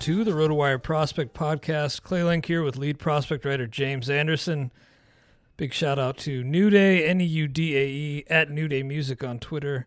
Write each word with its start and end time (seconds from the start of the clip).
to 0.00 0.24
the 0.24 0.30
RotoWire 0.30 0.82
Prospect 0.82 1.34
Podcast. 1.34 2.02
Clay 2.02 2.22
Link 2.22 2.46
here 2.46 2.62
with 2.62 2.78
lead 2.78 2.98
prospect 2.98 3.44
writer 3.44 3.66
James 3.66 4.08
Anderson. 4.08 4.72
Big 5.58 5.74
shout 5.74 5.98
out 5.98 6.16
to 6.18 6.42
New 6.42 6.70
Day, 6.70 7.06
N 7.06 7.20
E 7.20 7.24
U 7.24 7.46
D 7.46 7.76
A 7.76 7.86
E, 7.86 8.24
at 8.30 8.50
New 8.50 8.66
Day 8.66 8.82
Music 8.82 9.22
on 9.22 9.38
Twitter. 9.38 9.86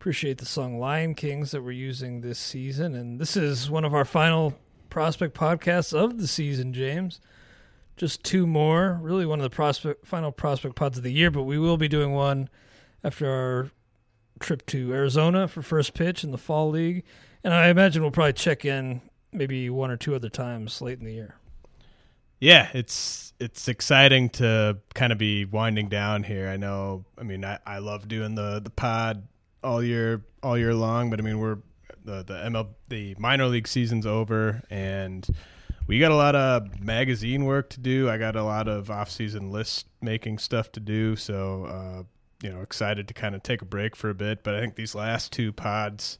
Appreciate 0.00 0.38
the 0.38 0.46
song 0.46 0.80
Lion 0.80 1.14
Kings 1.14 1.52
that 1.52 1.62
we're 1.62 1.70
using 1.70 2.22
this 2.22 2.40
season. 2.40 2.96
And 2.96 3.20
this 3.20 3.36
is 3.36 3.70
one 3.70 3.84
of 3.84 3.94
our 3.94 4.04
final 4.04 4.58
prospect 4.90 5.36
podcasts 5.36 5.94
of 5.94 6.18
the 6.18 6.26
season, 6.26 6.72
James. 6.72 7.20
Just 7.96 8.24
two 8.24 8.48
more. 8.48 8.98
Really 9.00 9.26
one 9.26 9.38
of 9.38 9.44
the 9.44 9.50
prospect 9.50 10.04
final 10.04 10.32
prospect 10.32 10.74
pods 10.74 10.98
of 10.98 11.04
the 11.04 11.12
year, 11.12 11.30
but 11.30 11.44
we 11.44 11.56
will 11.56 11.76
be 11.76 11.86
doing 11.86 12.12
one 12.12 12.48
after 13.04 13.30
our 13.30 13.70
trip 14.40 14.66
to 14.66 14.92
Arizona 14.92 15.46
for 15.46 15.62
first 15.62 15.94
pitch 15.94 16.24
in 16.24 16.32
the 16.32 16.38
fall 16.38 16.68
league. 16.68 17.04
And 17.44 17.54
I 17.54 17.68
imagine 17.68 18.02
we'll 18.02 18.10
probably 18.10 18.32
check 18.32 18.64
in 18.64 19.02
maybe 19.32 19.70
one 19.70 19.90
or 19.90 19.96
two 19.96 20.14
other 20.14 20.28
times 20.28 20.80
late 20.80 20.98
in 20.98 21.04
the 21.04 21.12
year. 21.12 21.36
Yeah, 22.40 22.68
it's 22.74 23.32
it's 23.38 23.68
exciting 23.68 24.30
to 24.30 24.78
kind 24.94 25.12
of 25.12 25.18
be 25.18 25.44
winding 25.44 25.88
down 25.88 26.24
here. 26.24 26.48
I 26.48 26.56
know. 26.56 27.04
I 27.16 27.22
mean, 27.22 27.44
I, 27.44 27.58
I 27.64 27.78
love 27.78 28.08
doing 28.08 28.34
the 28.34 28.60
the 28.60 28.70
pod 28.70 29.26
all 29.62 29.82
year 29.82 30.22
all 30.42 30.58
year 30.58 30.74
long, 30.74 31.08
but 31.08 31.20
I 31.20 31.22
mean, 31.22 31.38
we're 31.38 31.58
the 32.04 32.24
the 32.24 32.34
ML 32.34 32.68
the 32.88 33.14
minor 33.18 33.46
league 33.46 33.68
season's 33.68 34.06
over, 34.06 34.62
and 34.70 35.24
we 35.86 35.98
got 35.98 36.10
a 36.10 36.16
lot 36.16 36.34
of 36.34 36.80
magazine 36.80 37.44
work 37.44 37.70
to 37.70 37.80
do. 37.80 38.08
I 38.08 38.18
got 38.18 38.36
a 38.36 38.42
lot 38.42 38.68
of 38.68 38.90
off 38.90 39.10
season 39.10 39.50
list 39.50 39.86
making 40.00 40.38
stuff 40.38 40.72
to 40.72 40.80
do. 40.80 41.16
So, 41.16 41.64
uh, 41.66 42.02
you 42.42 42.52
know, 42.52 42.60
excited 42.60 43.08
to 43.08 43.14
kind 43.14 43.34
of 43.34 43.42
take 43.42 43.62
a 43.62 43.64
break 43.66 43.94
for 43.96 44.10
a 44.10 44.14
bit. 44.14 44.42
But 44.42 44.54
I 44.54 44.60
think 44.60 44.74
these 44.74 44.94
last 44.94 45.32
two 45.32 45.52
pods 45.52 46.18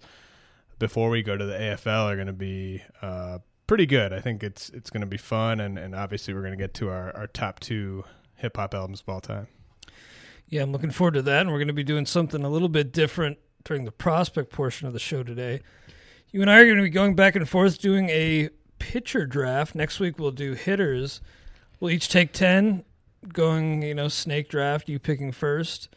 before 0.82 1.10
we 1.10 1.22
go 1.22 1.36
to 1.36 1.44
the 1.44 1.54
AFL 1.54 2.06
are 2.06 2.16
going 2.16 2.26
to 2.26 2.32
be 2.32 2.82
uh, 3.02 3.38
pretty 3.68 3.86
good. 3.86 4.12
I 4.12 4.18
think 4.18 4.42
it's 4.42 4.68
it's 4.70 4.90
going 4.90 5.02
to 5.02 5.06
be 5.06 5.16
fun, 5.16 5.60
and, 5.60 5.78
and 5.78 5.94
obviously 5.94 6.34
we're 6.34 6.40
going 6.40 6.58
to 6.58 6.58
get 6.58 6.74
to 6.74 6.88
our, 6.88 7.16
our 7.16 7.28
top 7.28 7.60
two 7.60 8.02
hip 8.34 8.56
hop 8.56 8.74
albums 8.74 9.00
of 9.00 9.08
all 9.08 9.20
time. 9.20 9.46
Yeah, 10.48 10.62
I'm 10.62 10.72
looking 10.72 10.90
forward 10.90 11.14
to 11.14 11.22
that, 11.22 11.42
and 11.42 11.52
we're 11.52 11.58
going 11.58 11.68
to 11.68 11.72
be 11.72 11.84
doing 11.84 12.04
something 12.04 12.42
a 12.42 12.48
little 12.48 12.68
bit 12.68 12.92
different 12.92 13.38
during 13.62 13.84
the 13.84 13.92
prospect 13.92 14.50
portion 14.50 14.88
of 14.88 14.92
the 14.92 14.98
show 14.98 15.22
today. 15.22 15.60
You 16.32 16.40
and 16.40 16.50
I 16.50 16.58
are 16.58 16.64
going 16.64 16.78
to 16.78 16.82
be 16.82 16.90
going 16.90 17.14
back 17.14 17.36
and 17.36 17.48
forth 17.48 17.78
doing 17.78 18.08
a 18.08 18.48
pitcher 18.80 19.24
draft. 19.24 19.76
Next 19.76 20.00
week 20.00 20.18
we'll 20.18 20.32
do 20.32 20.54
hitters. 20.54 21.20
We'll 21.78 21.92
each 21.92 22.08
take 22.08 22.32
ten, 22.32 22.82
going 23.32 23.82
you 23.82 23.94
know 23.94 24.08
snake 24.08 24.48
draft. 24.48 24.88
You 24.88 24.98
picking 24.98 25.30
first, 25.30 25.94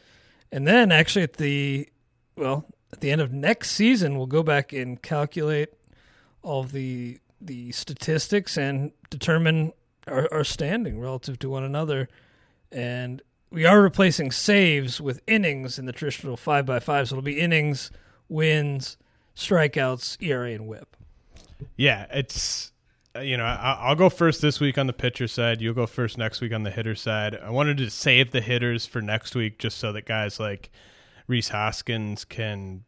and 0.52 0.68
then 0.68 0.92
actually 0.92 1.24
at 1.24 1.38
the 1.38 1.90
well 2.38 2.68
at 2.92 3.02
the 3.02 3.12
end 3.12 3.22
of 3.22 3.32
next 3.32 3.72
season, 3.72 4.18
we'll 4.18 4.28
go 4.28 4.44
back 4.44 4.74
and 4.74 5.02
calculate 5.02 5.70
all 6.42 6.64
the 6.64 7.20
the 7.42 7.72
statistics 7.72 8.58
and 8.58 8.92
determine 9.10 9.74
our, 10.08 10.28
our 10.32 10.44
standing 10.44 11.00
relative 11.00 11.38
to 11.40 11.50
one 11.50 11.64
another. 11.64 12.08
And 12.72 13.22
we 13.52 13.66
are 13.66 13.82
replacing 13.82 14.32
saves 14.32 15.00
with 15.00 15.22
innings 15.28 15.78
in 15.78 15.86
the 15.86 15.92
traditional 15.92 16.38
five 16.38 16.66
by 16.66 16.80
five. 16.80 17.08
So 17.08 17.16
it'll 17.16 17.24
be 17.24 17.40
innings, 17.40 17.92
wins, 18.28 18.98
strikeouts, 19.36 20.22
ERA, 20.22 20.52
and 20.52 20.68
WHIP. 20.68 20.96
Yeah, 21.78 22.06
it's 22.12 22.72
uh, 23.16 23.20
you 23.20 23.38
know 23.38 23.46
I, 23.46 23.90
will 23.90 23.96
go 23.96 24.10
first 24.10 24.42
this 24.42 24.60
week 24.60 24.78
on 24.78 24.88
the 24.88 24.94
pitcher 24.94 25.28
side. 25.28 25.62
You'll 25.62 25.74
go 25.74 25.88
first 25.88 26.18
next 26.18 26.42
week 26.42 26.54
on 26.54 26.64
the 26.64 26.72
hitter 26.72 26.96
side. 26.96 27.36
I 27.36 27.50
wanted 27.50 27.78
to 27.78 27.90
save 27.90 28.32
the 28.32 28.42
hitters 28.42 28.86
for 28.86 29.02
next 29.02 29.36
week 29.36 29.58
just 29.58 29.78
so 29.78 29.92
that 29.94 30.06
guys 30.06 30.40
like 30.40 30.70
Rhys 31.28 31.50
Hoskins 31.50 32.26
can 32.26 32.84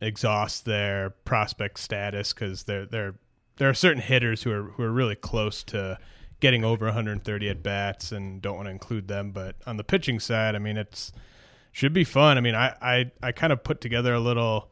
exhaust 0.00 0.64
their 0.64 1.10
prospect 1.10 1.78
status 1.78 2.32
because 2.32 2.64
there 2.64 2.86
there 2.86 3.14
there 3.56 3.68
are 3.68 3.74
certain 3.74 4.02
hitters 4.02 4.42
who 4.42 4.52
are 4.52 4.62
who 4.62 4.82
are 4.82 4.92
really 4.92 5.16
close 5.16 5.62
to 5.64 5.98
getting 6.40 6.64
over 6.64 6.86
130 6.86 7.48
at 7.48 7.62
bats 7.62 8.12
and 8.12 8.40
don't 8.40 8.56
want 8.56 8.66
to 8.66 8.70
include 8.70 9.08
them. 9.08 9.32
But 9.32 9.56
on 9.66 9.76
the 9.76 9.84
pitching 9.84 10.20
side, 10.20 10.54
I 10.54 10.58
mean, 10.58 10.76
it's 10.76 11.12
should 11.72 11.92
be 11.92 12.04
fun. 12.04 12.38
I 12.38 12.40
mean, 12.40 12.54
I 12.54 12.74
I, 12.80 13.10
I 13.22 13.32
kind 13.32 13.52
of 13.52 13.62
put 13.64 13.80
together 13.80 14.14
a 14.14 14.20
little 14.20 14.70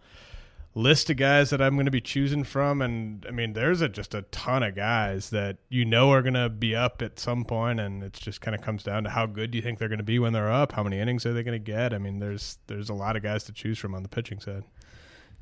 list 0.77 1.09
of 1.09 1.17
guys 1.17 1.49
that 1.51 1.63
I'm 1.63 1.75
going 1.75 1.87
to 1.87 1.91
be 1.91 2.03
choosing 2.03 2.45
from, 2.45 2.83
and 2.83 3.25
I 3.27 3.31
mean, 3.31 3.55
there's 3.55 3.81
a, 3.81 3.89
just 3.89 4.15
a 4.15 4.23
ton 4.23 4.63
of 4.63 4.77
guys 4.77 5.31
that 5.31 5.57
you 5.71 5.87
know 5.87 6.13
are 6.13 6.21
going 6.21 6.35
to 6.35 6.51
be 6.51 6.77
up 6.77 7.01
at 7.01 7.19
some 7.19 7.45
point, 7.45 7.81
and 7.81 8.05
it 8.05 8.13
just 8.13 8.43
kind 8.43 8.55
of 8.55 8.61
comes 8.61 8.83
down 8.83 9.05
to 9.05 9.11
how 9.11 9.25
good 9.25 9.51
do 9.51 9.59
you 9.59 9.63
think 9.63 9.79
they're 9.79 9.89
going 9.89 9.99
to 9.99 10.05
be 10.05 10.19
when 10.19 10.35
they're 10.35 10.53
up, 10.53 10.73
how 10.73 10.83
many 10.83 11.01
innings 11.01 11.25
are 11.25 11.33
they 11.33 11.43
going 11.43 11.59
to 11.59 11.73
get. 11.73 11.95
I 11.95 11.99
mean, 11.99 12.19
there's 12.19 12.59
there's 12.67 12.91
a 12.91 12.95
lot 12.95 13.17
of 13.17 13.23
guys 13.23 13.43
to 13.45 13.53
choose 13.53 13.79
from 13.79 13.95
on 13.95 14.03
the 14.03 14.09
pitching 14.09 14.39
side. 14.39 14.65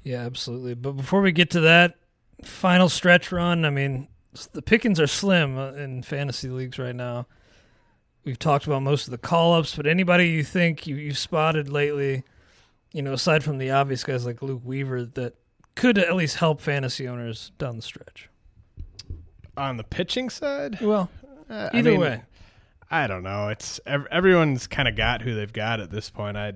Yeah, 0.05 0.21
absolutely. 0.21 0.75
But 0.75 0.93
before 0.93 1.21
we 1.21 1.33
get 1.33 1.51
to 1.51 1.61
that, 1.61 1.97
final 2.45 2.89
stretch 2.89 3.33
run. 3.33 3.65
I 3.65 3.71
mean, 3.71 4.09
the 4.53 4.63
pickings 4.63 5.01
are 5.01 5.07
slim 5.07 5.59
uh, 5.59 5.73
in 5.73 6.03
fantasy 6.03 6.49
leagues 6.49 6.79
right 6.79 6.95
now. 6.95 7.27
We've 8.25 8.39
talked 8.39 8.67
about 8.67 8.83
most 8.83 9.07
of 9.07 9.11
the 9.11 9.19
call 9.19 9.55
ups, 9.55 9.75
but 9.75 9.87
anybody 9.87 10.29
you 10.29 10.45
think 10.45 10.87
you, 10.87 10.97
you've 10.97 11.19
spotted 11.19 11.69
lately, 11.69 12.23
you 12.95 13.03
know, 13.03 13.13
aside 13.13 13.45
from 13.45 13.59
the 13.59 13.71
obvious 13.73 14.03
guys 14.05 14.25
like 14.25 14.41
Luke 14.41 14.63
Weaver, 14.65 15.05
that 15.05 15.35
could 15.75 15.99
at 15.99 16.15
least 16.17 16.37
help 16.37 16.61
fantasy 16.63 17.07
owners 17.07 17.53
down 17.59 17.77
the 17.77 17.83
stretch. 17.83 18.31
On 19.57 19.77
the 19.77 19.85
pitching 19.85 20.31
side, 20.31 20.81
Well, 20.81 21.11
Uh, 21.51 21.69
I 21.73 21.79
either 21.79 21.91
mean, 21.91 22.01
way. 22.01 22.23
I 22.91 23.07
don't 23.07 23.23
know. 23.23 23.49
It's 23.49 23.79
everyone's 23.87 24.67
kind 24.67 24.89
of 24.89 24.97
got 24.97 25.21
who 25.23 25.35
they've 25.35 25.53
got 25.53 25.81
at 25.81 25.91
this 25.91 26.09
point. 26.09 26.37
I 26.37 26.55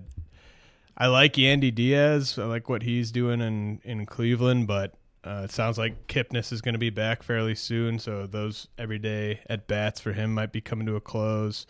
I 0.96 1.06
like 1.08 1.34
Yandy 1.34 1.74
Diaz. 1.74 2.38
I 2.38 2.44
like 2.44 2.68
what 2.68 2.82
he's 2.82 3.10
doing 3.12 3.40
in 3.40 3.80
in 3.84 4.06
Cleveland, 4.06 4.66
but 4.66 4.94
uh, 5.24 5.42
it 5.44 5.50
sounds 5.50 5.76
like 5.78 6.06
Kipnis 6.06 6.52
is 6.52 6.60
going 6.62 6.72
to 6.74 6.78
be 6.78 6.90
back 6.90 7.22
fairly 7.22 7.54
soon. 7.54 7.98
So 7.98 8.26
those 8.26 8.68
everyday 8.78 9.40
at 9.50 9.66
bats 9.66 10.00
for 10.00 10.12
him 10.12 10.32
might 10.32 10.52
be 10.52 10.60
coming 10.60 10.86
to 10.86 10.96
a 10.96 11.00
close. 11.00 11.66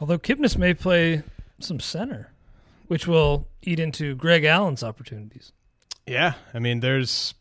Although 0.00 0.18
Kipnis 0.18 0.56
may 0.56 0.72
play 0.74 1.22
some 1.58 1.78
center, 1.80 2.32
which 2.92 3.06
will 3.06 3.48
eat 3.62 3.80
into 3.80 4.14
Greg 4.14 4.44
Allen's 4.44 4.82
opportunities. 4.82 5.50
Yeah, 6.06 6.34
I 6.52 6.58
mean, 6.58 6.80
there's, 6.80 7.32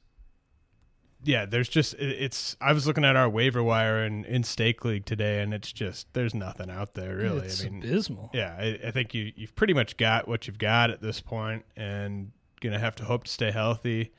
yeah, 1.23 1.45
there's 1.45 1.67
just 1.67 1.93
it- 1.95 2.21
it's. 2.23 2.55
I 2.61 2.71
was 2.71 2.87
looking 2.87 3.03
at 3.03 3.17
our 3.17 3.29
waiver 3.29 3.61
wire 3.61 4.05
in 4.05 4.23
in 4.23 4.43
stake 4.43 4.85
league 4.85 5.05
today, 5.05 5.41
and 5.41 5.53
it's 5.53 5.73
just 5.73 6.07
there's 6.13 6.33
nothing 6.33 6.69
out 6.69 6.93
there 6.93 7.17
really. 7.17 7.47
It's 7.47 7.65
I 7.65 7.69
mean, 7.69 7.83
abysmal. 7.83 8.29
yeah, 8.33 8.55
I, 8.57 8.79
I 8.87 8.91
think 8.91 9.13
you 9.13 9.33
you've 9.35 9.53
pretty 9.55 9.73
much 9.73 9.97
got 9.97 10.25
what 10.27 10.47
you've 10.47 10.57
got 10.57 10.89
at 10.89 11.01
this 11.01 11.19
point, 11.19 11.65
and 11.75 12.31
gonna 12.61 12.79
have 12.79 12.95
to 12.95 13.03
hope 13.03 13.25
to 13.25 13.31
stay 13.31 13.51
healthy. 13.51 14.11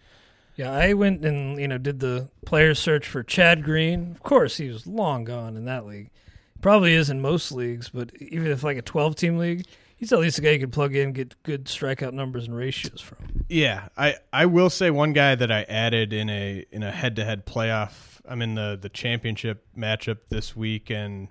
Yeah, 0.56 0.70
I 0.70 0.93
went 0.93 1.25
and 1.25 1.58
you 1.58 1.67
know 1.67 1.79
did 1.79 2.00
the 2.00 2.29
player 2.44 2.75
search 2.75 3.06
for 3.08 3.23
Chad 3.23 3.64
Green. 3.64 4.11
Of 4.12 4.23
course, 4.23 4.58
he 4.58 4.69
was 4.69 4.87
long 4.87 5.25
gone 5.25 5.56
in 5.56 5.64
that 5.64 5.87
league. 5.87 6.11
Probably 6.61 6.93
is 6.93 7.08
in 7.11 7.20
most 7.23 7.50
leagues, 7.52 7.88
but 7.88 8.12
even 8.20 8.49
if 8.52 8.62
like 8.62 8.76
a 8.76 8.82
twelve 8.82 9.17
team 9.17 9.38
league, 9.38 9.64
he's 10.03 10.13
at 10.13 10.19
least 10.19 10.37
a 10.37 10.43
guy 10.43 10.51
you 10.51 10.59
can 10.59 10.73
plug 10.73 10.97
in, 10.97 11.13
get 11.13 11.41
good 11.45 11.67
strikeout 11.67 12.13
numbers 12.13 12.49
and 12.49 12.57
ratios 12.57 13.01
from. 13.01 13.45
Yeah, 13.49 13.89
I, 13.97 14.17
I 14.33 14.47
will 14.47 14.69
say 14.69 14.91
one 14.91 15.13
guy 15.13 15.37
that 15.37 15.53
I 15.53 15.63
added 15.63 16.13
in 16.13 16.29
a 16.29 16.67
in 16.73 16.83
a 16.83 16.91
head 16.91 17.15
to 17.17 17.25
head 17.25 17.47
playoff. 17.47 18.21
I'm 18.25 18.43
in 18.43 18.57
the 18.57 18.77
the 18.81 18.89
championship 18.89 19.65
matchup 19.79 20.19
this 20.29 20.57
week, 20.57 20.91
and 20.91 21.29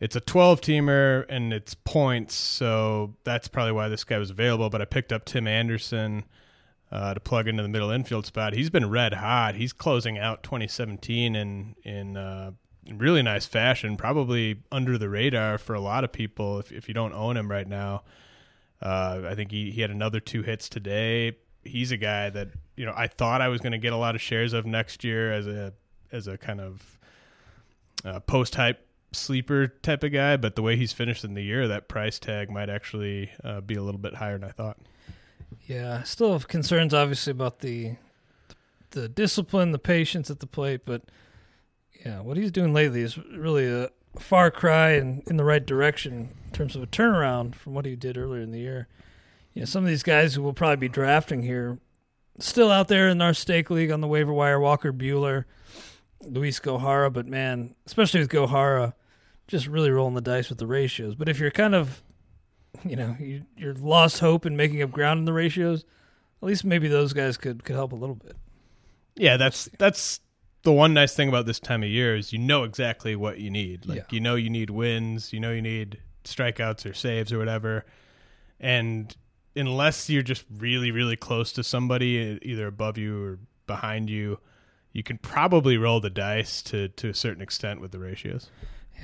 it's 0.00 0.16
a 0.16 0.20
12 0.20 0.60
teamer 0.62 1.26
and 1.28 1.52
it's 1.52 1.74
points, 1.74 2.34
so 2.34 3.14
that's 3.22 3.46
probably 3.46 3.72
why 3.72 3.88
this 3.88 4.02
guy 4.02 4.18
was 4.18 4.30
available. 4.30 4.68
But 4.68 4.82
I 4.82 4.84
picked 4.84 5.12
up 5.12 5.24
Tim 5.24 5.46
Anderson 5.46 6.24
uh, 6.90 7.14
to 7.14 7.20
plug 7.20 7.46
into 7.46 7.62
the 7.62 7.68
middle 7.68 7.92
infield 7.92 8.26
spot. 8.26 8.52
He's 8.52 8.68
been 8.68 8.90
red 8.90 9.14
hot. 9.14 9.54
He's 9.54 9.72
closing 9.72 10.18
out 10.18 10.42
2017 10.42 11.36
in 11.36 11.76
in 11.84 12.16
uh, 12.16 12.50
really 12.94 13.22
nice 13.22 13.46
fashion, 13.46 13.96
probably 13.96 14.62
under 14.70 14.98
the 14.98 15.08
radar 15.08 15.58
for 15.58 15.74
a 15.74 15.80
lot 15.80 16.04
of 16.04 16.12
people 16.12 16.58
if 16.58 16.72
if 16.72 16.88
you 16.88 16.94
don't 16.94 17.12
own 17.12 17.36
him 17.36 17.50
right 17.50 17.66
now. 17.66 18.02
Uh, 18.80 19.22
I 19.26 19.34
think 19.34 19.50
he, 19.50 19.70
he 19.70 19.80
had 19.80 19.90
another 19.90 20.20
two 20.20 20.42
hits 20.42 20.68
today. 20.68 21.36
He's 21.64 21.92
a 21.92 21.96
guy 21.96 22.30
that 22.30 22.48
you 22.76 22.84
know 22.84 22.92
I 22.94 23.06
thought 23.06 23.40
I 23.40 23.48
was 23.48 23.60
going 23.60 23.72
to 23.72 23.78
get 23.78 23.92
a 23.92 23.96
lot 23.96 24.14
of 24.14 24.20
shares 24.20 24.52
of 24.52 24.66
next 24.66 25.04
year 25.04 25.32
as 25.32 25.46
a 25.46 25.72
as 26.12 26.28
a 26.28 26.38
kind 26.38 26.60
of 26.60 26.98
uh, 28.04 28.20
post 28.20 28.54
hype 28.54 28.86
sleeper 29.12 29.68
type 29.68 30.02
of 30.04 30.12
guy. 30.12 30.36
But 30.36 30.56
the 30.56 30.62
way 30.62 30.76
he's 30.76 30.92
finished 30.92 31.24
in 31.24 31.34
the 31.34 31.42
year, 31.42 31.68
that 31.68 31.88
price 31.88 32.18
tag 32.18 32.50
might 32.50 32.68
actually 32.68 33.30
uh, 33.42 33.60
be 33.60 33.74
a 33.74 33.82
little 33.82 34.00
bit 34.00 34.14
higher 34.14 34.38
than 34.38 34.48
I 34.48 34.52
thought. 34.52 34.78
Yeah, 35.66 35.98
I 36.00 36.04
still 36.04 36.32
have 36.32 36.48
concerns 36.48 36.94
obviously 36.94 37.30
about 37.30 37.60
the 37.60 37.96
the 38.90 39.08
discipline, 39.08 39.72
the 39.72 39.78
patience 39.78 40.30
at 40.30 40.40
the 40.40 40.46
plate, 40.46 40.82
but 40.84 41.02
yeah, 42.06 42.20
what 42.20 42.36
he's 42.36 42.52
doing 42.52 42.72
lately 42.72 43.02
is 43.02 43.18
really 43.18 43.66
a 43.68 43.90
far 44.18 44.50
cry 44.50 44.92
and 44.92 45.22
in 45.26 45.36
the 45.36 45.44
right 45.44 45.64
direction 45.64 46.30
in 46.46 46.52
terms 46.52 46.76
of 46.76 46.82
a 46.82 46.86
turnaround 46.86 47.54
from 47.54 47.74
what 47.74 47.84
he 47.84 47.96
did 47.96 48.16
earlier 48.16 48.42
in 48.42 48.52
the 48.52 48.60
year. 48.60 48.86
You 49.54 49.62
know, 49.62 49.66
some 49.66 49.82
of 49.82 49.88
these 49.88 50.04
guys 50.04 50.34
who 50.34 50.42
will 50.42 50.52
probably 50.52 50.76
be 50.76 50.88
drafting 50.88 51.42
here 51.42 51.78
still 52.38 52.70
out 52.70 52.88
there 52.88 53.08
in 53.08 53.20
our 53.20 53.34
stake 53.34 53.70
league 53.70 53.90
on 53.90 54.00
the 54.00 54.06
waiver 54.06 54.32
wire, 54.32 54.60
Walker 54.60 54.92
Buehler, 54.92 55.46
Luis 56.22 56.60
Gohara, 56.60 57.12
but 57.12 57.26
man, 57.26 57.74
especially 57.86 58.20
with 58.20 58.30
Gohara, 58.30 58.92
just 59.48 59.66
really 59.66 59.90
rolling 59.90 60.14
the 60.14 60.20
dice 60.20 60.48
with 60.48 60.58
the 60.58 60.66
ratios. 60.66 61.16
But 61.16 61.28
if 61.28 61.40
you're 61.40 61.50
kind 61.50 61.74
of 61.74 62.02
you 62.84 62.94
know, 62.94 63.16
you, 63.18 63.42
you're 63.56 63.74
lost 63.74 64.20
hope 64.20 64.46
in 64.46 64.56
making 64.56 64.82
up 64.82 64.90
ground 64.90 65.18
in 65.18 65.24
the 65.24 65.32
ratios. 65.32 65.84
At 66.42 66.46
least 66.46 66.64
maybe 66.64 66.88
those 66.88 67.12
guys 67.12 67.36
could 67.36 67.64
could 67.64 67.74
help 67.74 67.92
a 67.92 67.96
little 67.96 68.14
bit. 68.14 68.36
Yeah, 69.16 69.36
that's 69.36 69.68
that's 69.78 70.20
the 70.66 70.72
one 70.72 70.92
nice 70.92 71.14
thing 71.14 71.28
about 71.30 71.46
this 71.46 71.58
time 71.58 71.82
of 71.82 71.88
year 71.88 72.14
is 72.16 72.32
you 72.32 72.38
know 72.38 72.64
exactly 72.64 73.16
what 73.16 73.38
you 73.38 73.48
need. 73.50 73.86
Like 73.86 73.96
Yeah. 73.98 74.04
you 74.10 74.20
know 74.20 74.34
you 74.34 74.50
need 74.50 74.68
wins, 74.70 75.32
you 75.32 75.40
know 75.40 75.52
you 75.52 75.62
need 75.62 75.98
strikeouts 76.24 76.84
or 76.90 76.92
saves 76.92 77.32
or 77.32 77.38
whatever. 77.38 77.86
And 78.60 79.16
unless 79.54 80.10
you're 80.10 80.22
just 80.22 80.44
really 80.58 80.90
really 80.90 81.16
close 81.16 81.52
to 81.52 81.62
somebody 81.64 82.38
either 82.42 82.66
above 82.66 82.98
you 82.98 83.22
or 83.24 83.38
behind 83.66 84.10
you, 84.10 84.38
you 84.92 85.02
can 85.02 85.18
probably 85.18 85.76
roll 85.78 86.00
the 86.00 86.10
dice 86.10 86.62
to 86.62 86.88
to 86.88 87.08
a 87.10 87.14
certain 87.14 87.42
extent 87.42 87.80
with 87.80 87.92
the 87.92 87.98
ratios. 87.98 88.50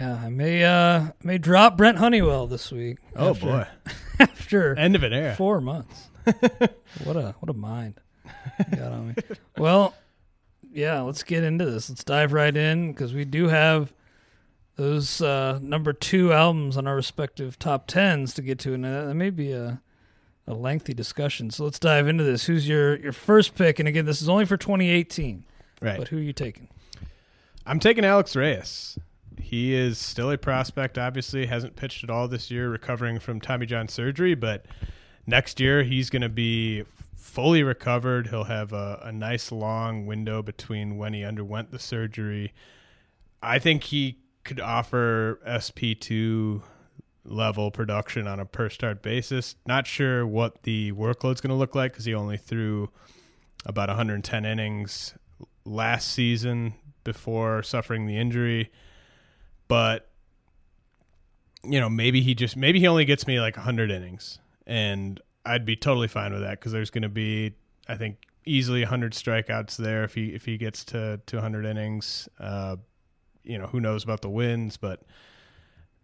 Yeah, 0.01 0.15
I 0.25 0.31
may 0.31 0.65
uh 0.65 1.13
may 1.23 1.39
drop 1.39 1.77
Brent 1.77 1.99
Honeywell 1.99 2.47
this 2.47 2.73
week. 2.73 2.99
Oh 3.15 3.31
after- 3.31 3.47
boy. 3.47 3.67
after 4.19 4.75
End 4.79 4.97
of 4.97 5.03
an 5.03 5.13
era. 5.13 5.35
four 5.37 5.61
months. 5.61 6.09
what 7.05 7.17
a 7.17 7.35
what 7.41 7.49
a 7.51 7.53
mind 7.55 7.95
got 8.77 8.93
on 8.93 9.09
me. 9.09 9.15
Well, 9.59 9.95
yeah, 10.73 11.01
let's 11.01 11.23
get 11.23 11.45
into 11.45 11.65
this. 11.65 11.89
Let's 11.89 12.05
dive 12.05 12.33
right 12.33 12.57
in 12.57 12.93
because 12.93 13.13
we 13.13 13.25
do 13.25 13.49
have 13.49 13.93
those 14.77 15.21
uh, 15.21 15.59
number 15.63 15.93
two 15.93 16.33
albums 16.33 16.77
on 16.77 16.87
our 16.87 16.97
respective 16.97 17.59
top 17.59 17.87
tens 17.87 18.35
to 18.35 18.43
get 18.43 18.59
to, 18.61 18.75
and 18.75 18.85
uh, 18.87 19.07
that 19.07 19.15
may 19.15 19.31
be 19.31 19.53
a 19.53 19.81
a 20.47 20.55
lengthy 20.55 20.93
discussion. 20.93 21.51
So 21.51 21.65
let's 21.65 21.79
dive 21.79 22.09
into 22.09 22.25
this. 22.25 22.47
Who's 22.47 22.69
your 22.69 22.97
your 22.97 23.13
first 23.13 23.55
pick? 23.55 23.79
And 23.79 23.89
again, 23.89 24.07
this 24.07 24.23
is 24.23 24.29
only 24.29 24.45
for 24.45 24.57
2018. 24.57 25.45
Right. 25.81 25.99
But 25.99 26.09
who 26.09 26.19
are 26.19 26.23
you 26.23 26.33
taking? 26.33 26.69
I'm 27.67 27.79
taking 27.79 28.05
Alex 28.05 28.35
Reyes. 28.35 28.99
He 29.41 29.75
is 29.75 29.99
still 29.99 30.31
a 30.31 30.39
prospect, 30.39 30.99
obviously, 30.99 31.47
hasn't 31.47 31.77
pitched 31.77 32.05
at 32.05 32.11
all 32.11 32.29
this 32.29 32.51
year, 32.51 32.71
recovering 32.71 33.19
from 33.19 33.41
Tommy 33.41 33.67
John 33.67 33.89
surgery, 33.89 34.35
but 34.35 34.67
next 35.27 35.61
year 35.61 35.83
he's 35.83 36.11
going 36.11 36.23
to 36.23 36.29
be 36.29 36.85
fully 37.23 37.63
recovered. 37.63 38.27
He'll 38.27 38.45
have 38.45 38.73
a, 38.73 39.01
a 39.05 39.13
nice 39.13 39.53
long 39.53 40.07
window 40.07 40.43
between 40.43 40.99
when 40.99 41.15
he 41.15 41.25
underwent 41.25 41.71
the 41.71 41.79
surgery. 41.79 42.53
I 43.41 43.59
think 43.59 43.85
he 43.85 44.19
could 44.45 44.61
offer 44.61 45.41
SP2 45.47 46.63
level 47.25 47.71
production 47.71 48.27
on 48.27 48.41
a 48.41 48.45
per 48.45 48.69
start 48.69 49.03
basis. 49.03 49.55
Not 49.67 49.87
sure 49.87 50.27
what 50.27 50.65
the 50.65 50.93
workload's 50.93 51.41
going 51.41 51.51
to 51.51 51.57
look 51.57 51.77
like 51.77 51.93
because 51.93 52.05
he 52.05 52.15
only 52.15 52.37
threw 52.37 52.91
about 53.65 53.89
110 53.89 54.45
innings 54.45 55.15
last 55.65 56.11
season 56.11 56.75
before 57.05 57.63
suffering 57.63 58.07
the 58.07 58.19
injury. 58.19 58.73
But 59.69 60.09
you 61.63 61.79
know, 61.79 61.89
maybe 61.89 62.21
he 62.21 62.35
just 62.35 62.57
maybe 62.57 62.81
he 62.81 62.89
only 62.89 63.05
gets 63.05 63.29
me 63.29 63.39
like 63.41 63.57
100 63.57 63.93
innings 63.93 64.41
and 64.67 65.21
I'd 65.45 65.65
be 65.65 65.77
totally 65.77 66.09
fine 66.09 66.33
with 66.33 66.43
that 66.43 66.61
cuz 66.61 66.73
there's 66.73 66.91
going 66.91 67.03
to 67.03 67.09
be 67.09 67.55
I 67.89 67.97
think 67.97 68.19
easily 68.45 68.83
100 68.83 69.13
strikeouts 69.13 69.77
there 69.77 70.05
if 70.05 70.15
he 70.15 70.35
if 70.35 70.45
he 70.45 70.57
gets 70.57 70.85
to 70.87 71.21
200 71.27 71.65
innings. 71.65 72.29
Uh 72.39 72.77
you 73.45 73.59
know, 73.59 73.67
who 73.67 73.81
knows 73.81 74.05
about 74.05 74.23
the 74.23 74.31
wins, 74.31 74.77
but 74.77 75.03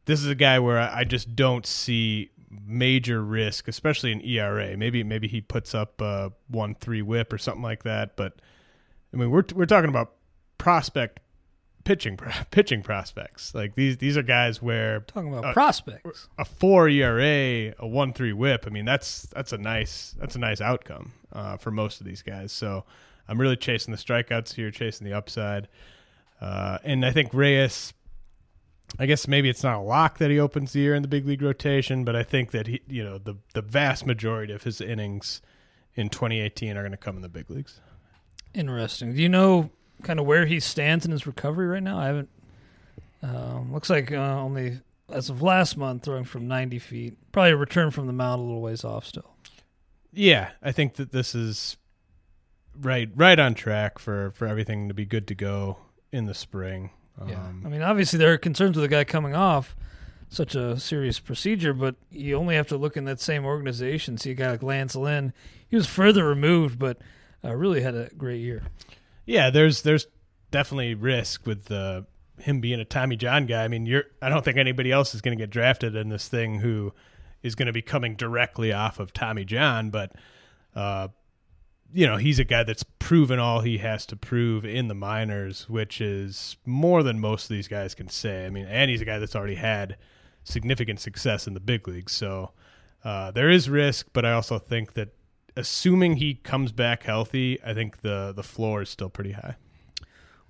this 0.06 0.20
is 0.20 0.26
a 0.26 0.34
guy 0.34 0.58
where 0.58 0.78
I 0.78 1.00
I 1.00 1.04
just 1.04 1.36
don't 1.36 1.66
see 1.66 2.30
major 2.66 3.22
risk, 3.22 3.68
especially 3.68 4.12
in 4.12 4.20
ERA. 4.22 4.76
Maybe 4.76 5.02
maybe 5.02 5.28
he 5.28 5.40
puts 5.40 5.74
up 5.74 6.00
a 6.00 6.32
one 6.48 6.74
three 6.74 7.02
WHIP 7.02 7.32
or 7.32 7.38
something 7.38 7.62
like 7.62 7.82
that. 7.84 8.16
But 8.16 8.40
I 9.12 9.16
mean, 9.16 9.30
we're 9.30 9.44
we're 9.54 9.66
talking 9.66 9.90
about 9.90 10.14
prospect 10.56 11.20
pitching 11.88 12.18
pitching 12.50 12.82
prospects. 12.82 13.54
Like 13.54 13.74
these 13.74 13.96
these 13.96 14.16
are 14.18 14.22
guys 14.22 14.60
where 14.60 15.00
Talking 15.00 15.32
about 15.32 15.46
Uh, 15.46 15.52
prospects. 15.54 16.28
a 16.36 16.44
four 16.44 16.86
ERA, 16.88 17.74
a 17.78 17.86
one 17.86 18.12
three 18.12 18.34
WHIP. 18.34 18.64
I 18.66 18.70
mean, 18.70 18.84
that's 18.84 19.22
that's 19.34 19.52
a 19.54 19.58
nice 19.58 20.14
that's 20.20 20.36
a 20.36 20.38
nice 20.38 20.60
outcome 20.60 21.12
uh, 21.32 21.56
for 21.56 21.70
most 21.70 22.00
of 22.00 22.06
these 22.06 22.20
guys. 22.22 22.52
So 22.52 22.84
I'm 23.26 23.40
really 23.40 23.56
chasing 23.56 23.92
the 23.92 23.98
strikeouts 23.98 24.54
here, 24.54 24.70
chasing 24.70 25.06
the 25.06 25.14
upside, 25.14 25.68
uh, 26.42 26.76
and 26.84 27.04
I 27.06 27.10
think 27.10 27.32
Reyes. 27.32 27.94
I 28.98 29.04
guess 29.06 29.28
maybe 29.28 29.48
it's 29.50 29.62
not 29.62 29.76
a 29.76 29.82
lock 29.82 30.16
that 30.18 30.30
he 30.30 30.38
opens 30.40 30.72
the 30.72 30.80
year 30.80 30.94
in 30.94 31.02
the 31.02 31.08
big 31.08 31.26
league 31.26 31.42
rotation, 31.42 32.04
but 32.04 32.16
I 32.16 32.22
think 32.22 32.52
that 32.52 32.66
he, 32.66 32.80
you 32.88 33.04
know, 33.04 33.18
the 33.18 33.34
the 33.54 33.60
vast 33.62 34.04
majority 34.06 34.52
of 34.52 34.62
his 34.62 34.80
innings 34.80 35.40
in 35.94 36.08
2018 36.08 36.76
are 36.76 36.82
going 36.82 36.92
to 36.92 36.96
come 36.96 37.16
in 37.16 37.22
the 37.22 37.28
big 37.28 37.50
leagues. 37.50 37.80
Interesting. 38.54 39.14
Do 39.14 39.20
you 39.22 39.28
know 39.28 39.70
kind 40.02 40.20
of 40.20 40.26
where 40.26 40.46
he 40.46 40.60
stands 40.60 41.04
in 41.04 41.12
his 41.12 41.26
recovery 41.26 41.66
right 41.66 41.82
now? 41.82 41.98
I 41.98 42.06
haven't. 42.06 42.28
Um, 43.22 43.72
looks 43.72 43.90
like 43.90 44.12
uh, 44.12 44.16
only 44.16 44.80
as 45.10 45.28
of 45.30 45.42
last 45.42 45.76
month, 45.76 46.04
throwing 46.04 46.24
from 46.24 46.46
90 46.46 46.78
feet. 46.78 47.16
Probably 47.32 47.52
a 47.52 47.56
return 47.56 47.90
from 47.90 48.06
the 48.06 48.12
mound 48.12 48.40
a 48.40 48.44
little 48.44 48.60
ways 48.60 48.84
off 48.84 49.06
still. 49.06 49.34
Yeah, 50.12 50.50
I 50.62 50.72
think 50.72 50.94
that 50.94 51.12
this 51.12 51.34
is 51.34 51.76
right 52.80 53.10
right 53.16 53.38
on 53.38 53.54
track 53.54 53.98
for 53.98 54.30
for 54.34 54.46
everything 54.46 54.86
to 54.88 54.94
be 54.94 55.04
good 55.04 55.26
to 55.28 55.34
go 55.34 55.78
in 56.12 56.26
the 56.26 56.34
spring. 56.34 56.90
Yeah. 57.26 57.34
Um, 57.34 57.62
I 57.66 57.68
mean, 57.68 57.82
obviously 57.82 58.18
there 58.18 58.32
are 58.32 58.38
concerns 58.38 58.76
with 58.76 58.84
the 58.84 58.88
guy 58.88 59.04
coming 59.04 59.34
off 59.34 59.74
such 60.30 60.54
a 60.54 60.78
serious 60.78 61.18
procedure, 61.18 61.72
but 61.72 61.96
you 62.10 62.36
only 62.36 62.54
have 62.54 62.68
to 62.68 62.76
look 62.76 62.96
in 62.96 63.04
that 63.06 63.20
same 63.20 63.44
organization. 63.44 64.18
See 64.18 64.30
a 64.30 64.34
guy 64.34 64.52
like 64.52 64.62
Lance 64.62 64.94
Lynn. 64.94 65.32
He 65.68 65.76
was 65.76 65.86
further 65.86 66.26
removed, 66.26 66.78
but 66.78 66.98
uh, 67.44 67.54
really 67.54 67.80
had 67.80 67.94
a 67.94 68.10
great 68.16 68.40
year. 68.40 68.64
Yeah, 69.28 69.50
there's 69.50 69.82
there's 69.82 70.06
definitely 70.50 70.94
risk 70.94 71.46
with 71.46 71.66
the 71.66 72.06
him 72.38 72.60
being 72.60 72.80
a 72.80 72.84
Tommy 72.86 73.14
John 73.14 73.44
guy. 73.44 73.62
I 73.62 73.68
mean, 73.68 73.84
you're 73.84 74.04
I 74.22 74.30
don't 74.30 74.42
think 74.42 74.56
anybody 74.56 74.90
else 74.90 75.14
is 75.14 75.20
going 75.20 75.36
to 75.36 75.42
get 75.42 75.50
drafted 75.50 75.94
in 75.94 76.08
this 76.08 76.28
thing 76.28 76.60
who 76.60 76.94
is 77.42 77.54
going 77.54 77.66
to 77.66 77.72
be 77.72 77.82
coming 77.82 78.16
directly 78.16 78.72
off 78.72 78.98
of 78.98 79.12
Tommy 79.12 79.44
John, 79.44 79.90
but 79.90 80.12
uh, 80.74 81.08
you 81.92 82.06
know, 82.06 82.16
he's 82.16 82.38
a 82.38 82.44
guy 82.44 82.62
that's 82.62 82.84
proven 82.98 83.38
all 83.38 83.60
he 83.60 83.78
has 83.78 84.06
to 84.06 84.16
prove 84.16 84.64
in 84.64 84.88
the 84.88 84.94
minors, 84.94 85.68
which 85.68 86.00
is 86.00 86.56
more 86.64 87.02
than 87.02 87.20
most 87.20 87.44
of 87.44 87.50
these 87.50 87.68
guys 87.68 87.94
can 87.94 88.08
say. 88.08 88.46
I 88.46 88.50
mean, 88.50 88.66
and 88.66 88.90
he's 88.90 89.02
a 89.02 89.06
guy 89.06 89.18
that's 89.18 89.36
already 89.36 89.56
had 89.56 89.98
significant 90.42 91.00
success 91.00 91.46
in 91.46 91.52
the 91.52 91.60
big 91.60 91.86
leagues, 91.86 92.12
so 92.12 92.52
uh, 93.04 93.30
there 93.32 93.50
is 93.50 93.68
risk, 93.68 94.06
but 94.14 94.24
I 94.24 94.32
also 94.32 94.58
think 94.58 94.94
that 94.94 95.10
assuming 95.58 96.16
he 96.16 96.34
comes 96.34 96.70
back 96.72 97.02
healthy, 97.02 97.58
I 97.64 97.74
think 97.74 98.00
the 98.02 98.32
the 98.34 98.42
floor 98.42 98.82
is 98.82 98.88
still 98.88 99.10
pretty 99.10 99.32
high. 99.32 99.56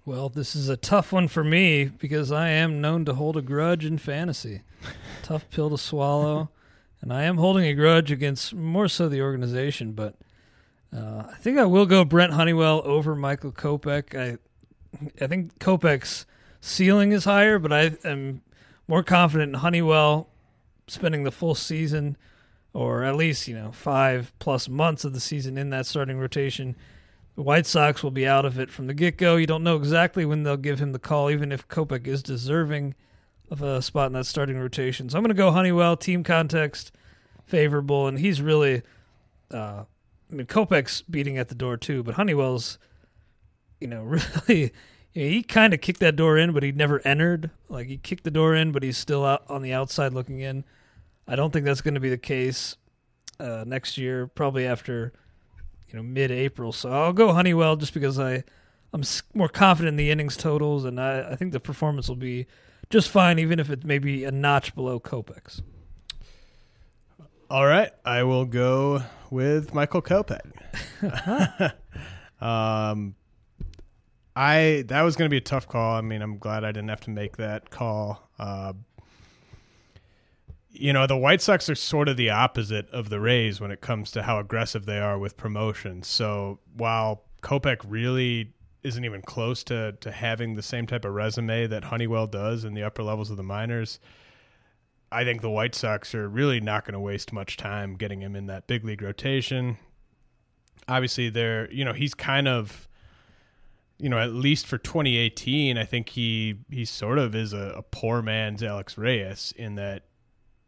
Well, 0.04 0.28
this 0.28 0.54
is 0.54 0.68
a 0.68 0.76
tough 0.76 1.12
one 1.12 1.28
for 1.28 1.42
me 1.42 1.86
because 1.86 2.30
I 2.30 2.48
am 2.48 2.80
known 2.80 3.04
to 3.06 3.14
hold 3.14 3.36
a 3.36 3.42
grudge 3.42 3.84
in 3.84 3.98
fantasy. 3.98 4.62
tough 5.22 5.48
pill 5.50 5.70
to 5.70 5.78
swallow, 5.78 6.50
and 7.00 7.12
I 7.12 7.24
am 7.24 7.38
holding 7.38 7.64
a 7.64 7.74
grudge 7.74 8.10
against 8.10 8.54
more 8.54 8.88
so 8.88 9.08
the 9.08 9.22
organization, 9.22 9.92
but 9.92 10.14
uh, 10.94 11.24
I 11.30 11.34
think 11.36 11.58
I 11.58 11.64
will 11.64 11.86
go 11.86 12.04
Brent 12.04 12.32
Honeywell 12.32 12.82
over 12.84 13.14
Michael 13.14 13.52
Kopech. 13.52 14.14
I 14.18 14.38
I 15.22 15.26
think 15.26 15.58
Kopech's 15.58 16.26
ceiling 16.60 17.12
is 17.12 17.24
higher, 17.24 17.58
but 17.58 17.72
I 17.72 17.96
am 18.04 18.42
more 18.86 19.02
confident 19.02 19.54
in 19.54 19.60
Honeywell 19.60 20.28
spending 20.86 21.24
the 21.24 21.30
full 21.30 21.54
season 21.54 22.16
or 22.78 23.02
at 23.02 23.16
least, 23.16 23.48
you 23.48 23.56
know, 23.56 23.72
five 23.72 24.32
plus 24.38 24.68
months 24.68 25.04
of 25.04 25.12
the 25.12 25.18
season 25.18 25.58
in 25.58 25.70
that 25.70 25.84
starting 25.84 26.16
rotation. 26.16 26.76
The 27.34 27.42
White 27.42 27.66
Sox 27.66 28.04
will 28.04 28.12
be 28.12 28.24
out 28.24 28.44
of 28.44 28.56
it 28.56 28.70
from 28.70 28.86
the 28.86 28.94
get 28.94 29.16
go. 29.18 29.34
You 29.34 29.48
don't 29.48 29.64
know 29.64 29.74
exactly 29.74 30.24
when 30.24 30.44
they'll 30.44 30.56
give 30.56 30.78
him 30.78 30.92
the 30.92 31.00
call, 31.00 31.28
even 31.28 31.50
if 31.50 31.66
Kopech 31.66 32.06
is 32.06 32.22
deserving 32.22 32.94
of 33.50 33.62
a 33.62 33.82
spot 33.82 34.06
in 34.06 34.12
that 34.12 34.26
starting 34.26 34.56
rotation. 34.56 35.08
So 35.08 35.18
I'm 35.18 35.24
going 35.24 35.34
to 35.34 35.34
go 35.34 35.50
Honeywell, 35.50 35.96
team 35.96 36.22
context 36.22 36.92
favorable, 37.46 38.06
and 38.06 38.16
he's 38.16 38.40
really, 38.40 38.82
uh, 39.52 39.82
I 40.30 40.34
mean, 40.34 40.46
Kopech's 40.46 41.02
beating 41.02 41.36
at 41.36 41.48
the 41.48 41.56
door 41.56 41.76
too, 41.76 42.04
but 42.04 42.14
Honeywell's, 42.14 42.78
you 43.80 43.88
know, 43.88 44.04
really, 44.46 44.72
he 45.10 45.42
kind 45.42 45.74
of 45.74 45.80
kicked 45.80 45.98
that 45.98 46.14
door 46.14 46.38
in, 46.38 46.52
but 46.52 46.62
he 46.62 46.70
never 46.70 47.04
entered. 47.04 47.50
Like 47.68 47.88
he 47.88 47.96
kicked 47.96 48.22
the 48.22 48.30
door 48.30 48.54
in, 48.54 48.70
but 48.70 48.84
he's 48.84 48.98
still 48.98 49.24
out 49.24 49.42
on 49.48 49.62
the 49.62 49.72
outside 49.72 50.12
looking 50.12 50.38
in. 50.38 50.62
I 51.28 51.36
don't 51.36 51.52
think 51.52 51.66
that's 51.66 51.82
going 51.82 51.94
to 51.94 52.00
be 52.00 52.08
the 52.08 52.18
case 52.18 52.76
uh, 53.38 53.64
next 53.66 53.98
year, 53.98 54.26
probably 54.26 54.66
after 54.66 55.12
you 55.88 55.96
know 55.96 56.02
mid-April. 56.02 56.72
So 56.72 56.90
I'll 56.90 57.12
go 57.12 57.32
Honeywell 57.32 57.76
just 57.76 57.94
because 57.94 58.18
I 58.18 58.44
I'm 58.92 59.02
more 59.34 59.48
confident 59.48 59.94
in 59.94 59.96
the 59.96 60.10
innings 60.10 60.36
totals, 60.36 60.84
and 60.84 61.00
I, 61.00 61.32
I 61.32 61.36
think 61.36 61.52
the 61.52 61.60
performance 61.60 62.08
will 62.08 62.16
be 62.16 62.46
just 62.90 63.10
fine, 63.10 63.38
even 63.38 63.60
if 63.60 63.70
it's 63.70 63.84
maybe 63.84 64.24
a 64.24 64.30
notch 64.30 64.74
below 64.74 64.98
Kopech's. 64.98 65.62
All 67.50 67.66
right, 67.66 67.92
I 68.04 68.22
will 68.24 68.44
go 68.44 69.02
with 69.30 69.74
Michael 69.74 70.02
Kopech. 70.02 70.50
um, 72.40 73.14
I 74.36 74.84
that 74.88 75.02
was 75.02 75.16
going 75.16 75.28
to 75.28 75.30
be 75.30 75.38
a 75.38 75.42
tough 75.42 75.66
call. 75.66 75.96
I 75.96 76.00
mean, 76.00 76.22
I'm 76.22 76.38
glad 76.38 76.64
I 76.64 76.72
didn't 76.72 76.88
have 76.88 77.00
to 77.02 77.10
make 77.10 77.36
that 77.38 77.70
call. 77.70 78.28
Uh, 78.38 78.74
you 80.70 80.92
know, 80.92 81.06
the 81.06 81.16
White 81.16 81.40
Sox 81.40 81.68
are 81.68 81.74
sort 81.74 82.08
of 82.08 82.16
the 82.16 82.30
opposite 82.30 82.88
of 82.90 83.08
the 83.08 83.20
Rays 83.20 83.60
when 83.60 83.70
it 83.70 83.80
comes 83.80 84.10
to 84.12 84.22
how 84.22 84.38
aggressive 84.38 84.86
they 84.86 84.98
are 84.98 85.18
with 85.18 85.36
promotions. 85.36 86.06
So 86.06 86.58
while 86.76 87.24
Kopech 87.42 87.84
really 87.86 88.52
isn't 88.82 89.04
even 89.04 89.22
close 89.22 89.64
to 89.64 89.92
to 90.00 90.10
having 90.10 90.54
the 90.54 90.62
same 90.62 90.86
type 90.86 91.04
of 91.04 91.12
resume 91.12 91.66
that 91.66 91.84
Honeywell 91.84 92.26
does 92.26 92.64
in 92.64 92.74
the 92.74 92.82
upper 92.82 93.02
levels 93.02 93.30
of 93.30 93.36
the 93.36 93.42
minors, 93.42 93.98
I 95.10 95.24
think 95.24 95.40
the 95.40 95.50
White 95.50 95.74
Sox 95.74 96.14
are 96.14 96.28
really 96.28 96.60
not 96.60 96.84
going 96.84 96.94
to 96.94 97.00
waste 97.00 97.32
much 97.32 97.56
time 97.56 97.94
getting 97.94 98.20
him 98.20 98.36
in 98.36 98.46
that 98.46 98.66
big 98.66 98.84
league 98.84 99.02
rotation. 99.02 99.78
Obviously, 100.86 101.30
they're 101.30 101.70
you 101.72 101.84
know 101.84 101.92
he's 101.92 102.14
kind 102.14 102.46
of 102.46 102.88
you 103.98 104.08
know 104.08 104.18
at 104.18 104.32
least 104.32 104.66
for 104.66 104.78
2018, 104.78 105.78
I 105.78 105.84
think 105.84 106.10
he 106.10 106.58
he 106.70 106.84
sort 106.84 107.18
of 107.18 107.34
is 107.34 107.52
a, 107.52 107.74
a 107.76 107.82
poor 107.82 108.22
man's 108.22 108.62
Alex 108.62 108.98
Reyes 108.98 109.52
in 109.56 109.74
that 109.76 110.04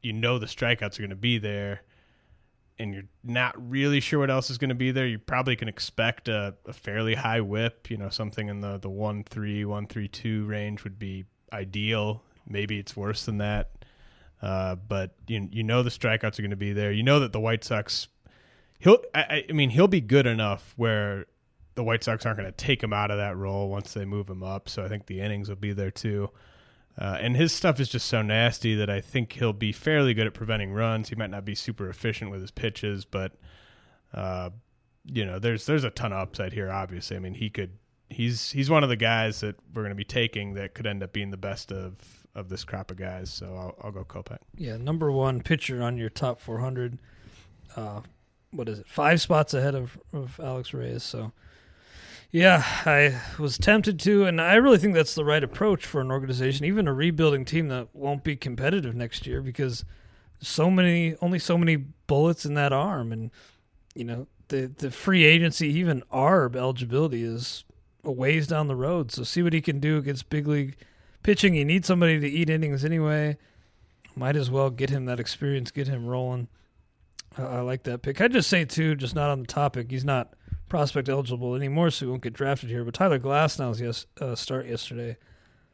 you 0.03 0.13
know 0.13 0.39
the 0.39 0.47
strikeouts 0.47 0.99
are 0.99 1.03
going 1.03 1.11
to 1.11 1.17
be 1.17 1.39
there 1.39 1.83
and 2.81 2.95
you're 2.95 3.05
not 3.23 3.55
really 3.71 4.01
sure 4.01 4.21
what 4.21 4.31
else 4.31 4.49
is 4.49 4.57
going 4.57 4.71
to 4.71 4.75
be 4.75 4.91
there, 4.91 5.07
you 5.07 5.19
probably 5.19 5.55
can 5.55 5.69
expect 5.69 6.29
a, 6.29 6.55
a, 6.67 6.73
fairly 6.73 7.15
high 7.15 7.43
whip. 7.43 7.91
You 7.91 7.99
know, 7.99 8.09
something 8.09 8.49
in 8.49 8.63
the 8.63 8.79
the 8.79 8.89
one 8.89 9.23
three 9.23 9.67
one 9.67 9.87
three 9.87 10.09
two 10.09 10.47
range 10.47 10.83
would 10.83 10.99
be 10.99 11.27
ideal. 11.53 12.23
Maybe 12.49 12.79
it's 12.79 12.97
worse 12.97 13.27
than 13.27 13.37
that, 13.37 13.73
uh, 14.41 14.77
but 14.77 15.15
you 15.27 15.47
you 15.53 15.63
know 15.63 15.83
the 15.83 15.91
strikeouts 15.91 16.39
are 16.39 16.43
going 16.43 16.51
to 16.51 16.57
be 16.57 16.73
there. 16.73 16.91
You 16.91 17.03
know 17.03 17.21
that 17.21 17.33
the 17.33 17.41
White 17.41 17.65
Sox, 17.65 18.09
he'll 18.79 19.03
I, 19.15 19.45
I 19.47 19.53
mean 19.53 19.69
he'll 19.69 19.87
be 19.87 20.01
good 20.01 20.27
enough 20.27 20.73
where 20.79 21.27
the 21.75 21.85
White 21.85 22.03
Sox 22.03 22.25
aren't 22.25 22.39
going 22.39 22.51
to 22.51 22.57
take 22.57 22.83
him 22.83 22.95
out 22.95 23.11
of 23.11 23.19
that 23.19 23.37
role 23.37 23.69
once 23.69 23.93
they 23.93 24.07
move 24.07 24.29
him 24.29 24.43
up. 24.43 24.71
So 24.71 24.83
I 24.83 24.89
think 24.89 25.05
the 25.05 25.21
innings 25.21 25.51
will 25.51 25.57
be 25.57 25.75
there 25.75 25.91
too. 25.91 26.31
Uh, 26.99 27.19
and 27.21 27.37
his 27.37 27.53
stuff 27.53 27.81
is 27.81 27.89
just 27.89 28.07
so 28.07 28.21
nasty 28.21 28.75
that 28.75 28.91
I 28.91 29.01
think 29.01 29.33
he'll 29.35 29.53
be 29.53 29.73
fairly 29.73 30.13
good 30.13 30.27
at 30.27 30.35
preventing 30.35 30.73
runs. 30.73 31.09
He 31.09 31.15
might 31.15 31.31
not 31.31 31.45
be 31.45 31.55
super 31.55 31.89
efficient 31.89 32.31
with 32.31 32.41
his 32.41 32.51
pitches, 32.51 33.05
but 33.05 33.33
uh, 34.13 34.51
you 35.05 35.25
know, 35.25 35.39
there's 35.39 35.67
there's 35.67 35.85
a 35.85 35.91
ton 35.91 36.13
of 36.13 36.19
upside 36.19 36.53
here. 36.53 36.71
Obviously, 36.71 37.17
I 37.17 37.21
mean, 37.21 37.35
he 37.35 37.49
could 37.49 37.71
he's 38.11 38.51
he's 38.51 38.69
one 38.69 38.83
of 38.83 38.89
the 38.89 38.97
guys 38.97 39.41
that 39.41 39.57
we're 39.73 39.83
going 39.83 39.91
to 39.91 39.97
be 39.97 40.05
taking 40.05 40.55
that 40.55 40.75
could 40.75 40.87
end 40.87 41.03
up 41.03 41.13
being 41.13 41.31
the 41.31 41.37
best 41.37 41.73
of 41.73 42.27
of 42.35 42.49
this 42.49 42.65
crop 42.65 42.91
of 42.91 42.97
guys. 42.97 43.31
So 43.31 43.47
I'll, 43.55 43.75
I'll 43.83 43.93
go 43.93 44.05
Kopech. 44.05 44.39
Yeah, 44.57 44.77
number 44.77 45.11
one 45.11 45.41
pitcher 45.43 45.83
on 45.83 45.97
your 45.97 46.11
top 46.11 46.41
400. 46.41 46.99
Uh, 47.77 48.01
what 48.53 48.69
is 48.69 48.79
it? 48.79 48.87
Five 48.87 49.21
spots 49.21 49.55
ahead 49.55 49.75
of, 49.75 49.99
of 50.13 50.39
Alex 50.43 50.73
Reyes. 50.73 51.03
So 51.03 51.33
yeah, 52.33 52.65
I 52.87 53.21
was 53.41 53.59
tempted 53.59 53.99
to, 54.01 54.25
and 54.25 54.41
I 54.41 54.55
really 54.55 54.79
think 54.79 54.95
that's 54.95 55.15
the 55.15 55.25
right 55.25 55.43
approach 55.43 55.85
for 55.85 56.01
an 56.01 56.13
organization, 56.13 56.65
even 56.65 56.87
a 56.87 56.93
rebuilding 56.93 57.45
team 57.45 57.69
that 57.69 57.89
won't 57.93 58.23
be 58.23 58.37
competitive 58.37 58.95
next 58.95 59.27
year 59.27 59.43
because 59.43 59.85
so 60.41 60.71
many, 60.71 61.17
only 61.21 61.39
so 61.39 61.59
many 61.59 61.77
bullets 61.77 62.45
in 62.45 62.55
that 62.55 62.73
arm, 62.73 63.13
and 63.13 63.31
you 63.95 64.05
know 64.05 64.27
the 64.49 64.71
the 64.77 64.91
free 64.91 65.25
agency, 65.25 65.69
even 65.69 66.03
ARB 66.13 66.55
eligibility 66.55 67.23
is 67.25 67.65
a 68.05 68.13
ways 68.13 68.47
down 68.47 68.69
the 68.69 68.77
road. 68.77 69.11
So 69.11 69.25
see 69.25 69.43
what 69.43 69.53
he 69.53 69.61
can 69.61 69.81
do 69.81 69.99
against 69.99 70.31
big 70.31 70.47
league 70.47 70.77
pitching. 71.23 71.55
He 71.55 71.65
needs 71.65 71.89
somebody 71.89 72.21
to 72.21 72.29
eat 72.29 72.49
innings 72.49 72.85
anyway. 72.85 73.39
Might 74.15 74.37
as 74.37 74.51
well 74.51 74.71
get 74.71 74.91
him 74.91 75.05
that 75.07 75.21
experience, 75.21 75.71
get 75.71 75.89
him 75.89 76.07
rolling. 76.07 76.49
Uh, 77.39 77.47
I 77.47 77.61
like 77.61 77.85
that 77.85 78.03
pick. 78.03 78.21
I 78.21 78.29
just 78.29 78.49
say 78.49 78.65
too, 78.65 78.95
just 78.95 79.15
not 79.15 79.31
on 79.31 79.41
the 79.41 79.47
topic. 79.47 79.91
He's 79.91 80.05
not 80.05 80.35
prospect 80.71 81.09
eligible 81.09 81.55
anymore, 81.55 81.91
so 81.91 82.07
he 82.07 82.11
won't 82.11 82.23
get 82.23 82.33
drafted 82.33 82.71
here. 82.71 82.85
But 82.85 82.95
Tyler 82.95 83.19
Glasnow's 83.19 83.81
yes 83.81 84.07
uh, 84.21 84.35
start 84.35 84.67
yesterday. 84.67 85.19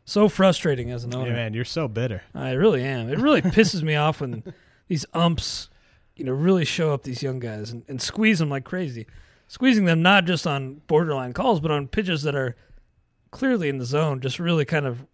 So 0.05 0.29
frustrating 0.29 0.91
as 0.91 1.05
an 1.05 1.15
owner. 1.15 1.29
Yeah, 1.29 1.35
man, 1.35 1.55
you're 1.55 1.65
so 1.65 1.87
bitter. 1.87 2.23
I 2.35 2.53
really 2.53 2.83
am. 2.83 3.09
It 3.09 3.19
really 3.19 3.43
pisses 3.43 3.83
me 3.83 3.97
off 3.97 4.21
when 4.21 4.43
these 4.89 5.07
umps, 5.13 5.69
you 6.17 6.25
know, 6.25 6.33
really 6.33 6.65
show 6.65 6.93
up 6.93 7.03
these 7.03 7.23
young 7.23 7.39
guys 7.39 7.71
and, 7.71 7.85
and 7.89 8.01
squeeze 8.01 8.39
them 8.39 8.49
like 8.49 8.65
crazy. 8.65 9.07
Squeezing 9.49 9.85
them 9.85 10.03
not 10.03 10.25
just 10.25 10.47
on 10.47 10.81
borderline 10.87 11.33
calls, 11.33 11.61
but 11.61 11.71
on 11.71 11.87
pitches 11.87 12.23
that 12.23 12.35
are 12.35 12.57
clearly 13.31 13.69
in 13.69 13.79
the 13.79 13.85
zone, 13.85 14.21
just 14.21 14.39
really 14.39 14.65
kind 14.65 14.87
of 14.87 15.07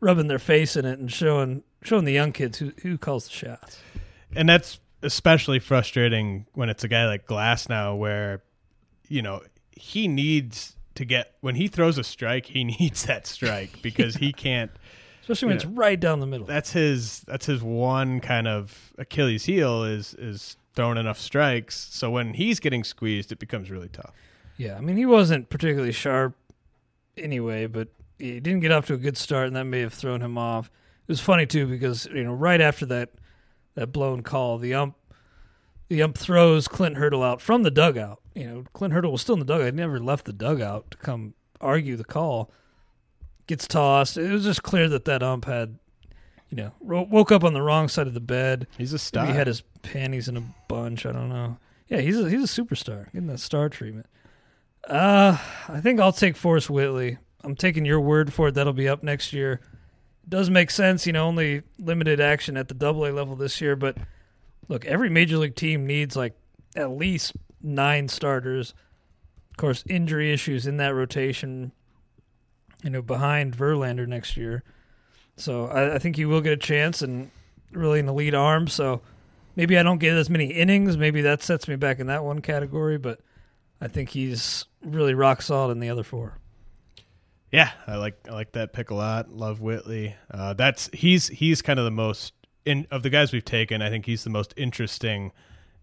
rubbing 0.00 0.28
their 0.28 0.38
face 0.38 0.76
in 0.76 0.84
it 0.84 0.98
and 0.98 1.10
showing 1.10 1.62
showing 1.82 2.04
the 2.04 2.12
young 2.12 2.32
kids 2.32 2.58
who 2.58 2.72
who 2.82 2.98
calls 2.98 3.24
the 3.24 3.32
shots. 3.32 3.78
And 4.34 4.48
that's 4.48 4.80
especially 5.02 5.58
frustrating 5.58 6.46
when 6.54 6.68
it's 6.68 6.84
a 6.84 6.88
guy 6.88 7.06
like 7.06 7.26
Glasnow 7.26 7.96
where 7.96 8.42
you 9.08 9.22
know, 9.22 9.42
he 9.72 10.08
needs 10.08 10.76
to 10.94 11.04
get 11.04 11.34
when 11.40 11.54
he 11.54 11.68
throws 11.68 11.98
a 11.98 12.04
strike, 12.04 12.46
he 12.46 12.64
needs 12.80 13.04
that 13.06 13.26
strike 13.26 13.82
because 13.82 14.16
he 14.16 14.32
can't 14.44 14.70
especially 15.28 15.48
when 15.48 15.56
it's 15.56 15.66
right 15.66 16.00
down 16.00 16.20
the 16.20 16.26
middle. 16.26 16.46
That's 16.46 16.72
his 16.72 17.20
that's 17.20 17.46
his 17.46 17.62
one 17.62 18.20
kind 18.20 18.48
of 18.48 18.92
Achilles 18.98 19.44
heel 19.44 19.84
is 19.84 20.14
is 20.14 20.56
throwing 20.74 20.96
enough 20.96 21.18
strikes. 21.18 21.88
So 21.90 22.10
when 22.10 22.34
he's 22.34 22.60
getting 22.60 22.84
squeezed, 22.84 23.32
it 23.32 23.38
becomes 23.38 23.70
really 23.70 23.88
tough. 23.88 24.14
Yeah, 24.56 24.76
I 24.76 24.80
mean 24.80 24.96
he 24.96 25.06
wasn't 25.06 25.50
particularly 25.50 25.92
sharp 25.92 26.34
anyway, 27.16 27.66
but 27.66 27.88
he 28.18 28.40
didn't 28.40 28.60
get 28.60 28.72
off 28.72 28.86
to 28.86 28.94
a 28.94 28.98
good 28.98 29.16
start, 29.16 29.46
and 29.46 29.56
that 29.56 29.64
may 29.64 29.80
have 29.80 29.92
thrown 29.92 30.22
him 30.22 30.38
off. 30.38 30.66
It 31.06 31.12
was 31.12 31.20
funny 31.20 31.46
too 31.46 31.66
because 31.66 32.06
you 32.06 32.24
know 32.24 32.32
right 32.32 32.60
after 32.60 32.86
that 32.86 33.10
that 33.74 33.92
blown 33.92 34.22
call, 34.22 34.58
the 34.58 34.74
ump 34.74 34.96
the 35.88 36.02
ump 36.02 36.16
throws 36.16 36.68
Clint 36.68 36.96
Hurdle 36.96 37.22
out 37.22 37.40
from 37.40 37.62
the 37.62 37.70
dugout. 37.70 38.20
You 38.38 38.46
know, 38.46 38.64
Clint 38.72 38.94
Hurdle 38.94 39.12
was 39.12 39.20
still 39.20 39.34
in 39.34 39.40
the 39.40 39.44
dugout. 39.46 39.66
He 39.66 39.70
never 39.72 39.98
left 39.98 40.24
the 40.24 40.32
dugout 40.32 40.90
to 40.92 40.96
come 40.98 41.34
argue 41.60 41.96
the 41.96 42.04
call. 42.04 42.50
Gets 43.46 43.66
tossed. 43.66 44.16
It 44.16 44.30
was 44.30 44.44
just 44.44 44.62
clear 44.62 44.88
that 44.88 45.06
that 45.06 45.22
ump 45.22 45.46
had, 45.46 45.78
you 46.50 46.56
know, 46.56 46.72
woke 46.80 47.32
up 47.32 47.42
on 47.44 47.54
the 47.54 47.62
wrong 47.62 47.88
side 47.88 48.06
of 48.06 48.14
the 48.14 48.20
bed. 48.20 48.66
He's 48.76 48.92
a 48.92 48.94
Maybe 48.94 48.98
star. 48.98 49.26
he 49.26 49.32
had 49.32 49.46
his 49.46 49.62
panties 49.82 50.28
in 50.28 50.36
a 50.36 50.42
bunch. 50.68 51.06
I 51.06 51.12
don't 51.12 51.30
know. 51.30 51.56
Yeah, 51.88 52.00
he's 52.00 52.20
a, 52.20 52.28
he's 52.28 52.44
a 52.44 52.62
superstar. 52.62 53.06
Getting 53.12 53.26
that 53.28 53.40
star 53.40 53.68
treatment. 53.68 54.06
Uh, 54.86 55.38
I 55.68 55.80
think 55.80 55.98
I'll 55.98 56.12
take 56.12 56.36
Forrest 56.36 56.70
Whitley. 56.70 57.18
I'm 57.42 57.56
taking 57.56 57.84
your 57.84 58.00
word 58.00 58.32
for 58.32 58.48
it. 58.48 58.54
That'll 58.54 58.72
be 58.72 58.88
up 58.88 59.02
next 59.02 59.32
year. 59.32 59.60
It 60.24 60.30
does 60.30 60.50
make 60.50 60.70
sense, 60.70 61.06
you 61.06 61.12
know, 61.12 61.26
only 61.26 61.62
limited 61.78 62.20
action 62.20 62.56
at 62.56 62.68
the 62.68 62.74
double 62.74 63.06
A 63.06 63.10
level 63.10 63.34
this 63.34 63.60
year, 63.60 63.74
but 63.76 63.96
look, 64.68 64.84
every 64.84 65.08
major 65.08 65.38
league 65.38 65.56
team 65.56 65.86
needs 65.86 66.14
like 66.16 66.34
at 66.76 66.90
least 66.90 67.32
nine 67.62 68.08
starters. 68.08 68.74
Of 69.50 69.56
course, 69.56 69.84
injury 69.88 70.32
issues 70.32 70.66
in 70.66 70.76
that 70.76 70.94
rotation, 70.94 71.72
you 72.82 72.90
know, 72.90 73.02
behind 73.02 73.56
Verlander 73.56 74.06
next 74.06 74.36
year. 74.36 74.62
So 75.36 75.66
I, 75.66 75.94
I 75.96 75.98
think 75.98 76.16
he 76.16 76.24
will 76.24 76.40
get 76.40 76.52
a 76.52 76.56
chance 76.56 77.02
and 77.02 77.30
really 77.72 78.00
an 78.00 78.08
elite 78.08 78.34
arm. 78.34 78.68
So 78.68 79.02
maybe 79.56 79.78
I 79.78 79.82
don't 79.82 79.98
get 79.98 80.16
as 80.16 80.30
many 80.30 80.46
innings. 80.46 80.96
Maybe 80.96 81.22
that 81.22 81.42
sets 81.42 81.68
me 81.68 81.76
back 81.76 81.98
in 81.98 82.06
that 82.06 82.24
one 82.24 82.40
category, 82.40 82.98
but 82.98 83.20
I 83.80 83.88
think 83.88 84.10
he's 84.10 84.64
really 84.82 85.14
rock 85.14 85.42
solid 85.42 85.72
in 85.72 85.80
the 85.80 85.90
other 85.90 86.02
four. 86.02 86.38
Yeah, 87.50 87.70
I 87.86 87.96
like 87.96 88.18
I 88.28 88.32
like 88.32 88.52
that 88.52 88.72
pick 88.72 88.90
a 88.90 88.94
lot. 88.94 89.30
Love 89.30 89.60
Whitley. 89.60 90.14
Uh, 90.30 90.52
that's 90.52 90.90
he's 90.92 91.28
he's 91.28 91.62
kind 91.62 91.78
of 91.78 91.86
the 91.86 91.90
most 91.90 92.34
in 92.66 92.86
of 92.90 93.02
the 93.02 93.10
guys 93.10 93.32
we've 93.32 93.44
taken. 93.44 93.80
I 93.80 93.88
think 93.88 94.04
he's 94.04 94.24
the 94.24 94.30
most 94.30 94.52
interesting 94.56 95.32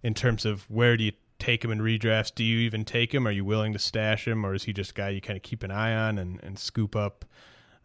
in 0.03 0.13
terms 0.13 0.46
of 0.46 0.70
where 0.70 0.96
do 0.96 1.05
you 1.05 1.12
take 1.46 1.64
him 1.64 1.72
in 1.72 1.80
redrafts? 1.80 2.34
Do 2.34 2.44
you 2.44 2.60
even 2.60 2.86
take 2.86 3.14
him? 3.14 3.28
Are 3.28 3.32
you 3.32 3.46
willing 3.46 3.74
to 3.74 3.80
stash 3.80 4.28
him, 4.28 4.46
or 4.46 4.54
is 4.54 4.64
he 4.64 4.74
just 4.74 4.92
a 4.92 4.94
guy 4.94 5.10
you 5.10 5.22
kind 5.22 5.38
of 5.38 5.44
keep 5.44 5.64
an 5.64 5.72
eye 5.72 5.96
on 5.96 6.18
and, 6.18 6.40
and 6.44 6.58
scoop 6.58 6.96
up? 6.96 7.25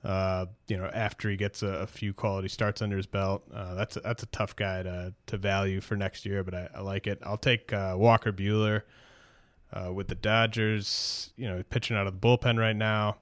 Uh, 0.02 0.46
you 0.66 0.78
know, 0.78 0.90
after 0.94 1.28
he 1.28 1.36
gets 1.36 1.62
a, 1.62 1.68
a 1.68 1.86
few 1.86 2.14
quality 2.14 2.48
starts 2.48 2.80
under 2.80 2.96
his 2.96 3.06
belt, 3.06 3.42
uh, 3.54 3.74
that's 3.74 3.96
a, 3.96 4.00
that's 4.00 4.22
a 4.22 4.26
tough 4.26 4.56
guy 4.56 4.82
to 4.82 5.12
to 5.26 5.36
value 5.36 5.80
for 5.80 5.94
next 5.96 6.24
year. 6.24 6.42
But 6.42 6.54
I, 6.54 6.68
I 6.76 6.80
like 6.80 7.06
it. 7.06 7.18
I'll 7.22 7.36
take 7.36 7.72
uh, 7.72 7.94
Walker 7.98 8.32
Buehler 8.32 8.82
uh, 9.72 9.92
with 9.92 10.08
the 10.08 10.14
Dodgers. 10.14 11.32
You 11.36 11.48
know, 11.48 11.62
pitching 11.68 11.96
out 11.96 12.06
of 12.06 12.18
the 12.18 12.26
bullpen 12.26 12.58
right 12.58 12.76
now 12.76 13.18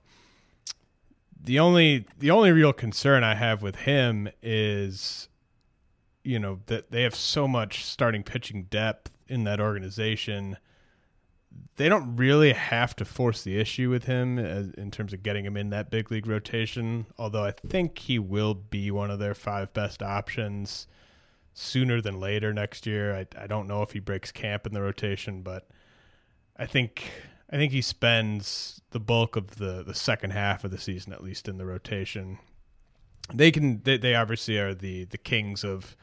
the 1.42 1.58
only 1.58 2.06
the 2.18 2.30
only 2.30 2.52
real 2.52 2.72
concern 2.72 3.22
I 3.22 3.34
have 3.34 3.62
with 3.62 3.76
him 3.76 4.28
is 4.42 5.28
you 6.24 6.38
know 6.38 6.60
that 6.66 6.90
they 6.90 7.02
have 7.02 7.14
so 7.14 7.46
much 7.46 7.84
starting 7.84 8.22
pitching 8.22 8.64
depth 8.64 9.10
in 9.28 9.44
that 9.44 9.60
organization 9.60 10.56
they 11.76 11.88
don't 11.88 12.16
really 12.16 12.52
have 12.52 12.94
to 12.94 13.04
force 13.04 13.42
the 13.42 13.58
issue 13.58 13.88
with 13.88 14.04
him 14.04 14.38
as, 14.38 14.70
in 14.72 14.90
terms 14.90 15.14
of 15.14 15.22
getting 15.22 15.46
him 15.46 15.56
in 15.56 15.70
that 15.70 15.90
big 15.90 16.10
league 16.10 16.26
rotation 16.26 17.06
although 17.18 17.44
I 17.44 17.52
think 17.52 17.98
he 17.98 18.18
will 18.18 18.54
be 18.54 18.90
one 18.90 19.10
of 19.10 19.18
their 19.18 19.34
five 19.34 19.72
best 19.72 20.02
options 20.02 20.86
sooner 21.54 22.00
than 22.00 22.20
later 22.20 22.52
next 22.52 22.86
year 22.86 23.14
I, 23.14 23.26
I 23.36 23.46
don't 23.46 23.66
know 23.66 23.82
if 23.82 23.92
he 23.92 24.00
breaks 24.00 24.30
camp 24.30 24.66
in 24.66 24.74
the 24.74 24.82
rotation 24.82 25.42
but 25.42 25.68
I 26.56 26.66
think 26.66 27.10
I 27.50 27.56
think 27.56 27.72
he 27.72 27.82
spends 27.82 28.80
the 28.90 29.00
bulk 29.00 29.36
of 29.36 29.56
the, 29.56 29.82
the 29.82 29.94
second 29.94 30.32
half 30.32 30.64
of 30.64 30.70
the 30.70 30.78
season, 30.78 31.12
at 31.12 31.22
least 31.22 31.48
in 31.48 31.56
the 31.56 31.64
rotation. 31.64 32.38
They 33.32 33.50
can 33.50 33.82
they, 33.82 33.96
they 33.96 34.14
obviously 34.14 34.58
are 34.58 34.74
the, 34.74 35.04
the 35.04 35.18
kings 35.18 35.64
of 35.64 35.96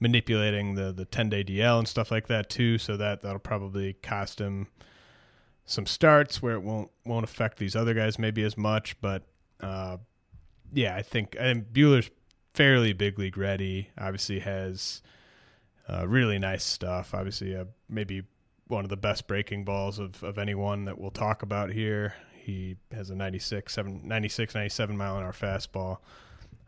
manipulating 0.00 0.74
the, 0.74 0.92
the 0.92 1.04
ten 1.04 1.28
day 1.28 1.44
DL 1.44 1.78
and 1.78 1.88
stuff 1.88 2.10
like 2.10 2.26
that 2.28 2.50
too. 2.50 2.78
So 2.78 2.96
that 2.96 3.22
that'll 3.22 3.38
probably 3.38 3.94
cost 3.94 4.40
him 4.40 4.68
some 5.66 5.86
starts 5.86 6.42
where 6.42 6.54
it 6.54 6.62
won't 6.62 6.90
won't 7.04 7.24
affect 7.24 7.58
these 7.58 7.74
other 7.74 7.94
guys 7.94 8.18
maybe 8.18 8.42
as 8.42 8.56
much. 8.56 9.00
But 9.00 9.22
uh, 9.60 9.98
yeah, 10.72 10.96
I 10.96 11.02
think 11.02 11.36
and 11.38 11.64
Buehler's 11.64 12.10
fairly 12.54 12.92
big 12.92 13.18
league 13.18 13.36
ready. 13.36 13.90
Obviously 13.98 14.40
has 14.40 15.02
uh, 15.88 16.06
really 16.06 16.38
nice 16.38 16.64
stuff. 16.64 17.14
Obviously, 17.14 17.54
uh, 17.54 17.64
maybe 17.88 18.22
one 18.68 18.84
of 18.84 18.90
the 18.90 18.96
best 18.96 19.26
breaking 19.26 19.64
balls 19.64 19.98
of, 19.98 20.22
of 20.22 20.38
anyone 20.38 20.86
that 20.86 20.98
we'll 20.98 21.10
talk 21.10 21.42
about 21.42 21.70
here. 21.70 22.14
He 22.32 22.76
has 22.92 23.10
a 23.10 23.14
96, 23.14 23.72
7, 23.72 24.02
96 24.04 24.54
97 24.54 24.96
mile 24.96 25.18
an 25.18 25.24
hour 25.24 25.32
fastball. 25.32 25.98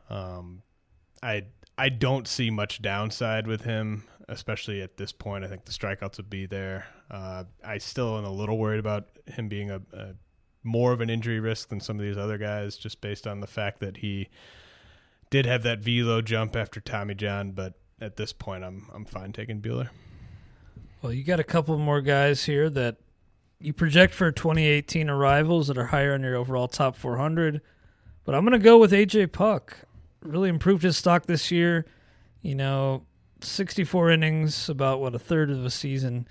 Um, 0.09 0.63
I 1.23 1.45
I 1.79 1.89
don't 1.89 2.27
see 2.27 2.51
much 2.51 2.81
downside 2.81 3.47
with 3.47 3.63
him, 3.63 4.05
especially 4.29 4.81
at 4.81 4.97
this 4.97 5.13
point. 5.13 5.45
I 5.45 5.49
think 5.49 5.65
the 5.65 5.73
strikeouts 5.73 6.17
would 6.17 6.31
be 6.31 6.47
there. 6.47 6.87
Uh, 7.11 7.45
I 7.65 7.79
still 7.79 8.17
am 8.17 8.25
a 8.25 8.31
little 8.31 8.59
worried 8.59 8.81
about 8.81 9.09
him 9.27 9.49
being 9.49 9.71
a, 9.71 9.83
a 9.93 10.15
more 10.63 10.93
of 10.93 11.01
an 11.01 11.11
injury 11.11 11.39
risk 11.39 11.69
than 11.69 11.81
some 11.81 11.99
of 11.99 12.05
these 12.05 12.17
other 12.17 12.39
guys, 12.39 12.77
just 12.77 13.01
based 13.01 13.27
on 13.27 13.41
the 13.41 13.47
fact 13.47 13.81
that 13.81 13.99
he 13.99 14.29
did 15.31 15.47
have 15.47 15.63
that 15.65 15.81
velo 15.81 16.23
jump 16.23 16.57
after 16.57 16.81
Tommy 16.81 17.15
John. 17.15 17.53
But 17.53 17.75
at 18.01 18.17
this 18.17 18.33
point, 18.33 18.65
I'm 18.65 18.89
I'm 18.93 19.05
fine 19.05 19.33
taking 19.33 19.61
Buehler. 19.61 19.91
Well, 21.03 21.13
you 21.13 21.23
got 21.23 21.41
a 21.41 21.45
couple 21.45 21.77
more 21.79 22.01
guys 22.01 22.45
here 22.45 22.71
that 22.71 22.97
you 23.61 23.73
project 23.73 24.15
for 24.15 24.33
2018 24.33 25.09
arrivals 25.09 25.69
that 25.69 25.79
are 25.79 25.87
higher 25.87 26.15
on 26.15 26.23
your 26.23 26.37
overall 26.37 26.69
top 26.69 26.97
400. 26.97 27.61
But 28.25 28.35
I'm 28.35 28.45
going 28.45 28.59
to 28.59 28.65
go 28.65 28.77
with 28.77 28.93
AJ 28.93 29.33
Puk. 29.33 29.86
Really 30.23 30.49
improved 30.49 30.83
his 30.83 30.97
stock 30.97 31.27
this 31.27 31.51
year. 31.51 31.87
You 32.43 32.55
know, 32.55 33.05
64 33.41 34.11
innings, 34.11 34.69
about 34.69 35.01
what 35.01 35.15
a 35.15 35.19
third 35.19 35.51
of 35.51 35.65
a 35.65 35.71
season. 35.71 36.27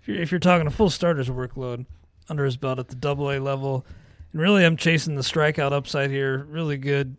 If 0.00 0.08
you're, 0.08 0.20
if 0.20 0.30
you're 0.30 0.38
talking 0.38 0.66
a 0.66 0.70
full 0.70 0.90
starter's 0.90 1.28
workload 1.28 1.86
under 2.28 2.44
his 2.44 2.56
belt 2.56 2.78
at 2.78 2.88
the 2.88 2.94
Double 2.94 3.30
A 3.30 3.38
level, 3.38 3.86
and 4.32 4.40
really 4.40 4.64
I'm 4.64 4.76
chasing 4.76 5.14
the 5.14 5.22
strikeout 5.22 5.72
upside 5.72 6.10
here. 6.10 6.44
Really 6.44 6.76
good 6.76 7.16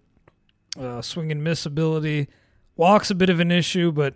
uh, 0.80 1.02
swing 1.02 1.32
and 1.32 1.44
miss 1.44 1.66
ability. 1.66 2.28
Walks 2.76 3.10
a 3.10 3.16
bit 3.16 3.30
of 3.30 3.40
an 3.40 3.52
issue, 3.52 3.92
but 3.92 4.16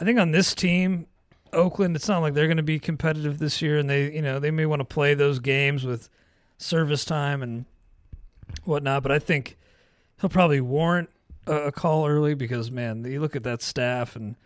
I 0.00 0.04
think 0.04 0.18
on 0.18 0.30
this 0.30 0.54
team, 0.54 1.06
Oakland, 1.52 1.96
it's 1.96 2.08
not 2.08 2.20
like 2.20 2.34
they're 2.34 2.46
going 2.46 2.58
to 2.58 2.62
be 2.62 2.78
competitive 2.78 3.38
this 3.38 3.62
year, 3.62 3.78
and 3.78 3.88
they, 3.88 4.12
you 4.12 4.22
know, 4.22 4.38
they 4.38 4.50
may 4.50 4.66
want 4.66 4.80
to 4.80 4.84
play 4.84 5.14
those 5.14 5.38
games 5.38 5.84
with 5.84 6.08
service 6.58 7.04
time 7.04 7.42
and 7.42 7.64
whatnot. 8.64 9.02
But 9.02 9.12
I 9.12 9.18
think 9.18 9.56
he'll 10.20 10.30
probably 10.30 10.60
warrant 10.60 11.08
a, 11.46 11.72
call 11.72 12.06
early 12.06 12.34
because, 12.34 12.70
man, 12.70 13.04
you 13.04 13.20
look 13.20 13.36
at 13.36 13.44
that 13.44 13.62
staff 13.62 14.16
and 14.16 14.36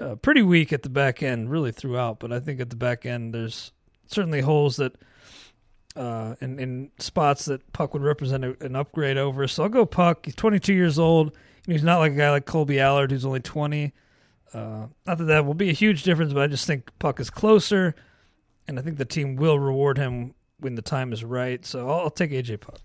uh, 0.00 0.16
pretty 0.16 0.42
weak 0.42 0.72
at 0.72 0.82
the 0.82 0.88
back 0.88 1.22
end, 1.22 1.50
really 1.50 1.72
throughout. 1.72 2.20
But 2.20 2.32
I 2.32 2.40
think 2.40 2.60
at 2.60 2.70
the 2.70 2.76
back 2.76 3.06
end, 3.06 3.34
there's 3.34 3.72
certainly 4.06 4.40
holes 4.40 4.76
that, 4.76 4.96
uh, 5.94 6.34
in, 6.40 6.58
in 6.58 6.90
spots 6.98 7.46
that 7.46 7.72
Puk 7.72 7.94
would 7.94 8.02
represent 8.02 8.44
a, 8.44 8.56
an 8.60 8.76
upgrade 8.76 9.16
over. 9.16 9.48
So 9.48 9.64
I'll 9.64 9.68
go 9.68 9.86
Puk. 9.86 10.26
He's 10.26 10.34
22 10.34 10.74
years 10.74 10.98
old. 10.98 11.36
He's 11.66 11.82
not 11.82 11.98
like 11.98 12.12
a 12.12 12.16
guy 12.16 12.30
like 12.30 12.46
Kolby 12.46 12.78
Allard 12.78 13.10
who's 13.10 13.24
only 13.24 13.40
20. 13.40 13.92
Uh, 14.54 14.86
not 15.06 15.18
that 15.18 15.24
that 15.24 15.44
will 15.44 15.54
be 15.54 15.70
a 15.70 15.74
huge 15.74 16.02
difference, 16.02 16.32
but 16.32 16.42
I 16.42 16.46
just 16.46 16.66
think 16.66 16.90
Puk 16.98 17.18
is 17.18 17.30
closer, 17.30 17.94
and 18.68 18.78
I 18.78 18.82
think 18.82 18.96
the 18.96 19.04
team 19.04 19.36
will 19.36 19.58
reward 19.58 19.98
him 19.98 20.34
when 20.60 20.76
the 20.76 20.82
time 20.82 21.12
is 21.12 21.24
right. 21.24 21.64
So 21.66 21.88
I'll, 21.88 22.00
I'll 22.00 22.10
take 22.10 22.30
AJ 22.30 22.60
Puk. 22.60 22.80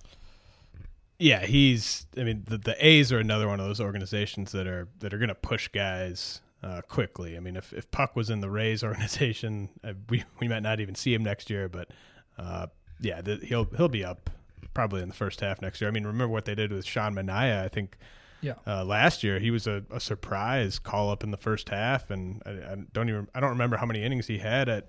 Yeah, 1.21 1.45
he's. 1.45 2.07
I 2.17 2.23
mean, 2.23 2.43
the, 2.47 2.57
the 2.57 2.75
A's 2.85 3.11
are 3.11 3.19
another 3.19 3.47
one 3.47 3.59
of 3.59 3.65
those 3.65 3.79
organizations 3.79 4.51
that 4.53 4.65
are 4.67 4.87
that 4.99 5.13
are 5.13 5.17
going 5.17 5.29
to 5.29 5.35
push 5.35 5.67
guys 5.67 6.41
uh, 6.63 6.81
quickly. 6.87 7.37
I 7.37 7.39
mean, 7.39 7.55
if 7.55 7.73
if 7.73 7.89
Puk 7.91 8.15
was 8.15 8.29
in 8.29 8.39
the 8.41 8.49
Rays 8.49 8.83
organization, 8.83 9.69
uh, 9.83 9.93
we 10.09 10.23
we 10.39 10.47
might 10.47 10.63
not 10.63 10.79
even 10.79 10.95
see 10.95 11.13
him 11.13 11.23
next 11.23 11.49
year. 11.49 11.69
But 11.69 11.89
uh, 12.37 12.67
yeah, 12.99 13.21
the, 13.21 13.35
he'll 13.37 13.65
he'll 13.77 13.87
be 13.87 14.03
up 14.03 14.29
probably 14.73 15.01
in 15.01 15.09
the 15.09 15.13
first 15.15 15.41
half 15.41 15.61
next 15.61 15.79
year. 15.81 15.89
I 15.89 15.91
mean, 15.91 16.05
remember 16.05 16.29
what 16.29 16.45
they 16.45 16.55
did 16.55 16.71
with 16.71 16.85
Sean 16.85 17.13
Manaea? 17.13 17.61
I 17.63 17.67
think 17.67 17.97
Yeah. 18.41 18.53
uh, 18.65 18.83
last 18.85 19.21
year 19.23 19.37
he 19.37 19.51
was 19.51 19.67
a, 19.67 19.83
a 19.91 19.99
surprise 19.99 20.79
call 20.79 21.11
up 21.11 21.23
in 21.23 21.29
the 21.31 21.37
first 21.37 21.69
half, 21.69 22.09
and 22.09 22.41
I, 22.45 22.51
I 22.51 22.75
don't 22.93 23.09
even 23.09 23.27
I 23.35 23.39
don't 23.41 23.49
remember 23.51 23.77
how 23.77 23.85
many 23.85 24.01
innings 24.03 24.25
he 24.27 24.39
had 24.39 24.67
at 24.69 24.87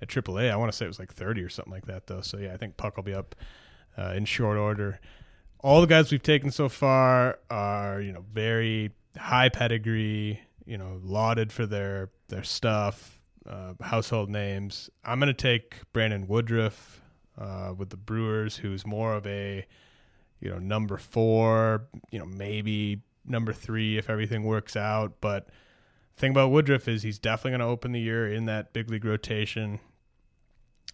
at 0.00 0.08
AAA. 0.08 0.50
I 0.50 0.56
want 0.56 0.72
to 0.72 0.76
say 0.76 0.86
it 0.86 0.88
was 0.88 0.98
like 0.98 1.12
thirty 1.12 1.42
or 1.42 1.50
something 1.50 1.72
like 1.74 1.86
that 1.86 2.06
though. 2.06 2.22
So 2.22 2.38
yeah, 2.38 2.54
I 2.54 2.56
think 2.56 2.78
Puk 2.78 2.96
will 2.96 3.02
be 3.02 3.12
up 3.14 3.34
uh, 3.98 4.14
in 4.16 4.24
short 4.24 4.56
order. 4.56 4.98
All 5.60 5.80
the 5.80 5.86
guys 5.86 6.10
we've 6.12 6.22
taken 6.22 6.50
so 6.50 6.68
far 6.68 7.38
are 7.50 8.00
you 8.00 8.12
know 8.12 8.24
very 8.32 8.92
high 9.16 9.48
pedigree, 9.48 10.40
you 10.64 10.78
know 10.78 11.00
lauded 11.02 11.52
for 11.52 11.66
their 11.66 12.10
their 12.28 12.44
stuff, 12.44 13.20
uh, 13.46 13.74
household 13.80 14.30
names. 14.30 14.90
I'm 15.04 15.18
gonna 15.18 15.34
take 15.34 15.76
Brandon 15.92 16.26
Woodruff 16.26 17.00
uh, 17.36 17.74
with 17.76 17.90
the 17.90 17.96
Brewers, 17.96 18.56
who's 18.56 18.86
more 18.86 19.14
of 19.14 19.26
a 19.26 19.66
you 20.40 20.50
know, 20.50 20.58
number 20.58 20.96
four, 20.96 21.88
you 22.10 22.18
know, 22.18 22.26
maybe 22.26 23.02
number 23.24 23.52
three 23.52 23.98
if 23.98 24.08
everything 24.08 24.44
works 24.44 24.76
out. 24.76 25.20
But 25.20 25.48
thing 26.16 26.30
about 26.30 26.50
Woodruff 26.50 26.88
is 26.88 27.02
he's 27.02 27.18
definitely 27.18 27.52
going 27.52 27.60
to 27.60 27.66
open 27.66 27.92
the 27.92 28.00
year 28.00 28.32
in 28.32 28.46
that 28.46 28.72
big 28.72 28.90
league 28.90 29.04
rotation. 29.04 29.80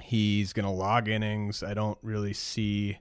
He's 0.03 0.53
going 0.53 0.65
to 0.65 0.73
log 0.73 1.09
innings. 1.09 1.63
I 1.63 1.75
don't 1.75 1.99
really 2.03 2.33
see, 2.33 2.99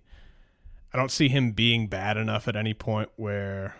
I 0.94 0.98
don't 0.98 1.12
see 1.12 1.30
him 1.30 1.52
being 1.52 1.88
bad 1.88 2.18
enough 2.18 2.48
at 2.48 2.56
any 2.56 2.74
point 2.74 3.10
where 3.16 3.76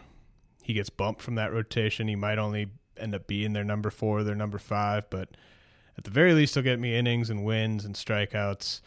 he 0.64 0.74
gets 0.74 0.90
bumped 0.90 1.22
from 1.22 1.36
that 1.36 1.54
rotation. 1.54 2.08
He 2.08 2.16
might 2.16 2.40
only 2.40 2.68
end 2.98 3.14
up 3.14 3.28
being 3.28 3.54
their 3.54 3.64
number 3.64 3.90
four, 3.90 4.24
their 4.24 4.36
number 4.36 4.58
five, 4.58 5.10
but 5.10 5.30
at 5.98 6.06
the 6.06 6.10
very 6.12 6.34
least, 6.34 6.56
he'll 6.56 6.64
get 6.64 6.80
me 6.80 6.96
innings 6.96 7.30
and 7.30 7.44
wins 7.44 7.86
and 7.86 7.94
strikeouts. 7.96 8.82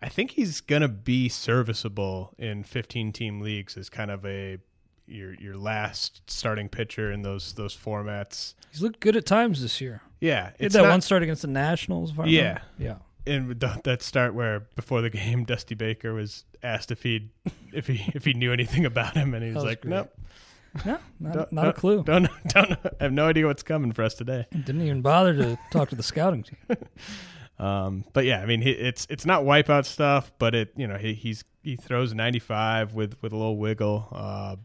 I 0.00 0.08
think 0.08 0.32
he's 0.32 0.60
gonna 0.60 0.88
be 0.88 1.28
serviceable 1.28 2.34
in 2.38 2.62
15 2.62 3.12
team 3.12 3.40
leagues 3.40 3.76
as 3.76 3.88
kind 3.88 4.10
of 4.10 4.24
a 4.26 4.58
your 5.06 5.34
your 5.34 5.56
last 5.56 6.22
starting 6.30 6.68
pitcher 6.68 7.10
in 7.10 7.22
those 7.22 7.54
those 7.54 7.76
formats. 7.76 8.54
He's 8.70 8.82
looked 8.82 9.00
good 9.00 9.16
at 9.16 9.26
times 9.26 9.62
this 9.62 9.80
year. 9.80 10.02
Yeah, 10.20 10.52
He 10.58 10.64
had 10.64 10.66
it's 10.66 10.74
that 10.74 10.82
not- 10.82 10.90
one 10.90 11.00
start 11.00 11.22
against 11.22 11.42
the 11.42 11.48
Nationals. 11.48 12.12
Yeah. 12.24 12.60
yeah. 12.78 12.96
In 13.26 13.58
th- 13.60 13.82
that 13.84 14.02
start 14.02 14.34
where 14.34 14.66
before 14.76 15.00
the 15.02 15.10
game, 15.10 15.44
Dusty 15.46 15.74
Baker 15.74 16.12
was 16.14 16.44
asked 16.62 16.90
if 16.90 17.02
he 17.02 17.30
if 17.72 17.86
he 17.86 18.10
if 18.14 18.24
he 18.24 18.34
knew 18.34 18.52
anything 18.52 18.84
about 18.84 19.16
him, 19.16 19.34
and 19.34 19.42
he 19.42 19.48
was, 19.50 19.56
was 19.56 19.64
like, 19.64 19.80
great. 19.82 19.90
"Nope, 19.90 20.12
No, 20.84 20.98
not, 21.20 21.32
don't- 21.34 21.52
not 21.52 21.62
a 21.62 21.68
don't- 21.68 21.76
clue. 21.76 22.02
Don't 22.04 22.28
don't 22.48 22.72
I 22.72 22.90
have 23.04 23.12
no 23.12 23.26
idea 23.26 23.46
what's 23.46 23.62
coming 23.62 23.92
for 23.92 24.02
us 24.02 24.14
today." 24.14 24.46
Didn't 24.52 24.82
even 24.82 25.02
bother 25.02 25.34
to 25.34 25.58
talk 25.70 25.90
to 25.90 25.96
the 25.96 26.02
scouting 26.02 26.42
team. 26.44 26.76
Um, 27.58 28.04
but 28.12 28.24
yeah, 28.24 28.40
I 28.40 28.46
mean, 28.46 28.60
he, 28.62 28.70
it's 28.72 29.06
it's 29.08 29.24
not 29.24 29.44
wipeout 29.44 29.84
stuff, 29.84 30.32
but 30.38 30.54
it 30.54 30.72
you 30.76 30.86
know 30.88 30.96
he 30.96 31.14
he's 31.14 31.44
he 31.62 31.76
throws 31.76 32.12
95 32.12 32.94
with 32.94 33.14
with 33.22 33.32
a 33.32 33.36
little 33.36 33.56
wiggle. 33.56 34.08
Uh, 34.10 34.56